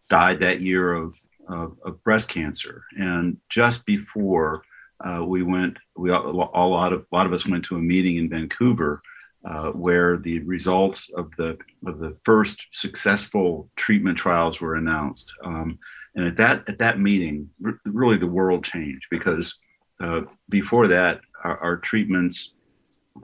died 0.10 0.40
that 0.42 0.62
year 0.62 0.94
of 0.94 1.18
of, 1.48 1.78
of 1.84 2.04
breast 2.04 2.30
cancer, 2.30 2.84
and 2.96 3.38
just 3.50 3.88
before 3.88 4.62
uh, 5.04 5.24
we 5.26 5.42
went, 5.42 5.78
we 5.98 6.12
all, 6.12 6.30
a 6.30 6.68
lot 6.68 6.94
of 6.94 7.08
a 7.12 7.16
lot 7.16 7.26
of 7.26 7.34
us 7.34 7.48
went 7.48 7.66
to 7.66 7.76
a 7.76 7.82
meeting 7.82 8.18
in 8.18 8.30
Vancouver 8.30 9.02
uh, 9.46 9.70
where 9.72 10.18
the 10.18 10.40
results 10.40 11.10
of 11.16 11.36
the 11.38 11.58
of 11.86 12.00
the 12.00 12.16
first 12.24 12.68
successful 12.72 13.70
treatment 13.76 14.18
trials 14.18 14.60
were 14.60 14.76
announced. 14.76 15.32
Um, 15.44 15.80
and 16.16 16.26
at 16.26 16.38
that 16.38 16.68
at 16.68 16.80
that 16.80 17.00
meeting, 17.00 17.50
r- 17.66 17.80
really 17.86 18.18
the 18.18 18.28
world 18.28 18.64
changed 18.64 19.06
because 19.10 19.60
uh, 20.02 20.22
before 20.50 20.88
that, 20.88 21.22
our, 21.44 21.58
our, 21.60 21.78
treatments, 21.78 22.54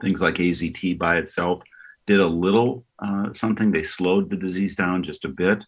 things 0.02 0.20
like 0.20 0.34
AZT 0.36 0.98
by 0.98 1.16
itself, 1.16 1.62
did 2.06 2.20
a 2.20 2.26
little 2.26 2.84
uh, 2.98 3.32
something. 3.32 3.70
They 3.70 3.82
slowed 3.82 4.30
the 4.30 4.36
disease 4.36 4.76
down 4.76 5.02
just 5.02 5.24
a 5.24 5.28
bit, 5.28 5.64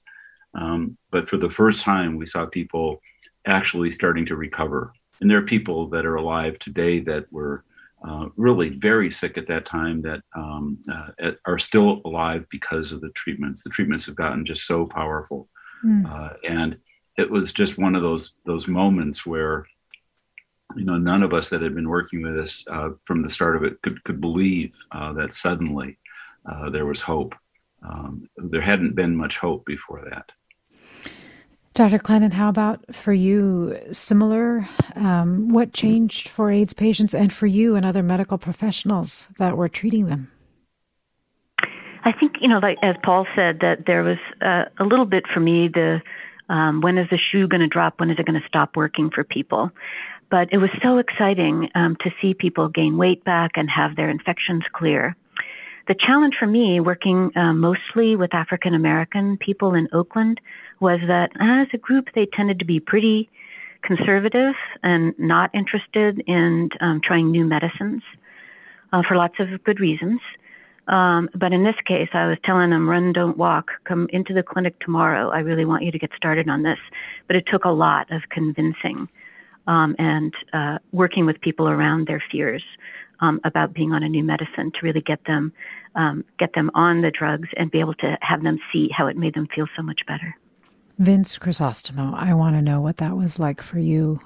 um, 0.54 0.96
but 1.10 1.28
for 1.28 1.36
the 1.36 1.50
first 1.50 1.82
time, 1.82 2.16
we 2.16 2.26
saw 2.26 2.46
people 2.46 3.00
actually 3.46 3.90
starting 3.90 4.26
to 4.26 4.36
recover. 4.36 4.92
And 5.20 5.30
there 5.30 5.38
are 5.38 5.42
people 5.42 5.88
that 5.90 6.06
are 6.06 6.16
alive 6.16 6.58
today 6.58 7.00
that 7.00 7.30
were 7.32 7.64
uh, 8.06 8.28
really 8.36 8.68
very 8.70 9.10
sick 9.10 9.36
at 9.36 9.48
that 9.48 9.66
time 9.66 10.02
that 10.02 10.22
um, 10.36 10.78
uh, 10.92 11.32
are 11.44 11.58
still 11.58 12.00
alive 12.04 12.46
because 12.50 12.92
of 12.92 13.00
the 13.00 13.10
treatments. 13.10 13.62
The 13.62 13.70
treatments 13.70 14.06
have 14.06 14.14
gotten 14.14 14.44
just 14.44 14.66
so 14.66 14.86
powerful, 14.86 15.48
mm. 15.84 16.08
uh, 16.08 16.34
and 16.46 16.78
it 17.16 17.28
was 17.28 17.52
just 17.52 17.76
one 17.76 17.96
of 17.96 18.02
those 18.02 18.34
those 18.46 18.68
moments 18.68 19.26
where 19.26 19.66
you 20.76 20.84
know 20.84 20.96
none 20.96 21.24
of 21.24 21.34
us 21.34 21.50
that 21.50 21.60
had 21.60 21.74
been 21.74 21.88
working 21.88 22.22
with 22.22 22.36
this 22.36 22.66
uh, 22.68 22.90
from 23.04 23.22
the 23.22 23.30
start 23.30 23.56
of 23.56 23.64
it 23.64 23.82
could 23.82 24.02
could 24.04 24.20
believe 24.20 24.76
uh, 24.92 25.12
that 25.14 25.34
suddenly 25.34 25.98
there 26.70 26.86
was 26.86 27.00
hope. 27.00 27.34
Um, 27.86 28.28
there 28.36 28.62
hadn't 28.62 28.94
been 28.94 29.14
much 29.14 29.38
hope 29.38 29.64
before 29.66 30.04
that. 30.10 30.32
Dr. 31.78 32.00
Clanon, 32.00 32.32
how 32.32 32.48
about 32.48 32.92
for 32.92 33.12
you? 33.12 33.78
Similar, 33.92 34.68
um, 34.96 35.50
what 35.50 35.72
changed 35.72 36.28
for 36.28 36.50
AIDS 36.50 36.72
patients 36.72 37.14
and 37.14 37.32
for 37.32 37.46
you 37.46 37.76
and 37.76 37.86
other 37.86 38.02
medical 38.02 38.36
professionals 38.36 39.28
that 39.38 39.56
were 39.56 39.68
treating 39.68 40.06
them? 40.06 40.28
I 42.04 42.10
think 42.18 42.32
you 42.40 42.48
know, 42.48 42.58
like 42.58 42.78
as 42.82 42.96
Paul 43.04 43.28
said, 43.36 43.60
that 43.60 43.84
there 43.86 44.02
was 44.02 44.18
uh, 44.44 44.64
a 44.80 44.84
little 44.84 45.04
bit 45.04 45.22
for 45.32 45.38
me 45.38 45.68
the 45.72 46.02
um, 46.48 46.80
when 46.80 46.98
is 46.98 47.06
the 47.12 47.18
shoe 47.30 47.46
going 47.46 47.60
to 47.60 47.68
drop? 47.68 48.00
When 48.00 48.10
is 48.10 48.18
it 48.18 48.26
going 48.26 48.40
to 48.40 48.48
stop 48.48 48.74
working 48.74 49.08
for 49.14 49.22
people? 49.22 49.70
But 50.32 50.48
it 50.52 50.58
was 50.58 50.70
so 50.82 50.98
exciting 50.98 51.68
um, 51.76 51.96
to 52.00 52.10
see 52.20 52.34
people 52.34 52.68
gain 52.70 52.96
weight 52.96 53.22
back 53.22 53.52
and 53.54 53.70
have 53.70 53.94
their 53.94 54.10
infections 54.10 54.64
clear. 54.72 55.14
The 55.86 55.94
challenge 55.94 56.34
for 56.38 56.46
me, 56.46 56.80
working 56.80 57.30
uh, 57.36 57.54
mostly 57.54 58.16
with 58.16 58.34
African 58.34 58.74
American 58.74 59.38
people 59.38 59.74
in 59.74 59.88
Oakland, 59.92 60.40
was 60.80 61.00
that 61.06 61.30
uh, 61.40 61.62
as 61.62 61.68
a 61.72 61.78
group, 61.78 62.08
they 62.14 62.26
tended 62.26 62.58
to 62.58 62.64
be 62.64 62.80
pretty 62.80 63.28
conservative 63.82 64.54
and 64.82 65.14
not 65.18 65.50
interested 65.54 66.22
in 66.26 66.68
um, 66.80 67.00
trying 67.02 67.30
new 67.30 67.44
medicines 67.44 68.02
uh, 68.92 69.02
for 69.06 69.16
lots 69.16 69.34
of 69.38 69.62
good 69.64 69.80
reasons. 69.80 70.20
Um, 70.88 71.28
but 71.34 71.52
in 71.52 71.64
this 71.64 71.74
case, 71.86 72.08
I 72.14 72.26
was 72.26 72.38
telling 72.44 72.70
them, 72.70 72.88
run, 72.88 73.12
don't 73.12 73.36
walk. 73.36 73.72
Come 73.84 74.08
into 74.10 74.32
the 74.32 74.42
clinic 74.42 74.78
tomorrow. 74.80 75.30
I 75.30 75.40
really 75.40 75.66
want 75.66 75.84
you 75.84 75.92
to 75.92 75.98
get 75.98 76.10
started 76.16 76.48
on 76.48 76.62
this. 76.62 76.78
But 77.26 77.36
it 77.36 77.44
took 77.46 77.64
a 77.64 77.70
lot 77.70 78.10
of 78.10 78.22
convincing 78.30 79.08
um, 79.66 79.94
and 79.98 80.32
uh, 80.52 80.78
working 80.92 81.26
with 81.26 81.40
people 81.40 81.68
around 81.68 82.06
their 82.06 82.22
fears 82.32 82.64
um, 83.20 83.40
about 83.44 83.74
being 83.74 83.92
on 83.92 84.02
a 84.02 84.08
new 84.08 84.24
medicine 84.24 84.72
to 84.72 84.78
really 84.82 85.02
get 85.02 85.20
them 85.26 85.52
um, 85.94 86.24
get 86.38 86.52
them 86.54 86.70
on 86.74 87.02
the 87.02 87.10
drugs 87.10 87.48
and 87.56 87.70
be 87.70 87.80
able 87.80 87.94
to 87.94 88.16
have 88.20 88.42
them 88.42 88.58
see 88.72 88.88
how 88.96 89.06
it 89.08 89.16
made 89.16 89.34
them 89.34 89.48
feel 89.54 89.66
so 89.76 89.82
much 89.82 90.00
better. 90.06 90.36
Vince 90.98 91.38
Crisostomo, 91.38 92.12
I 92.12 92.34
want 92.34 92.56
to 92.56 92.62
know 92.62 92.80
what 92.80 92.96
that 92.96 93.16
was 93.16 93.38
like 93.38 93.62
for 93.62 93.78
you. 93.78 94.20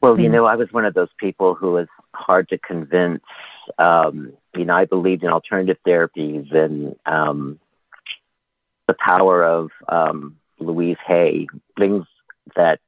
Well, 0.00 0.18
you 0.18 0.30
know, 0.30 0.46
I 0.46 0.56
was 0.56 0.72
one 0.72 0.86
of 0.86 0.94
those 0.94 1.10
people 1.18 1.54
who 1.54 1.72
was 1.72 1.88
hard 2.14 2.48
to 2.48 2.58
convince. 2.58 3.22
Um, 3.78 4.32
you 4.54 4.64
know, 4.64 4.74
I 4.74 4.86
believed 4.86 5.24
in 5.24 5.30
alternative 5.30 5.76
therapies 5.86 6.54
and 6.54 6.96
um, 7.04 7.58
the 8.88 8.94
power 8.98 9.44
of 9.44 9.70
um, 9.88 10.36
Louise 10.58 10.98
Hay, 11.06 11.46
things 11.78 12.06
that. 12.54 12.80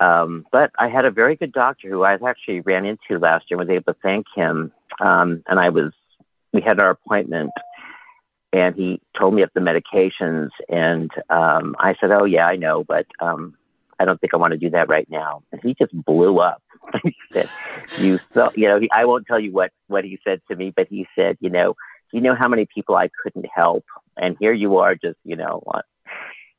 Um, 0.00 0.46
but 0.52 0.70
I 0.78 0.88
had 0.88 1.04
a 1.04 1.10
very 1.10 1.34
good 1.34 1.52
doctor 1.52 1.88
who 1.88 2.04
I 2.04 2.16
actually 2.24 2.60
ran 2.60 2.84
into 2.84 3.18
last 3.18 3.50
year 3.50 3.58
and 3.58 3.68
was 3.68 3.74
able 3.74 3.92
to 3.92 3.98
thank 4.00 4.26
him. 4.36 4.70
Um, 5.00 5.42
and 5.48 5.58
I 5.58 5.70
was, 5.70 5.92
we 6.52 6.60
had 6.60 6.78
our 6.78 6.90
appointment 6.90 7.50
and 8.52 8.74
he 8.74 9.00
told 9.18 9.34
me 9.34 9.42
of 9.42 9.50
the 9.54 9.60
medications 9.60 10.50
and 10.68 11.10
um, 11.30 11.74
i 11.78 11.94
said 12.00 12.10
oh 12.12 12.24
yeah 12.24 12.46
i 12.46 12.56
know 12.56 12.84
but 12.84 13.06
um, 13.20 13.54
i 13.98 14.04
don't 14.04 14.20
think 14.20 14.34
i 14.34 14.36
want 14.36 14.52
to 14.52 14.58
do 14.58 14.70
that 14.70 14.88
right 14.88 15.08
now 15.10 15.42
and 15.52 15.60
he 15.62 15.74
just 15.74 15.92
blew 16.04 16.38
up 16.40 16.62
he 17.02 17.14
said 17.32 17.48
you 17.96 18.18
so 18.34 18.50
you 18.54 18.68
know 18.68 18.80
he, 18.80 18.88
i 18.92 19.04
won't 19.04 19.26
tell 19.26 19.40
you 19.40 19.52
what 19.52 19.70
what 19.88 20.04
he 20.04 20.18
said 20.26 20.40
to 20.48 20.56
me 20.56 20.72
but 20.74 20.86
he 20.88 21.06
said 21.16 21.36
you 21.40 21.50
know 21.50 21.74
you 22.12 22.20
know 22.20 22.34
how 22.38 22.48
many 22.48 22.66
people 22.74 22.94
i 22.94 23.08
couldn't 23.22 23.46
help 23.52 23.84
and 24.16 24.36
here 24.40 24.52
you 24.52 24.78
are 24.78 24.94
just 24.94 25.18
you 25.24 25.36
know 25.36 25.62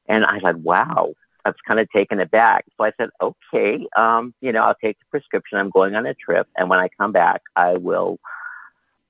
and 0.07 0.25
i 0.25 0.39
said 0.43 0.63
wow 0.63 1.13
I 1.45 1.49
was 1.49 1.55
kind 1.67 1.79
of 1.79 1.89
taken 1.91 2.19
aback. 2.19 2.65
So 2.77 2.83
I 2.83 2.91
said, 2.97 3.09
okay, 3.21 3.87
um, 3.95 4.33
you 4.41 4.51
know, 4.51 4.61
I'll 4.61 4.75
take 4.75 4.99
the 4.99 5.05
prescription. 5.09 5.57
I'm 5.57 5.69
going 5.69 5.95
on 5.95 6.05
a 6.05 6.13
trip. 6.13 6.47
And 6.57 6.69
when 6.69 6.79
I 6.79 6.89
come 6.99 7.11
back, 7.11 7.41
I 7.55 7.77
will 7.77 8.19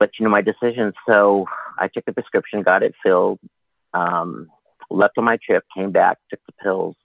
let 0.00 0.10
you 0.18 0.24
know 0.24 0.30
my 0.30 0.40
decision. 0.40 0.92
So 1.10 1.46
I 1.78 1.88
took 1.88 2.04
the 2.04 2.12
prescription, 2.12 2.62
got 2.62 2.82
it 2.82 2.94
filled, 3.02 3.38
um, 3.92 4.48
left 4.90 5.18
on 5.18 5.24
my 5.24 5.38
trip, 5.44 5.64
came 5.76 5.92
back, 5.92 6.18
took 6.30 6.40
the 6.46 6.52
pills. 6.62 6.96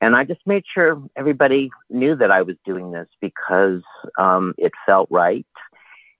And 0.00 0.16
I 0.16 0.24
just 0.24 0.40
made 0.46 0.64
sure 0.74 1.00
everybody 1.16 1.70
knew 1.88 2.16
that 2.16 2.30
I 2.30 2.42
was 2.42 2.56
doing 2.66 2.90
this 2.90 3.06
because 3.20 3.82
um, 4.18 4.54
it 4.58 4.72
felt 4.86 5.08
right. 5.10 5.46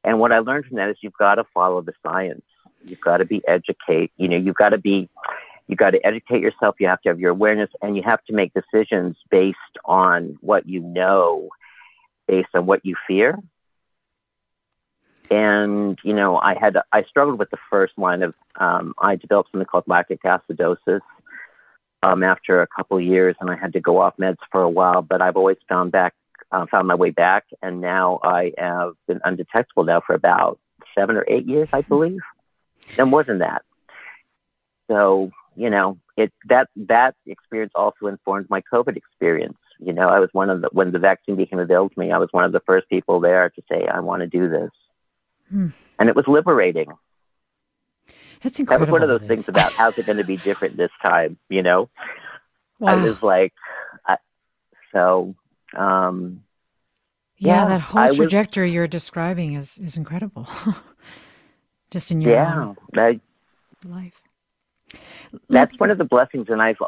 And 0.05 0.19
what 0.19 0.33
I 0.33 0.39
learned 0.39 0.67
from 0.67 0.77
that 0.77 0.89
is 0.89 0.97
you've 1.01 1.13
got 1.19 1.37
to 1.37 1.45
follow 1.53 1.83
the 1.83 1.93
science. 2.05 2.45
You've 2.85 3.01
got 3.01 3.19
to 3.19 3.25
be 3.25 3.43
educate. 3.47 4.13
You 4.17 4.29
know, 4.29 4.37
you've 4.37 4.57
got 4.57 4.71
to 4.71 4.79
be, 4.79 5.09
you've 5.67 5.79
got 5.79 5.91
to 5.91 6.07
educate 6.07 6.41
yourself. 6.41 6.77
You 6.79 6.89
have 6.89 7.01
to 7.03 7.09
have 7.11 7.21
your 7.21 7.31
awareness, 7.31 7.71
and 7.81 7.97
you 7.97 8.03
have 8.05 8.25
to 8.25 8.33
make 8.33 8.53
decisions 8.55 9.17
based 9.31 9.59
on 9.85 10.39
what 10.41 10.69
you 10.69 10.81
know, 10.81 11.49
based 12.27 12.49
on 12.55 12.67
what 12.67 12.85
you 12.85 12.95
fear, 13.07 13.39
and 15.33 15.99
you 16.05 16.13
know 16.13 16.37
i 16.39 16.55
had 16.55 16.77
i 16.93 17.03
struggled 17.05 17.39
with 17.39 17.51
the 17.51 17.59
first 17.71 17.93
line 17.97 18.23
of 18.23 18.35
um, 18.57 18.95
i 18.99 19.17
developed 19.17 19.51
something 19.51 19.67
called 19.67 19.85
lactic 19.87 20.23
acidosis 20.23 21.01
um, 22.03 22.23
after 22.23 22.61
a 22.63 22.67
couple 22.67 22.97
of 22.97 23.03
years 23.03 23.35
and 23.41 23.51
i 23.51 23.57
had 23.57 23.73
to 23.73 23.81
go 23.81 23.99
off 23.99 24.15
meds 24.19 24.37
for 24.51 24.63
a 24.63 24.69
while 24.69 25.03
but 25.03 25.23
i've 25.23 25.37
always 25.37 25.59
found 25.69 25.91
back 25.93 26.15
uh, 26.51 26.67
found 26.71 26.87
my 26.87 26.95
way 26.95 27.11
back 27.11 27.45
and 27.63 27.81
now 27.81 28.21
i 28.23 28.53
have 28.59 28.93
been 29.07 29.21
undetectable 29.25 29.85
now 29.85 30.01
for 30.07 30.15
about 30.15 30.59
seven 30.97 31.17
or 31.17 31.25
eight 31.29 31.47
years 31.47 31.69
i 31.73 31.81
believe 31.81 32.21
and 32.99 33.11
more 33.11 33.25
than 33.25 33.39
that. 33.39 33.63
So 34.91 35.31
you 35.55 35.69
know, 35.69 35.99
it 36.17 36.33
that 36.49 36.69
that 36.77 37.15
experience 37.27 37.73
also 37.75 38.07
informed 38.07 38.49
my 38.49 38.63
COVID 38.73 38.97
experience. 38.97 39.59
You 39.79 39.93
know, 39.93 40.09
I 40.09 40.19
was 40.19 40.31
one 40.33 40.51
of 40.51 40.63
the 40.63 40.69
when 40.73 40.93
the 40.93 40.99
vaccine 40.99 41.37
became 41.37 41.59
available 41.59 41.91
to 41.91 42.01
me, 42.01 42.11
I 42.11 42.19
was 42.19 42.29
one 42.33 42.45
of 42.45 42.53
the 42.53 42.61
first 42.61 42.89
people 42.89 43.21
there 43.21 43.51
to 43.51 43.63
say, 43.71 43.87
I 43.87 44.01
want 44.01 44.21
to 44.21 44.27
do 44.27 44.49
this. 44.49 44.71
Hmm. 45.53 45.69
And 45.99 46.09
it 46.09 46.17
was 46.17 46.27
liberating. 46.27 46.89
It's 48.43 48.59
incredible. 48.59 48.87
That 48.87 48.93
was 48.93 49.01
one 49.01 49.09
of 49.09 49.21
those 49.21 49.29
things 49.29 49.49
about 49.49 49.73
how's 49.73 49.97
it 49.99 50.07
going 50.07 50.19
to 50.19 50.25
be 50.25 50.37
different 50.37 50.77
this 50.77 50.91
time, 51.05 51.39
you 51.49 51.63
know? 51.63 51.91
Wow. 52.81 52.93
I 52.93 53.05
was 53.05 53.23
like, 53.23 53.53
I, 54.05 54.17
so, 54.93 55.37
um, 55.77 56.43
yeah, 57.37 57.63
yeah, 57.63 57.65
that 57.67 57.81
whole 57.81 58.15
trajectory 58.15 58.69
was, 58.69 58.75
you're 58.75 58.89
describing 58.89 59.55
is, 59.55 59.79
is 59.79 59.97
incredible. 59.97 60.49
Just 61.91 62.11
in 62.11 62.21
your 62.21 62.33
yeah, 62.33 62.73
I, 62.97 63.21
life. 63.85 64.21
That's 65.49 65.79
one 65.79 65.91
of 65.91 65.99
the 65.99 66.05
blessings, 66.05 66.47
and 66.49 66.63
I've 66.63 66.79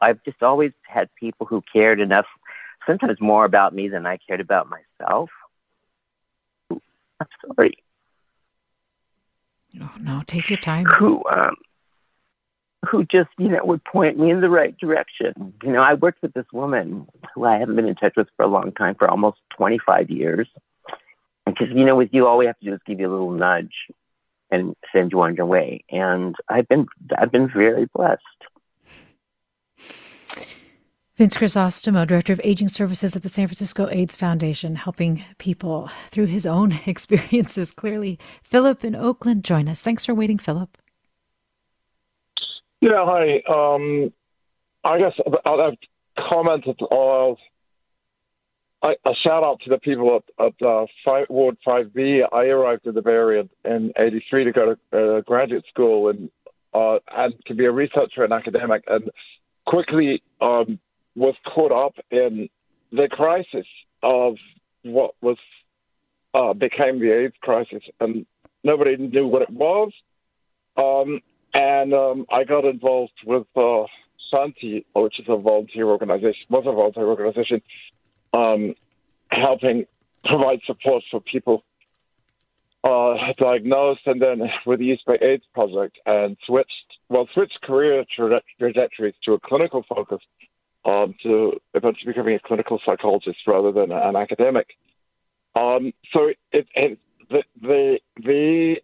I've 0.00 0.22
just 0.24 0.42
always 0.42 0.72
had 0.82 1.08
people 1.14 1.46
who 1.46 1.62
cared 1.72 2.00
enough, 2.00 2.24
sometimes 2.86 3.20
more 3.20 3.44
about 3.44 3.74
me 3.74 3.88
than 3.88 4.06
I 4.06 4.16
cared 4.16 4.40
about 4.40 4.68
myself. 4.68 5.28
I'm 6.70 7.26
sorry. 7.54 7.74
Oh 9.80 9.92
no, 10.00 10.22
take 10.26 10.50
your 10.50 10.58
time. 10.58 10.86
Who 10.98 11.22
um, 11.32 11.56
who 12.88 13.04
just 13.04 13.28
you 13.38 13.48
know 13.48 13.60
would 13.64 13.84
point 13.84 14.18
me 14.18 14.30
in 14.30 14.40
the 14.40 14.50
right 14.50 14.76
direction. 14.78 15.54
You 15.62 15.72
know, 15.72 15.80
I 15.80 15.94
worked 15.94 16.22
with 16.22 16.32
this 16.32 16.46
woman 16.52 17.06
who 17.34 17.44
I 17.44 17.58
haven't 17.58 17.76
been 17.76 17.88
in 17.88 17.94
touch 17.94 18.14
with 18.16 18.28
for 18.36 18.44
a 18.44 18.48
long 18.48 18.72
time, 18.72 18.94
for 18.94 19.10
almost 19.10 19.38
25 19.56 20.10
years. 20.10 20.48
Because 21.46 21.68
you 21.74 21.84
know, 21.84 21.96
with 21.96 22.10
you, 22.12 22.26
all 22.26 22.38
we 22.38 22.46
have 22.46 22.58
to 22.60 22.64
do 22.64 22.74
is 22.74 22.80
give 22.86 23.00
you 23.00 23.08
a 23.08 23.12
little 23.12 23.30
nudge 23.30 23.74
and 24.50 24.74
send 24.92 25.12
you 25.12 25.20
on 25.20 25.36
your 25.36 25.46
way. 25.46 25.84
And 25.90 26.34
I've 26.48 26.68
been 26.68 26.86
I've 27.16 27.32
been 27.32 27.50
very 27.52 27.86
blessed. 27.94 28.22
Vince 31.20 31.36
Crisostomo, 31.36 32.06
Director 32.06 32.32
of 32.32 32.40
Aging 32.42 32.68
Services 32.68 33.14
at 33.14 33.22
the 33.22 33.28
San 33.28 33.46
Francisco 33.46 33.86
AIDS 33.90 34.14
Foundation, 34.14 34.74
helping 34.74 35.22
people 35.36 35.90
through 36.08 36.24
his 36.24 36.46
own 36.46 36.72
experiences. 36.86 37.72
Clearly, 37.72 38.18
Philip 38.42 38.86
in 38.86 38.96
Oakland, 38.96 39.44
join 39.44 39.68
us. 39.68 39.82
Thanks 39.82 40.06
for 40.06 40.14
waiting, 40.14 40.38
Philip. 40.38 40.78
Yeah, 42.80 43.04
hi. 43.04 43.42
Um, 43.46 44.14
I 44.82 44.98
guess 44.98 45.12
I've 45.44 45.76
commented 46.16 46.80
all 46.90 47.36
I, 48.82 48.94
a 49.04 49.12
shout 49.22 49.44
out 49.44 49.60
to 49.64 49.68
the 49.68 49.78
people 49.78 50.22
at, 50.38 50.46
at 50.46 50.66
uh, 50.66 50.86
five, 51.04 51.26
Ward 51.28 51.58
5B. 51.66 52.22
I 52.32 52.44
arrived 52.44 52.86
in 52.86 52.94
the 52.94 53.02
Bay 53.02 53.10
Area 53.10 53.44
in 53.66 53.92
83 53.98 54.44
to 54.44 54.52
go 54.52 54.74
to 54.74 55.16
uh, 55.18 55.20
graduate 55.20 55.66
school 55.68 56.08
and 56.08 56.30
uh, 56.72 56.98
and 57.14 57.34
to 57.44 57.54
be 57.54 57.66
a 57.66 57.70
researcher 57.70 58.24
and 58.24 58.32
academic, 58.32 58.84
and 58.86 59.10
quickly 59.66 60.22
um, 60.40 60.78
was 61.16 61.34
caught 61.44 61.72
up 61.72 61.94
in 62.10 62.48
the 62.92 63.08
crisis 63.10 63.66
of 64.02 64.36
what 64.82 65.12
was 65.20 65.36
uh, 66.34 66.52
became 66.52 67.00
the 67.00 67.12
AIDS 67.12 67.34
crisis, 67.40 67.82
and 68.00 68.24
nobody 68.62 68.96
knew 68.96 69.26
what 69.26 69.42
it 69.42 69.50
was. 69.50 69.92
Um, 70.76 71.20
and 71.52 71.92
um, 71.92 72.26
I 72.30 72.44
got 72.44 72.64
involved 72.64 73.12
with 73.26 73.46
uh, 73.56 73.84
Shanti, 74.32 74.84
which 74.94 75.18
is 75.18 75.26
a 75.28 75.36
volunteer 75.36 75.86
organization, 75.86 76.46
was 76.48 76.64
a 76.66 76.72
volunteer 76.72 77.06
organization 77.06 77.60
um, 78.32 78.74
helping 79.30 79.86
provide 80.24 80.60
support 80.66 81.02
for 81.10 81.20
people 81.20 81.64
uh, 82.84 83.14
diagnosed 83.38 84.00
and 84.06 84.22
then 84.22 84.42
with 84.66 84.78
the 84.78 84.86
East 84.86 85.02
Bay 85.06 85.18
AIDS 85.20 85.44
Project 85.52 85.98
and 86.06 86.36
switched, 86.46 86.70
well, 87.08 87.28
switched 87.34 87.60
career 87.62 88.04
tra- 88.14 88.40
trajectories 88.58 89.14
to 89.24 89.34
a 89.34 89.40
clinical 89.40 89.84
focus 89.88 90.20
um, 90.84 91.14
to 91.22 91.60
eventually 91.74 92.12
becoming 92.12 92.34
a 92.34 92.40
clinical 92.40 92.80
psychologist 92.84 93.38
rather 93.46 93.72
than 93.72 93.92
an 93.92 94.16
academic. 94.16 94.68
Um, 95.54 95.92
so 96.12 96.30
it, 96.52 96.66
it, 96.74 96.98
the, 97.28 97.42
the, 97.60 97.98
the, 98.16 98.76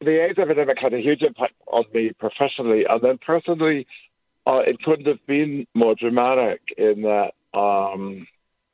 the 0.00 0.24
AIDS 0.24 0.38
epidemic 0.38 0.78
had 0.78 0.94
a 0.94 1.00
huge 1.00 1.22
impact 1.22 1.54
on 1.66 1.84
me 1.92 2.12
professionally 2.18 2.84
and 2.88 3.00
then 3.02 3.18
personally, 3.18 3.86
uh, 4.46 4.58
it 4.58 4.80
couldn't 4.82 5.06
have 5.06 5.24
been 5.26 5.66
more 5.74 5.94
dramatic 5.94 6.60
in 6.78 7.02
that 7.02 7.32
um, 7.58 8.26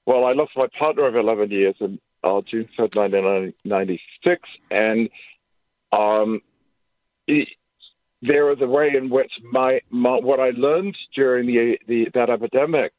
well, 0.07 0.25
I 0.25 0.33
lost 0.33 0.53
my 0.57 0.67
partner 0.79 1.07
of 1.07 1.15
11 1.15 1.51
years 1.51 1.77
in 1.81 2.01
uh, 2.25 2.41
June 2.49 2.69
3rd, 2.79 2.97
1996. 2.97 4.49
And 4.71 5.09
um, 5.93 6.41
there 8.23 8.47
was 8.47 8.59
a 8.61 8.67
way 8.67 8.91
in 8.97 9.11
which 9.11 9.33
my, 9.51 9.81
my 9.91 10.19
what 10.21 10.41
I 10.41 10.51
learned 10.51 10.97
during 11.15 11.47
the, 11.47 11.79
the 11.89 12.07
that 12.15 12.31
epidemic 12.31 12.93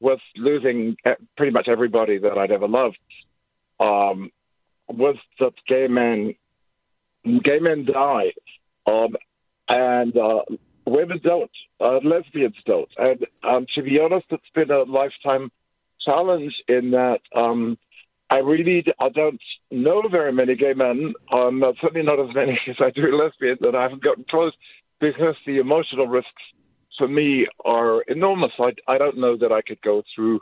was 0.00 0.18
losing 0.36 0.96
pretty 1.36 1.52
much 1.52 1.68
everybody 1.68 2.18
that 2.18 2.36
I'd 2.38 2.50
ever 2.50 2.66
loved. 2.66 2.98
Um, 3.78 4.30
was 4.88 5.16
that 5.38 5.52
gay 5.68 5.86
men 5.88 6.34
gay 7.24 7.58
men 7.60 7.84
die, 7.84 8.32
um, 8.86 9.14
and 9.68 10.16
uh, 10.16 10.40
women 10.86 11.20
don't, 11.22 11.50
uh, 11.80 11.98
lesbians 12.04 12.56
don't. 12.66 12.88
And 12.98 13.26
um, 13.44 13.66
to 13.74 13.82
be 13.82 13.98
honest, 14.00 14.26
it's 14.30 14.42
been 14.54 14.70
a 14.70 14.82
lifetime 14.82 15.50
challenge 16.04 16.52
in 16.68 16.90
that 16.92 17.20
um, 17.34 17.78
I 18.32 18.38
really 18.38 18.82
I 18.98 19.10
don't 19.10 19.40
know 19.70 20.02
very 20.10 20.32
many 20.32 20.56
gay 20.56 20.72
men, 20.72 21.12
um, 21.30 21.62
certainly 21.82 22.06
not 22.06 22.18
as 22.18 22.34
many 22.34 22.58
as 22.68 22.76
I 22.80 22.90
do 22.90 23.14
lesbians, 23.14 23.58
and 23.60 23.76
I 23.76 23.82
haven't 23.82 24.02
gotten 24.02 24.24
close 24.28 24.54
because 25.00 25.34
the 25.46 25.58
emotional 25.58 26.06
risks 26.08 26.30
for 26.96 27.08
me 27.08 27.46
are 27.66 28.00
enormous. 28.02 28.52
I, 28.58 28.72
I 28.88 28.96
don't 28.96 29.18
know 29.18 29.36
that 29.36 29.52
I 29.52 29.60
could 29.60 29.82
go 29.82 30.02
through 30.14 30.40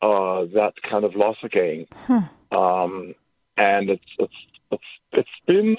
uh, 0.00 0.46
that 0.54 0.74
kind 0.88 1.04
of 1.04 1.16
loss 1.16 1.36
again. 1.42 1.86
Hmm. 2.06 2.56
Um, 2.56 3.14
and 3.56 3.90
it's 3.90 4.04
it's 4.20 4.34
it's 4.70 4.84
it's 5.12 5.28
been 5.48 5.76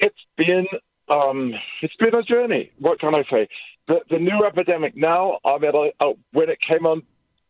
it's 0.00 0.24
been 0.38 0.66
um, 1.10 1.52
it's 1.82 1.96
been 1.96 2.14
a 2.14 2.22
journey. 2.22 2.70
What 2.78 2.98
can 2.98 3.14
I 3.14 3.24
say? 3.30 3.46
The 3.88 4.00
the 4.08 4.18
new 4.18 4.42
epidemic 4.46 4.96
now. 4.96 5.38
I 5.44 5.58
mean, 5.58 5.72
I, 5.74 5.92
I, 6.02 6.14
when 6.32 6.48
it 6.48 6.60
came 6.66 6.86
on 6.86 7.02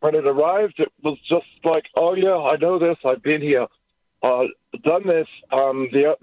when 0.03 0.16
it 0.16 0.26
arrived, 0.26 0.74
it 0.78 0.92
was 1.03 1.16
just 1.28 1.46
like, 1.64 1.84
oh 1.94 2.14
yeah, 2.14 2.36
I 2.36 2.57
know 2.57 2.78
this. 2.78 2.96
I've 3.05 3.22
been 3.22 3.40
here, 3.40 3.68
uh, 4.22 4.44
done 4.82 5.07
this. 5.07 5.28
Um, 5.53 5.88
the, 5.92 6.14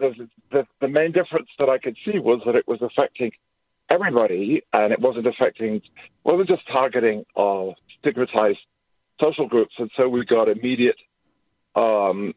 the 0.52 0.68
the 0.82 0.88
main 0.90 1.14
difference 1.14 1.48
that 1.60 1.70
I 1.70 1.78
could 1.78 1.96
see 2.06 2.20
was 2.20 2.42
that 2.46 2.56
it 2.56 2.68
was 2.68 2.80
affecting 2.82 3.32
everybody, 3.90 4.64
and 4.74 4.92
it 4.92 5.00
wasn't 5.00 5.28
affecting, 5.28 5.82
wasn't 6.26 6.50
just 6.50 6.68
targeting 6.68 7.26
uh, 7.38 7.68
stigmatized 8.00 8.60
social 9.20 9.48
groups, 9.48 9.74
and 9.78 9.90
so 9.96 10.10
we 10.10 10.26
got 10.26 10.50
immediate 10.50 10.98
um, 11.76 12.34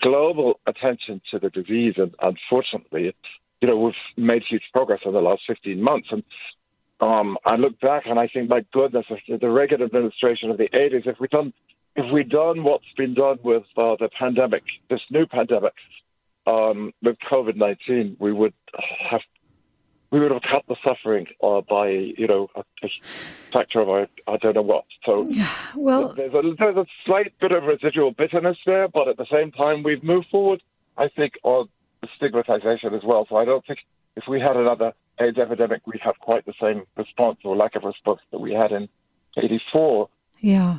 global 0.00 0.60
attention 0.66 1.20
to 1.30 1.38
the 1.38 1.50
disease, 1.50 1.94
and 1.98 2.14
unfortunately, 2.22 3.14
you 3.60 3.68
know, 3.68 3.76
we've 3.76 3.94
made 4.16 4.42
huge 4.48 4.62
progress 4.72 5.00
in 5.04 5.12
the 5.12 5.20
last 5.20 5.42
15 5.46 5.82
months, 5.82 6.08
and 6.10 6.22
um, 7.00 7.38
I 7.44 7.56
look 7.56 7.80
back 7.80 8.04
and 8.06 8.18
I 8.18 8.28
think, 8.28 8.48
my 8.48 8.64
goodness, 8.72 9.06
the 9.28 9.48
Reagan 9.48 9.82
administration 9.82 10.50
of 10.50 10.58
the 10.58 10.68
80s, 10.68 11.06
if 11.06 11.18
we'd 11.18 11.30
done, 11.30 11.52
if 11.96 12.12
we'd 12.12 12.28
done 12.28 12.62
what's 12.62 12.84
been 12.96 13.14
done 13.14 13.38
with 13.42 13.64
uh, 13.76 13.96
the 13.98 14.10
pandemic, 14.18 14.62
this 14.88 15.00
new 15.10 15.26
pandemic, 15.26 15.72
um, 16.46 16.92
with 17.02 17.16
COVID 17.30 17.56
19, 17.56 18.16
we 18.18 18.32
would 18.32 18.54
have 19.10 19.20
we 20.10 20.18
would 20.18 20.32
have 20.32 20.42
cut 20.42 20.64
the 20.66 20.76
suffering 20.84 21.26
uh, 21.42 21.60
by 21.60 21.88
you 21.88 22.26
know 22.26 22.48
a, 22.56 22.60
a 22.82 22.88
factor 23.52 23.80
of 23.80 23.88
I, 23.88 24.06
I 24.30 24.36
don't 24.38 24.54
know 24.54 24.62
what. 24.62 24.84
So 25.06 25.30
well, 25.76 26.12
there's 26.14 26.34
a 26.34 26.42
there's 26.58 26.76
a 26.76 26.86
slight 27.06 27.32
bit 27.40 27.52
of 27.52 27.64
residual 27.64 28.10
bitterness 28.10 28.58
there, 28.66 28.88
but 28.88 29.08
at 29.08 29.16
the 29.16 29.26
same 29.30 29.52
time 29.52 29.82
we've 29.82 30.02
moved 30.02 30.26
forward. 30.30 30.62
I 30.96 31.08
think 31.08 31.34
on 31.44 31.68
stigmatization 32.16 32.94
as 32.94 33.02
well. 33.04 33.26
So 33.28 33.36
I 33.36 33.44
don't 33.44 33.64
think 33.66 33.78
if 34.16 34.24
we 34.28 34.40
had 34.40 34.56
another 34.56 34.92
AIDS 35.20 35.38
epidemic, 35.38 35.86
we'd 35.86 36.00
have 36.02 36.18
quite 36.20 36.46
the 36.46 36.54
same 36.60 36.84
response 36.96 37.38
or 37.44 37.56
lack 37.56 37.74
of 37.76 37.84
response 37.84 38.20
that 38.30 38.40
we 38.40 38.52
had 38.52 38.72
in 38.72 38.88
84. 39.36 40.08
Yeah. 40.40 40.78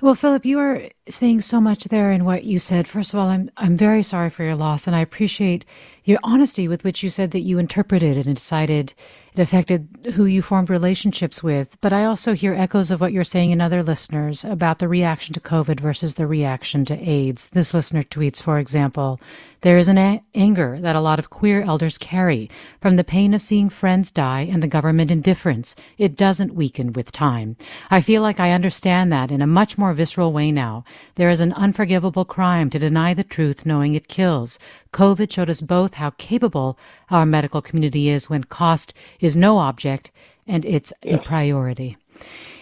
Well, 0.00 0.14
Philip, 0.14 0.44
you 0.44 0.58
are 0.58 0.88
saying 1.08 1.40
so 1.40 1.60
much 1.60 1.84
there 1.84 2.12
in 2.12 2.24
what 2.24 2.44
you 2.44 2.58
said. 2.58 2.86
First 2.86 3.12
of 3.12 3.18
all, 3.18 3.28
I'm 3.28 3.50
I'm 3.56 3.76
very 3.76 4.02
sorry 4.02 4.30
for 4.30 4.44
your 4.44 4.54
loss, 4.54 4.86
and 4.86 4.94
I 4.94 5.00
appreciate 5.00 5.64
your 6.04 6.18
honesty 6.24 6.66
with 6.66 6.84
which 6.84 7.02
you 7.02 7.08
said 7.08 7.30
that 7.30 7.40
you 7.40 7.58
interpreted 7.58 8.16
and 8.26 8.34
decided 8.34 8.92
it 9.34 9.40
affected 9.40 9.88
who 10.14 10.26
you 10.26 10.42
formed 10.42 10.68
relationships 10.68 11.42
with. 11.42 11.76
But 11.80 11.92
I 11.92 12.04
also 12.04 12.34
hear 12.34 12.54
echoes 12.54 12.90
of 12.90 13.00
what 13.00 13.12
you're 13.12 13.24
saying 13.24 13.50
in 13.50 13.60
other 13.60 13.82
listeners 13.82 14.44
about 14.44 14.78
the 14.78 14.88
reaction 14.88 15.32
to 15.34 15.40
COVID 15.40 15.80
versus 15.80 16.14
the 16.14 16.26
reaction 16.26 16.84
to 16.86 17.08
AIDS. 17.08 17.46
This 17.48 17.72
listener 17.72 18.02
tweets, 18.02 18.42
for 18.42 18.58
example, 18.58 19.20
there 19.62 19.78
is 19.78 19.88
an 19.88 19.96
a- 19.96 20.22
anger 20.34 20.78
that 20.80 20.96
a 20.96 21.00
lot 21.00 21.18
of 21.18 21.30
queer 21.30 21.62
elders 21.62 21.98
carry 21.98 22.50
from 22.80 22.96
the 22.96 23.04
pain 23.04 23.32
of 23.32 23.40
seeing 23.40 23.70
friends 23.70 24.10
die 24.10 24.42
and 24.50 24.62
the 24.62 24.66
government 24.66 25.10
indifference. 25.10 25.76
It 25.98 26.16
doesn't 26.16 26.54
weaken 26.54 26.92
with 26.92 27.12
time. 27.12 27.56
I 27.90 28.00
feel 28.00 28.22
like 28.22 28.40
I 28.40 28.50
understand 28.50 29.12
that 29.12 29.30
in 29.30 29.40
a 29.40 29.46
much 29.46 29.78
more 29.78 29.94
visceral 29.94 30.32
way 30.32 30.50
now. 30.50 30.84
There 31.14 31.30
is 31.30 31.40
an 31.40 31.52
unforgivable 31.52 32.24
crime 32.24 32.70
to 32.70 32.78
deny 32.78 33.14
the 33.14 33.24
truth 33.24 33.66
knowing 33.66 33.94
it 33.94 34.08
kills. 34.08 34.58
COVID 34.92 35.30
showed 35.30 35.50
us 35.50 35.60
both 35.60 35.94
how 35.94 36.10
capable 36.10 36.78
our 37.10 37.26
medical 37.26 37.62
community 37.62 38.08
is 38.08 38.30
when 38.30 38.44
cost 38.44 38.94
is 39.20 39.36
no 39.36 39.58
object 39.58 40.10
and 40.46 40.64
it's 40.64 40.92
a 41.02 41.18
priority. 41.18 41.96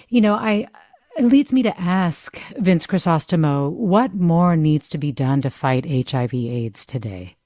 You 0.09 0.21
know, 0.21 0.35
I 0.35 0.69
it 1.17 1.25
leads 1.25 1.53
me 1.53 1.63
to 1.63 1.81
ask 1.81 2.41
Vince 2.57 2.87
Crisostomo, 2.87 3.71
what 3.71 4.15
more 4.15 4.57
needs 4.57 4.89
to 4.89 4.99
be 4.99 5.13
done 5.13 5.43
to 5.43 5.51
fight 5.51 6.11
HIV 6.11 6.33
AIDS 6.35 6.87
today? 6.87 7.37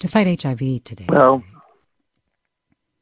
To 0.00 0.08
fight 0.08 0.42
HIV 0.42 0.84
today? 0.84 1.06
Well, 1.08 1.42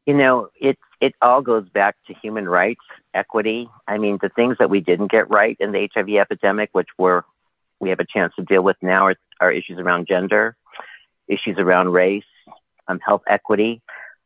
you 0.06 0.14
know, 0.14 0.48
it 0.60 0.78
it 1.00 1.14
all 1.20 1.42
goes 1.42 1.68
back 1.68 1.96
to 2.06 2.14
human 2.14 2.48
rights, 2.48 2.84
equity. 3.14 3.68
I 3.86 3.98
mean, 3.98 4.18
the 4.20 4.28
things 4.28 4.56
that 4.58 4.70
we 4.70 4.80
didn't 4.80 5.10
get 5.10 5.30
right 5.30 5.56
in 5.60 5.72
the 5.72 5.88
HIV 5.94 6.08
epidemic, 6.10 6.70
which 6.72 6.88
were 6.98 7.24
we 7.80 7.90
have 7.90 8.00
a 8.00 8.06
chance 8.06 8.32
to 8.36 8.44
deal 8.44 8.62
with 8.62 8.76
now, 8.82 9.06
are, 9.06 9.16
are 9.40 9.52
issues 9.52 9.78
around 9.78 10.06
gender, 10.06 10.56
issues 11.28 11.56
around 11.58 11.92
race, 11.92 12.24
um, 12.88 13.00
health 13.00 13.22
equity. 13.28 13.82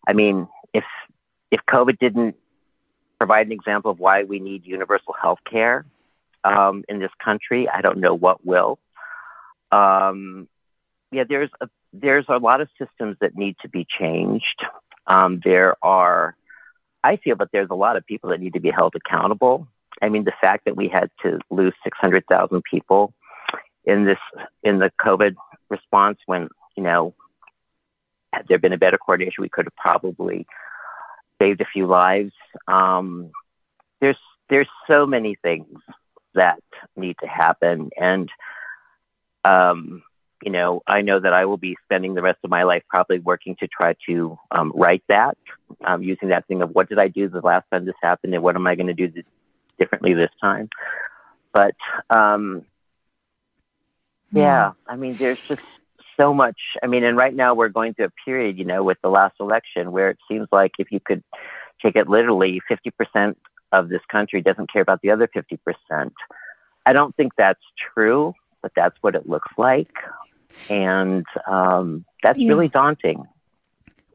I 0.06 0.12
mean, 0.12 0.48
if 0.72 0.84
if 1.50 1.60
COVID 1.68 1.98
didn't 1.98 2.36
provide 3.18 3.46
an 3.46 3.52
example 3.52 3.90
of 3.90 3.98
why 3.98 4.24
we 4.24 4.38
need 4.38 4.64
universal 4.64 5.14
health 5.20 5.40
care 5.50 5.84
um, 6.44 6.84
in 6.88 6.98
this 6.98 7.10
country. 7.22 7.68
I 7.68 7.80
don't 7.80 7.98
know 7.98 8.14
what 8.14 8.44
will. 8.44 8.78
Um, 9.72 10.48
yeah, 11.10 11.24
there's 11.28 11.50
a, 11.60 11.68
there's 11.92 12.26
a 12.28 12.38
lot 12.38 12.60
of 12.60 12.68
systems 12.78 13.16
that 13.20 13.36
need 13.36 13.56
to 13.62 13.68
be 13.68 13.86
changed. 13.98 14.62
Um, 15.06 15.40
there 15.44 15.74
are, 15.82 16.36
I 17.04 17.16
feel 17.16 17.36
that 17.36 17.48
there's 17.52 17.70
a 17.70 17.74
lot 17.74 17.96
of 17.96 18.06
people 18.06 18.30
that 18.30 18.40
need 18.40 18.54
to 18.54 18.60
be 18.60 18.70
held 18.70 18.94
accountable. 18.94 19.68
I 20.02 20.08
mean, 20.08 20.24
the 20.24 20.32
fact 20.40 20.64
that 20.64 20.76
we 20.76 20.88
had 20.88 21.10
to 21.22 21.38
lose 21.50 21.74
600,000 21.84 22.62
people 22.70 23.14
in 23.84 24.04
this 24.04 24.18
in 24.62 24.78
the 24.78 24.90
COVID 25.00 25.34
response, 25.70 26.18
when 26.26 26.48
you 26.76 26.82
know, 26.82 27.14
had 28.32 28.46
there 28.48 28.58
been 28.58 28.72
a 28.72 28.78
better 28.78 28.98
coordination, 28.98 29.42
we 29.42 29.48
could 29.48 29.66
have 29.66 29.76
probably 29.76 30.46
saved 31.40 31.60
a 31.60 31.66
few 31.72 31.86
lives. 31.86 32.32
Um, 32.66 33.30
there's 34.00 34.18
there's 34.50 34.68
so 34.88 35.06
many 35.06 35.36
things 35.42 35.78
that 36.34 36.62
need 36.96 37.16
to 37.20 37.26
happen, 37.26 37.90
and 37.96 38.28
um, 39.44 40.02
you 40.42 40.52
know, 40.52 40.82
I 40.86 41.02
know 41.02 41.18
that 41.20 41.32
I 41.32 41.44
will 41.46 41.56
be 41.56 41.76
spending 41.84 42.14
the 42.14 42.22
rest 42.22 42.38
of 42.44 42.50
my 42.50 42.62
life 42.62 42.82
probably 42.88 43.18
working 43.18 43.56
to 43.56 43.68
try 43.68 43.94
to 44.06 44.38
um, 44.50 44.72
write 44.74 45.02
that, 45.08 45.36
um, 45.84 46.02
using 46.02 46.28
that 46.28 46.46
thing 46.46 46.62
of 46.62 46.70
what 46.70 46.88
did 46.88 46.98
I 46.98 47.08
do 47.08 47.28
the 47.28 47.40
last 47.40 47.66
time 47.70 47.84
this 47.84 47.94
happened, 48.02 48.34
and 48.34 48.42
what 48.42 48.56
am 48.56 48.66
I 48.66 48.74
going 48.74 48.86
to 48.86 48.94
do 48.94 49.08
this, 49.08 49.24
differently 49.78 50.14
this 50.14 50.30
time. 50.40 50.68
But 51.52 51.74
um, 52.10 52.64
yeah, 54.32 54.72
I 54.86 54.96
mean, 54.96 55.14
there's 55.14 55.40
just 55.40 55.62
so 56.18 56.34
much. 56.34 56.58
I 56.82 56.86
mean, 56.86 57.04
and 57.04 57.16
right 57.16 57.34
now 57.34 57.54
we're 57.54 57.68
going 57.68 57.94
through 57.94 58.06
a 58.06 58.12
period, 58.24 58.58
you 58.58 58.64
know, 58.64 58.82
with 58.84 58.98
the 59.02 59.08
last 59.08 59.36
election 59.40 59.92
where 59.92 60.10
it 60.10 60.18
seems 60.28 60.48
like 60.52 60.72
if 60.78 60.92
you 60.92 61.00
could 61.00 61.22
take 61.82 61.96
it 61.96 62.08
literally, 62.08 62.60
50% 62.70 63.36
of 63.72 63.88
this 63.88 64.00
country 64.10 64.42
doesn't 64.42 64.72
care 64.72 64.82
about 64.82 65.00
the 65.02 65.10
other 65.10 65.28
50%. 65.28 66.12
I 66.86 66.92
don't 66.92 67.14
think 67.16 67.32
that's 67.36 67.62
true, 67.94 68.34
but 68.62 68.72
that's 68.74 68.96
what 69.00 69.14
it 69.14 69.28
looks 69.28 69.50
like. 69.56 69.92
And 70.68 71.24
um, 71.46 72.04
that's 72.22 72.38
yeah. 72.38 72.48
really 72.48 72.68
daunting. 72.68 73.24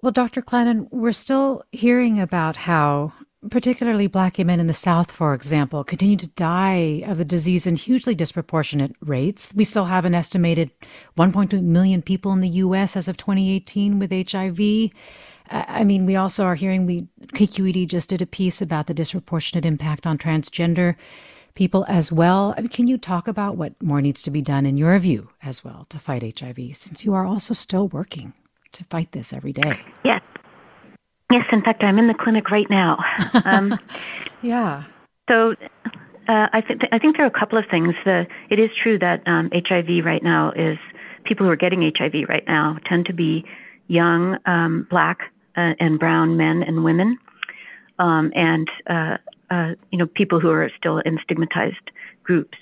Well, 0.01 0.11
Dr. 0.11 0.41
Clanon, 0.41 0.87
we're 0.91 1.13
still 1.13 1.63
hearing 1.71 2.19
about 2.19 2.57
how 2.57 3.13
particularly 3.49 4.07
black 4.07 4.39
men 4.39 4.59
in 4.59 4.67
the 4.67 4.73
South, 4.73 5.11
for 5.11 5.33
example, 5.33 5.83
continue 5.83 6.17
to 6.17 6.27
die 6.27 7.03
of 7.05 7.17
the 7.17 7.25
disease 7.25 7.67
in 7.67 7.75
hugely 7.75 8.15
disproportionate 8.15 8.95
rates. 9.01 9.51
We 9.55 9.63
still 9.63 9.85
have 9.85 10.05
an 10.05 10.15
estimated 10.15 10.71
1.2 11.17 11.61
million 11.61 12.01
people 12.01 12.31
in 12.31 12.41
the 12.41 12.49
U.S. 12.49 12.95
as 12.95 13.07
of 13.07 13.17
2018 13.17 13.99
with 13.99 14.11
HIV. 14.11 14.91
I 15.49 15.83
mean, 15.83 16.05
we 16.05 16.15
also 16.15 16.45
are 16.45 16.55
hearing 16.55 16.85
we 16.85 17.07
KQED 17.33 17.87
just 17.87 18.09
did 18.09 18.21
a 18.21 18.25
piece 18.25 18.61
about 18.61 18.87
the 18.87 18.93
disproportionate 18.93 19.65
impact 19.65 20.07
on 20.07 20.17
transgender 20.17 20.95
people 21.55 21.85
as 21.87 22.11
well. 22.11 22.53
I 22.57 22.61
mean, 22.61 22.69
can 22.69 22.87
you 22.87 22.97
talk 22.97 23.27
about 23.27 23.57
what 23.57 23.81
more 23.81 24.01
needs 24.01 24.21
to 24.23 24.31
be 24.31 24.41
done 24.41 24.65
in 24.65 24.77
your 24.77 24.97
view 24.99 25.29
as 25.41 25.63
well 25.63 25.85
to 25.89 25.99
fight 25.99 26.39
HIV, 26.39 26.75
since 26.75 27.05
you 27.05 27.13
are 27.13 27.25
also 27.25 27.53
still 27.53 27.87
working 27.87 28.33
to 28.73 28.83
fight 28.85 29.11
this 29.11 29.33
every 29.33 29.53
day? 29.53 29.79
Yes. 30.03 30.21
Yes, 31.31 31.45
in 31.51 31.63
fact, 31.63 31.83
I'm 31.83 31.97
in 31.97 32.07
the 32.07 32.13
clinic 32.13 32.49
right 32.51 32.69
now. 32.69 32.97
Um, 33.45 33.77
yeah. 34.41 34.83
So 35.29 35.55
uh, 36.27 36.47
I 36.53 36.61
think 36.61 36.81
I 36.91 36.99
think 36.99 37.17
there 37.17 37.25
are 37.25 37.33
a 37.35 37.39
couple 37.39 37.57
of 37.57 37.65
things. 37.69 37.93
The, 38.05 38.25
it 38.49 38.59
is 38.59 38.69
true 38.81 38.97
that 38.99 39.25
um, 39.27 39.49
HIV 39.53 40.05
right 40.05 40.23
now 40.23 40.51
is 40.55 40.77
people 41.25 41.45
who 41.45 41.51
are 41.51 41.57
getting 41.57 41.81
HIV 41.81 42.29
right 42.29 42.43
now 42.47 42.77
tend 42.87 43.05
to 43.07 43.13
be 43.13 43.43
young 43.87 44.37
um, 44.45 44.87
black 44.89 45.19
uh, 45.57 45.73
and 45.79 45.99
brown 45.99 46.37
men 46.37 46.63
and 46.63 46.83
women, 46.83 47.17
um, 47.99 48.31
and 48.35 48.67
uh, 48.89 49.17
uh, 49.53 49.75
you 49.91 49.97
know 49.97 50.07
people 50.07 50.39
who 50.39 50.49
are 50.49 50.69
still 50.77 50.97
in 50.99 51.19
stigmatized 51.23 51.91
groups. 52.23 52.57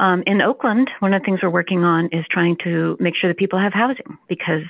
Um, 0.00 0.22
in 0.26 0.40
Oakland, 0.40 0.90
one 0.98 1.14
of 1.14 1.20
the 1.22 1.24
things 1.24 1.40
we're 1.42 1.50
working 1.50 1.84
on 1.84 2.06
is 2.06 2.24
trying 2.30 2.56
to 2.64 2.96
make 2.98 3.14
sure 3.14 3.28
that 3.30 3.36
people 3.36 3.58
have 3.60 3.72
housing 3.72 4.18
because 4.28 4.64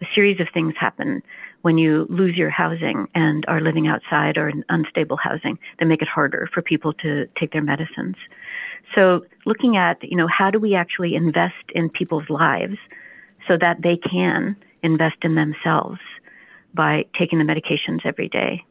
a 0.00 0.06
series 0.14 0.40
of 0.40 0.48
things 0.54 0.74
happen 0.78 1.22
when 1.62 1.78
you 1.78 2.06
lose 2.08 2.36
your 2.36 2.50
housing 2.50 3.06
and 3.14 3.44
are 3.48 3.60
living 3.60 3.86
outside 3.86 4.36
or 4.36 4.48
in 4.48 4.64
unstable 4.68 5.16
housing 5.16 5.58
that 5.78 5.86
make 5.86 6.02
it 6.02 6.08
harder 6.08 6.48
for 6.52 6.62
people 6.62 6.92
to 6.94 7.26
take 7.38 7.52
their 7.52 7.62
medicines. 7.62 8.16
So 8.94 9.24
looking 9.44 9.76
at, 9.76 10.02
you 10.02 10.16
know, 10.16 10.26
how 10.26 10.50
do 10.50 10.58
we 10.58 10.74
actually 10.74 11.14
invest 11.14 11.64
in 11.74 11.88
people's 11.88 12.28
lives 12.28 12.78
so 13.46 13.56
that 13.60 13.82
they 13.82 13.96
can 13.96 14.56
invest 14.82 15.16
in 15.22 15.34
themselves 15.34 16.00
by 16.74 17.04
taking 17.18 17.38
the 17.38 17.44
medications 17.44 18.00
every 18.04 18.28
day? 18.28 18.64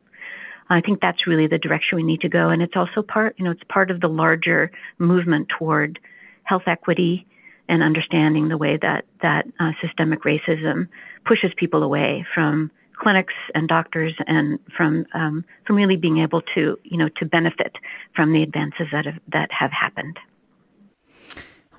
I 0.72 0.82
think 0.82 1.02
that's 1.02 1.28
really 1.28 1.48
the 1.48 1.58
direction 1.58 1.98
we 1.98 2.04
need 2.04 2.22
to 2.22 2.30
go. 2.30 2.50
And 2.50 2.62
it's 2.62 2.76
also 2.76 3.02
part, 3.02 3.36
you 3.38 3.46
know, 3.46 3.52
it's 3.52 3.64
part 3.70 3.92
of 3.92 4.00
the 4.00 4.08
larger 4.08 4.72
movement 5.00 5.50
toward 5.58 6.00
health 6.44 6.64
equity 6.68 7.28
and 7.68 7.84
understanding 7.84 8.48
the 8.48 8.58
way 8.58 8.78
that, 8.82 9.06
that 9.22 9.46
uh, 9.60 9.72
systemic 9.82 10.24
racism 10.24 10.88
pushes 11.26 11.52
people 11.58 11.84
away 11.84 12.26
from 12.34 12.72
clinics 13.02 13.34
and 13.56 13.68
doctors 13.68 14.14
and 14.28 14.60
from 14.78 15.06
um, 15.14 15.44
from 15.66 15.76
really 15.76 15.96
being 15.96 16.20
able 16.20 16.42
to 16.54 16.78
you 16.84 16.98
know 16.98 17.10
to 17.18 17.26
benefit 17.26 17.76
from 18.16 18.32
the 18.32 18.44
advances 18.44 18.86
that 18.92 19.06
have, 19.06 19.20
that 19.32 19.50
have 19.52 19.72
happened. 19.72 20.20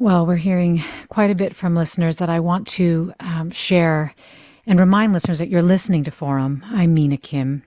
Well, 0.00 0.26
we're 0.26 0.36
hearing 0.36 0.82
quite 1.08 1.30
a 1.30 1.34
bit 1.36 1.54
from 1.54 1.76
listeners 1.76 2.16
that 2.16 2.28
I 2.28 2.40
want 2.40 2.66
to 2.68 3.12
um, 3.20 3.50
share 3.52 4.14
and 4.66 4.80
remind 4.80 5.12
listeners 5.12 5.38
that 5.38 5.48
you're 5.48 5.62
listening 5.62 6.02
to 6.04 6.10
Forum. 6.10 6.64
I'm 6.66 6.92
Mina 6.94 7.18
Kim. 7.18 7.62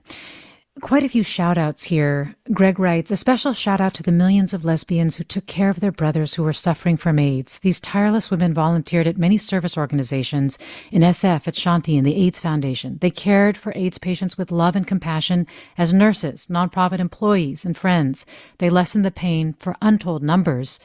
Quite 0.82 1.04
a 1.04 1.08
few 1.08 1.22
shout 1.22 1.56
outs 1.56 1.84
here. 1.84 2.36
Greg 2.52 2.78
writes, 2.78 3.10
a 3.10 3.16
special 3.16 3.54
shout 3.54 3.80
out 3.80 3.94
to 3.94 4.02
the 4.02 4.12
millions 4.12 4.52
of 4.52 4.62
lesbians 4.62 5.16
who 5.16 5.24
took 5.24 5.46
care 5.46 5.70
of 5.70 5.80
their 5.80 5.90
brothers 5.90 6.34
who 6.34 6.42
were 6.42 6.52
suffering 6.52 6.98
from 6.98 7.18
AIDS. 7.18 7.58
These 7.60 7.80
tireless 7.80 8.30
women 8.30 8.52
volunteered 8.52 9.06
at 9.06 9.16
many 9.16 9.38
service 9.38 9.78
organizations 9.78 10.58
in 10.92 11.00
SF, 11.00 11.48
at 11.48 11.54
Shanti, 11.54 11.96
and 11.96 12.06
the 12.06 12.14
AIDS 12.14 12.40
Foundation. 12.40 12.98
They 13.00 13.10
cared 13.10 13.56
for 13.56 13.72
AIDS 13.74 13.96
patients 13.96 14.36
with 14.36 14.52
love 14.52 14.76
and 14.76 14.86
compassion 14.86 15.46
as 15.78 15.94
nurses, 15.94 16.46
nonprofit 16.48 16.98
employees, 16.98 17.64
and 17.64 17.74
friends. 17.74 18.26
They 18.58 18.68
lessened 18.68 19.06
the 19.06 19.10
pain 19.10 19.54
for 19.58 19.76
untold 19.80 20.22
numbers 20.22 20.78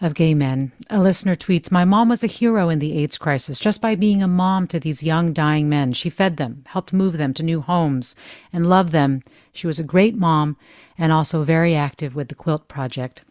of 0.00 0.14
gay 0.14 0.34
men. 0.34 0.72
A 0.90 1.00
listener 1.00 1.34
tweets, 1.34 1.70
My 1.70 1.84
mom 1.84 2.08
was 2.08 2.22
a 2.22 2.28
hero 2.28 2.68
in 2.68 2.78
the 2.78 2.98
AIDS 2.98 3.16
crisis 3.16 3.58
just 3.58 3.80
by 3.80 3.94
being 3.94 4.22
a 4.22 4.28
mom 4.28 4.66
to 4.68 4.78
these 4.78 5.02
young, 5.02 5.32
dying 5.32 5.68
men. 5.68 5.92
She 5.92 6.10
fed 6.10 6.36
them, 6.36 6.64
helped 6.68 6.92
move 6.92 7.16
them 7.16 7.32
to 7.34 7.42
new 7.42 7.60
homes, 7.60 8.14
and 8.52 8.68
loved 8.68 8.92
them. 8.92 9.22
She 9.52 9.66
was 9.66 9.78
a 9.78 9.84
great 9.84 10.14
mom 10.14 10.56
and 10.98 11.12
also 11.12 11.44
very 11.44 11.74
active 11.74 12.14
with 12.14 12.28
the 12.28 12.34
Quilt 12.34 12.68
Project. 12.68 13.22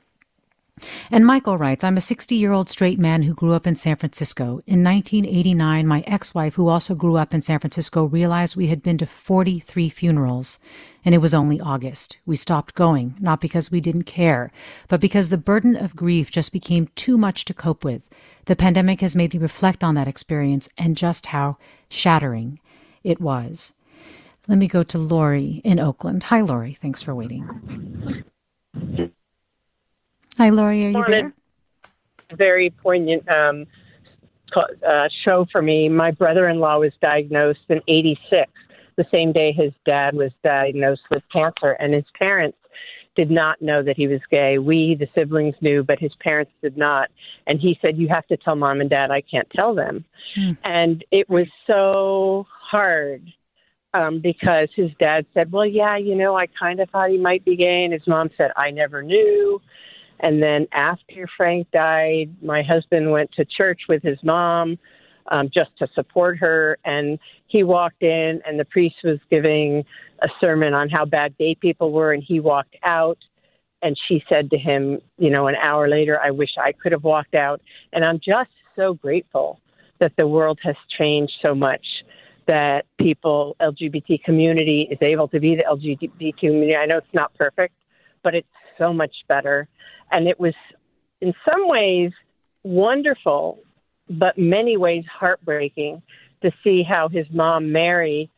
And 1.10 1.26
Michael 1.26 1.58
writes, 1.58 1.84
I'm 1.84 1.96
a 1.96 2.02
60 2.02 2.36
year 2.36 2.52
old 2.52 2.68
straight 2.68 3.00
man 3.00 3.24
who 3.24 3.34
grew 3.34 3.54
up 3.54 3.66
in 3.66 3.76
San 3.76 3.96
Francisco. 3.96 4.62
In 4.68 4.84
1989, 4.84 5.88
my 5.88 6.02
ex 6.02 6.34
wife, 6.34 6.56
who 6.56 6.68
also 6.68 6.96
grew 6.96 7.16
up 7.16 7.34
in 7.34 7.42
San 7.42 7.60
Francisco, 7.60 8.04
realized 8.06 8.58
we 8.58 8.68
had 8.68 8.84
been 8.84 8.98
to 8.98 9.06
43 9.06 9.88
funerals, 9.90 10.60
and 11.06 11.14
it 11.14 11.20
was 11.20 11.36
only 11.36 11.62
August. 11.62 12.18
We 12.26 12.36
stopped 12.36 12.74
going, 12.74 13.16
not 13.20 13.40
because 13.40 13.72
we 13.72 13.80
didn't 13.80 14.04
care, 14.04 14.52
but 14.88 15.00
because 15.00 15.30
the 15.30 15.38
burden 15.38 15.76
of 15.76 15.96
grief 15.96 16.32
just 16.32 16.52
became 16.52 16.90
too 16.96 17.16
much 17.16 17.46
to 17.46 17.54
cope 17.54 17.86
with. 17.86 18.10
The 18.46 18.56
pandemic 18.56 19.02
has 19.02 19.16
made 19.16 19.34
me 19.34 19.40
reflect 19.40 19.84
on 19.84 19.94
that 19.96 20.08
experience 20.08 20.68
and 20.78 20.98
just 20.98 21.28
how 21.28 21.58
shattering 21.90 22.60
it 23.04 23.22
was. 23.22 23.72
Let 24.48 24.58
me 24.58 24.68
go 24.68 24.84
to 24.84 24.98
Lori 24.98 25.62
in 25.64 25.80
Oakland. 25.80 26.24
Hi, 26.24 26.42
Lori. 26.42 26.78
Thanks 26.82 27.02
for 27.02 27.16
waiting. 27.16 28.24
Hi, 30.38 30.50
Lori. 30.50 30.86
Are 30.86 30.90
you 30.90 31.06
there? 31.08 31.34
Very 32.36 32.72
poignant 32.72 33.28
um, 33.30 33.66
uh, 34.56 35.08
show 35.24 35.46
for 35.52 35.62
me. 35.62 35.90
My 35.90 36.12
brother-in-law 36.12 36.80
was 36.80 36.92
diagnosed 37.02 37.62
in 37.70 37.82
'86, 37.88 38.52
the 38.98 39.06
same 39.12 39.32
day 39.32 39.52
his 39.52 39.74
dad 39.86 40.16
was 40.16 40.32
diagnosed 40.44 41.04
with 41.10 41.24
cancer, 41.32 41.72
and 41.80 41.94
his 41.94 42.06
parents 42.18 42.58
did 43.16 43.32
not 43.32 43.62
know 43.62 43.82
that 43.82 43.96
he 43.96 44.08
was 44.08 44.20
gay. 44.30 44.58
We, 44.58 44.96
the 45.00 45.08
siblings, 45.16 45.56
knew, 45.62 45.84
but 45.84 46.00
his 46.00 46.14
parents 46.20 46.52
did 46.62 46.78
not. 46.78 47.10
And 47.48 47.60
he 47.60 47.78
said, 47.82 47.98
You 47.98 48.08
have 48.10 48.28
to 48.28 48.38
tell 48.38 48.56
mom 48.56 48.82
and 48.82 48.90
dad, 48.90 49.12
I 49.12 49.22
can't 49.22 49.50
tell 49.52 49.74
them. 49.74 50.06
Mm. 50.38 50.58
And 50.64 51.06
it 51.12 51.30
was 51.30 51.48
so 51.66 52.46
hard 52.70 53.24
um, 53.94 54.20
because 54.22 54.68
his 54.76 54.92
dad 55.00 55.26
said, 55.34 55.52
Well, 55.52 55.66
yeah, 55.66 55.98
you 55.98 56.16
know, 56.16 56.36
I 56.36 56.48
kind 56.48 56.80
of 56.80 56.90
thought 56.90 57.10
he 57.10 57.18
might 57.18 57.46
be 57.46 57.56
gay. 57.56 57.84
And 57.86 57.94
his 57.94 58.06
mom 58.08 58.30
said, 58.38 58.52
I 58.58 58.72
never 58.72 59.02
knew. 59.02 59.62
And 60.20 60.42
then 60.42 60.68
after 60.72 61.28
Frank 61.36 61.68
died, 61.72 62.36
my 62.42 62.64
husband 62.64 63.12
went 63.12 63.32
to 63.34 63.46
church 63.46 63.82
with 63.88 64.02
his 64.02 64.18
mom 64.24 64.78
um, 65.32 65.50
just 65.54 65.72
to 65.80 65.88
support 65.94 66.38
her. 66.40 66.78
And 66.86 67.20
he 67.48 67.64
walked 67.64 68.04
in, 68.04 68.42
and 68.46 68.60
the 68.60 68.66
priest 68.66 68.96
was 69.04 69.20
giving 69.30 69.84
a 70.22 70.28
sermon 70.40 70.74
on 70.74 70.90
how 70.90 71.06
bad 71.06 71.38
gay 71.38 71.56
people 71.56 71.92
were, 71.92 72.14
and 72.14 72.24
he 72.24 72.40
walked 72.40 72.76
out. 72.84 73.18
And 73.82 73.98
she 74.08 74.24
said 74.28 74.50
to 74.52 74.58
him, 74.58 75.00
you 75.18 75.30
know, 75.30 75.48
an 75.48 75.56
hour 75.56 75.88
later, 75.88 76.20
I 76.20 76.32
wish 76.32 76.52
I 76.58 76.72
could 76.72 76.92
have 76.92 77.04
walked 77.04 77.36
out. 77.36 77.62
And 77.94 78.04
I'm 78.04 78.20
just 78.20 78.50
so 78.76 78.94
grateful 78.94 79.60
that 80.00 80.14
the 80.18 80.28
world 80.28 80.60
has 80.64 80.76
changed 80.98 81.34
so 81.42 81.54
much 81.54 81.86
that 82.48 82.86
people, 83.00 83.56
LGBT 83.62 84.24
community, 84.24 84.88
is 84.92 84.98
able 85.02 85.28
to 85.30 85.40
be 85.40 85.56
the 85.56 85.64
LGBT 85.64 86.38
community. 86.38 86.76
I 86.76 86.86
know 86.86 86.98
it's 86.98 87.08
not 87.14 87.34
perfect, 87.36 87.74
but 88.24 88.36
it's 88.36 88.48
so 88.78 88.94
much 88.94 89.16
better. 89.28 89.68
And 90.12 90.28
it 90.28 90.40
was, 90.40 90.54
in 91.22 91.34
some 91.44 91.68
ways, 91.68 92.12
wonderful 92.64 93.60
but 94.10 94.38
many 94.38 94.78
ways 94.78 95.04
heartbreaking 95.12 96.02
to 96.42 96.52
see 96.64 96.84
how 96.84 97.10
his 97.10 97.26
mom 97.32 97.72
Mary 97.72 98.30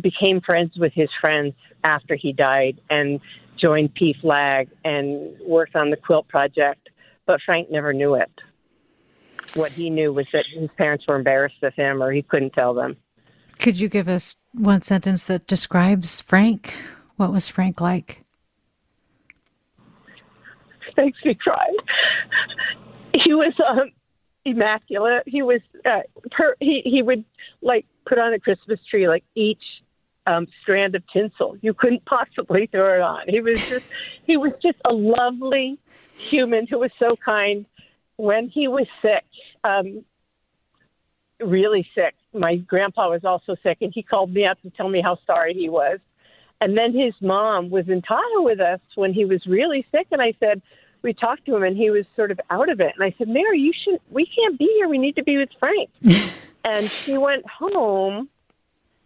became 0.00 0.40
friends 0.40 0.72
with 0.76 0.92
his 0.92 1.08
friends 1.20 1.54
after 1.82 2.14
he 2.14 2.32
died 2.32 2.80
and 2.90 3.20
joined 3.56 3.94
PFLAG 3.94 4.68
and 4.84 5.32
worked 5.46 5.76
on 5.76 5.90
the 5.90 5.96
quilt 5.96 6.28
project. 6.28 6.88
But 7.26 7.40
Frank 7.44 7.70
never 7.70 7.92
knew 7.92 8.14
it. 8.14 8.30
What 9.54 9.72
he 9.72 9.90
knew 9.90 10.12
was 10.12 10.26
that 10.32 10.44
his 10.52 10.68
parents 10.76 11.06
were 11.06 11.16
embarrassed 11.16 11.62
of 11.62 11.74
him 11.74 12.02
or 12.02 12.12
he 12.12 12.22
couldn't 12.22 12.52
tell 12.52 12.74
them. 12.74 12.96
Could 13.58 13.78
you 13.78 13.88
give 13.88 14.08
us 14.08 14.34
one 14.52 14.82
sentence 14.82 15.24
that 15.24 15.46
describes 15.46 16.20
Frank? 16.20 16.74
What 17.16 17.32
was 17.32 17.48
Frank 17.48 17.80
like? 17.80 18.24
Makes 20.96 21.24
me 21.24 21.34
cry. 21.34 21.74
He 23.24 23.34
was 23.34 23.52
um, 23.68 23.90
immaculate. 24.44 25.24
He 25.26 25.42
was 25.42 25.60
uh, 25.84 26.00
per, 26.30 26.56
he 26.60 26.82
he 26.84 27.02
would 27.02 27.24
like 27.62 27.86
put 28.06 28.18
on 28.18 28.32
a 28.32 28.38
Christmas 28.38 28.78
tree 28.90 29.08
like 29.08 29.24
each 29.34 29.62
um, 30.26 30.46
strand 30.62 30.94
of 30.94 31.02
tinsel. 31.12 31.56
You 31.60 31.74
couldn't 31.74 32.04
possibly 32.06 32.66
throw 32.66 32.94
it 32.94 33.00
on. 33.00 33.22
He 33.28 33.40
was 33.40 33.58
just 33.68 33.86
he 34.24 34.36
was 34.36 34.52
just 34.62 34.78
a 34.84 34.92
lovely 34.92 35.78
human 36.16 36.66
who 36.66 36.78
was 36.78 36.90
so 36.98 37.16
kind. 37.24 37.66
When 38.16 38.48
he 38.48 38.68
was 38.68 38.86
sick, 39.02 39.24
um, 39.64 40.04
really 41.40 41.88
sick, 41.94 42.14
my 42.32 42.56
grandpa 42.56 43.10
was 43.10 43.24
also 43.24 43.56
sick, 43.62 43.78
and 43.80 43.92
he 43.92 44.04
called 44.04 44.32
me 44.32 44.46
up 44.46 44.60
to 44.62 44.70
tell 44.70 44.88
me 44.88 45.02
how 45.02 45.18
sorry 45.26 45.52
he 45.54 45.68
was. 45.68 45.98
And 46.60 46.78
then 46.78 46.96
his 46.96 47.12
mom 47.20 47.70
was 47.70 47.88
in 47.88 48.02
Tahoe 48.02 48.42
with 48.42 48.60
us 48.60 48.80
when 48.94 49.12
he 49.12 49.24
was 49.24 49.44
really 49.46 49.84
sick, 49.90 50.06
and 50.12 50.22
I 50.22 50.32
said, 50.38 50.62
we 51.04 51.12
talked 51.12 51.44
to 51.44 51.54
him 51.54 51.62
and 51.62 51.76
he 51.76 51.90
was 51.90 52.06
sort 52.16 52.32
of 52.32 52.40
out 52.50 52.70
of 52.70 52.80
it. 52.80 52.92
And 52.96 53.04
I 53.04 53.14
said, 53.18 53.28
Mary, 53.28 53.60
you 53.60 53.72
should, 53.84 54.00
we 54.10 54.26
can't 54.26 54.58
be 54.58 54.68
here. 54.78 54.88
We 54.88 54.98
need 54.98 55.14
to 55.16 55.22
be 55.22 55.36
with 55.36 55.50
Frank. 55.60 55.90
and 56.64 56.84
he 56.84 57.18
went 57.18 57.46
home 57.46 58.28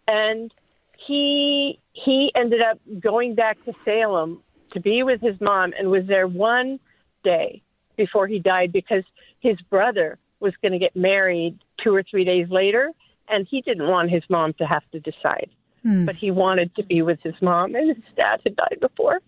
and 0.07 0.51
he, 0.97 1.77
he 1.91 2.31
ended 2.35 2.61
up 2.61 2.79
going 2.99 3.35
back 3.35 3.63
to 3.65 3.73
Salem 3.85 4.41
to 4.71 4.79
be 4.79 5.03
with 5.03 5.21
his 5.21 5.39
mom 5.41 5.73
and 5.77 5.91
was 5.91 6.05
there 6.07 6.27
one 6.27 6.79
day 7.23 7.61
before 7.97 8.27
he 8.27 8.39
died 8.39 8.71
because 8.71 9.03
his 9.41 9.59
brother 9.69 10.17
was 10.39 10.53
going 10.61 10.71
to 10.71 10.79
get 10.79 10.95
married 10.95 11.59
two 11.83 11.93
or 11.93 12.01
three 12.01 12.23
days 12.23 12.47
later. 12.49 12.91
And 13.27 13.45
he 13.47 13.61
didn't 13.61 13.87
want 13.87 14.09
his 14.09 14.23
mom 14.29 14.53
to 14.53 14.65
have 14.65 14.83
to 14.93 14.99
decide, 15.01 15.49
hmm. 15.83 16.05
but 16.05 16.15
he 16.15 16.31
wanted 16.31 16.73
to 16.75 16.83
be 16.83 17.01
with 17.01 17.19
his 17.21 17.35
mom 17.41 17.75
and 17.75 17.89
his 17.89 18.03
dad 18.15 18.39
had 18.43 18.55
died 18.55 18.77
before. 18.79 19.19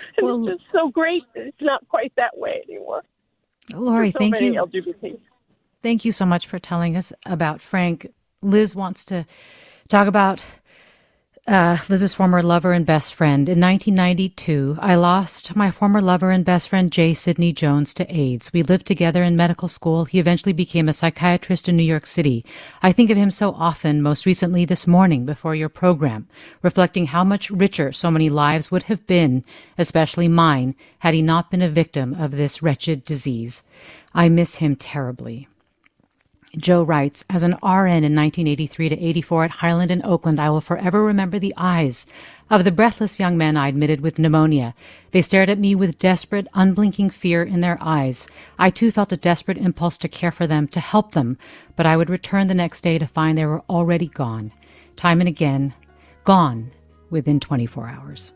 well, 0.22 0.48
it's 0.48 0.58
just 0.58 0.72
so 0.72 0.90
great. 0.90 1.22
It's 1.34 1.60
not 1.60 1.86
quite 1.88 2.12
that 2.16 2.36
way 2.36 2.62
anymore. 2.68 3.02
Lori, 3.72 4.10
so 4.10 4.18
thank 4.18 4.40
you. 4.40 4.52
LGBT. 4.54 5.18
Thank 5.82 6.04
you 6.04 6.12
so 6.12 6.24
much 6.24 6.46
for 6.46 6.58
telling 6.58 6.96
us 6.96 7.12
about 7.26 7.60
Frank. 7.60 8.06
Liz 8.40 8.74
wants 8.74 9.04
to 9.06 9.24
talk 9.88 10.06
about 10.06 10.40
uh, 11.48 11.76
Liz's 11.88 12.14
former 12.14 12.40
lover 12.40 12.72
and 12.72 12.86
best 12.86 13.14
friend. 13.14 13.48
In 13.48 13.60
1992, 13.60 14.78
I 14.80 14.94
lost 14.94 15.56
my 15.56 15.72
former 15.72 16.00
lover 16.00 16.30
and 16.30 16.44
best 16.44 16.68
friend 16.68 16.92
Jay 16.92 17.14
Sidney 17.14 17.52
Jones 17.52 17.92
to 17.94 18.16
AIDS. 18.16 18.52
We 18.52 18.62
lived 18.62 18.86
together 18.86 19.24
in 19.24 19.34
medical 19.34 19.66
school. 19.66 20.04
He 20.04 20.20
eventually 20.20 20.52
became 20.52 20.88
a 20.88 20.92
psychiatrist 20.92 21.68
in 21.68 21.76
New 21.76 21.82
York 21.82 22.06
City. 22.06 22.44
I 22.80 22.92
think 22.92 23.10
of 23.10 23.16
him 23.16 23.32
so 23.32 23.52
often, 23.52 24.02
most 24.02 24.24
recently 24.24 24.64
this 24.64 24.86
morning 24.86 25.26
before 25.26 25.56
your 25.56 25.68
program, 25.68 26.28
reflecting 26.62 27.06
how 27.06 27.24
much 27.24 27.50
richer 27.50 27.90
so 27.90 28.08
many 28.08 28.30
lives 28.30 28.70
would 28.70 28.84
have 28.84 29.04
been, 29.08 29.44
especially 29.76 30.28
mine, 30.28 30.76
had 31.00 31.12
he 31.12 31.22
not 31.22 31.50
been 31.50 31.62
a 31.62 31.68
victim 31.68 32.14
of 32.14 32.30
this 32.30 32.62
wretched 32.62 33.04
disease. 33.04 33.64
I 34.14 34.28
miss 34.28 34.56
him 34.56 34.76
terribly. 34.76 35.48
Joe 36.58 36.82
writes, 36.82 37.24
as 37.30 37.42
an 37.42 37.52
RN 37.62 38.04
in 38.04 38.14
1983 38.14 38.90
to 38.90 39.00
84 39.00 39.44
at 39.44 39.50
Highland 39.50 39.90
and 39.90 40.04
Oakland, 40.04 40.38
I 40.38 40.50
will 40.50 40.60
forever 40.60 41.02
remember 41.02 41.38
the 41.38 41.54
eyes 41.56 42.04
of 42.50 42.64
the 42.64 42.70
breathless 42.70 43.18
young 43.18 43.38
men 43.38 43.56
I 43.56 43.68
admitted 43.68 44.02
with 44.02 44.18
pneumonia. 44.18 44.74
They 45.12 45.22
stared 45.22 45.48
at 45.48 45.58
me 45.58 45.74
with 45.74 45.98
desperate, 45.98 46.46
unblinking 46.52 47.08
fear 47.08 47.42
in 47.42 47.62
their 47.62 47.78
eyes. 47.80 48.28
I 48.58 48.68
too 48.68 48.90
felt 48.90 49.12
a 49.12 49.16
desperate 49.16 49.56
impulse 49.56 49.96
to 49.98 50.08
care 50.08 50.30
for 50.30 50.46
them, 50.46 50.68
to 50.68 50.80
help 50.80 51.12
them, 51.12 51.38
but 51.74 51.86
I 51.86 51.96
would 51.96 52.10
return 52.10 52.48
the 52.48 52.54
next 52.54 52.82
day 52.82 52.98
to 52.98 53.06
find 53.06 53.38
they 53.38 53.46
were 53.46 53.62
already 53.70 54.08
gone. 54.08 54.52
Time 54.94 55.20
and 55.22 55.28
again, 55.28 55.72
gone 56.24 56.70
within 57.08 57.40
24 57.40 57.88
hours. 57.88 58.34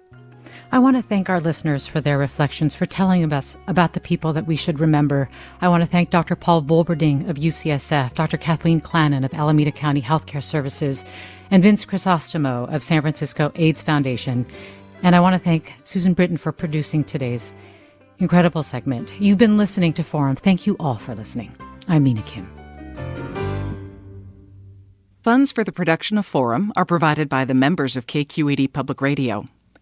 I 0.73 0.81
want 0.81 0.97
to 0.97 1.03
thank 1.03 1.31
our 1.31 1.41
listeners 1.41 1.87
for 1.87 2.01
their 2.01 2.19
reflections, 2.19 2.75
for 2.75 2.87
telling 2.87 3.33
us 3.33 3.57
about 3.69 3.93
the 3.93 4.01
people 4.01 4.33
that 4.33 4.49
we 4.49 4.57
should 4.57 4.81
remember. 4.81 5.29
I 5.61 5.69
want 5.69 5.85
to 5.85 5.89
thank 5.89 6.11
Dr. 6.11 6.35
Paul 6.35 6.63
Volberding 6.63 7.29
of 7.29 7.37
UCSF, 7.37 8.15
Dr. 8.15 8.37
Kathleen 8.37 8.81
Clanon 8.81 9.23
of 9.23 9.33
Alameda 9.33 9.71
County 9.71 10.03
Healthcare 10.03 10.43
Services, 10.43 11.05
and 11.53 11.63
Vince 11.63 11.87
Crisostomo 11.87 12.73
of 12.75 12.83
San 12.83 13.01
Francisco 13.01 13.53
AIDS 13.55 13.81
Foundation. 13.81 14.45
And 15.05 15.15
I 15.15 15.21
want 15.21 15.35
to 15.35 15.39
thank 15.39 15.73
Susan 15.85 16.15
Britton 16.15 16.37
for 16.37 16.51
producing 16.51 17.05
today's 17.05 17.55
incredible 18.19 18.65
segment. 18.65 19.15
You've 19.21 19.39
been 19.39 19.57
listening 19.57 19.93
to 19.95 20.03
Forum. 20.03 20.35
Thank 20.35 20.67
you 20.67 20.77
all 20.81 20.97
for 20.97 21.15
listening. 21.15 21.55
I'm 21.87 22.03
Mina 22.03 22.23
Kim. 22.23 22.51
Funds 25.23 25.53
for 25.53 25.63
the 25.63 25.73
production 25.73 26.19
of 26.19 26.27
Forum 26.27 26.73
are 26.77 26.85
provided 26.85 27.29
by 27.29 27.45
the 27.45 27.55
members 27.55 27.97
of 27.97 28.09
KQED 28.09 28.73
Public 28.73 29.01
Radio 29.01 29.49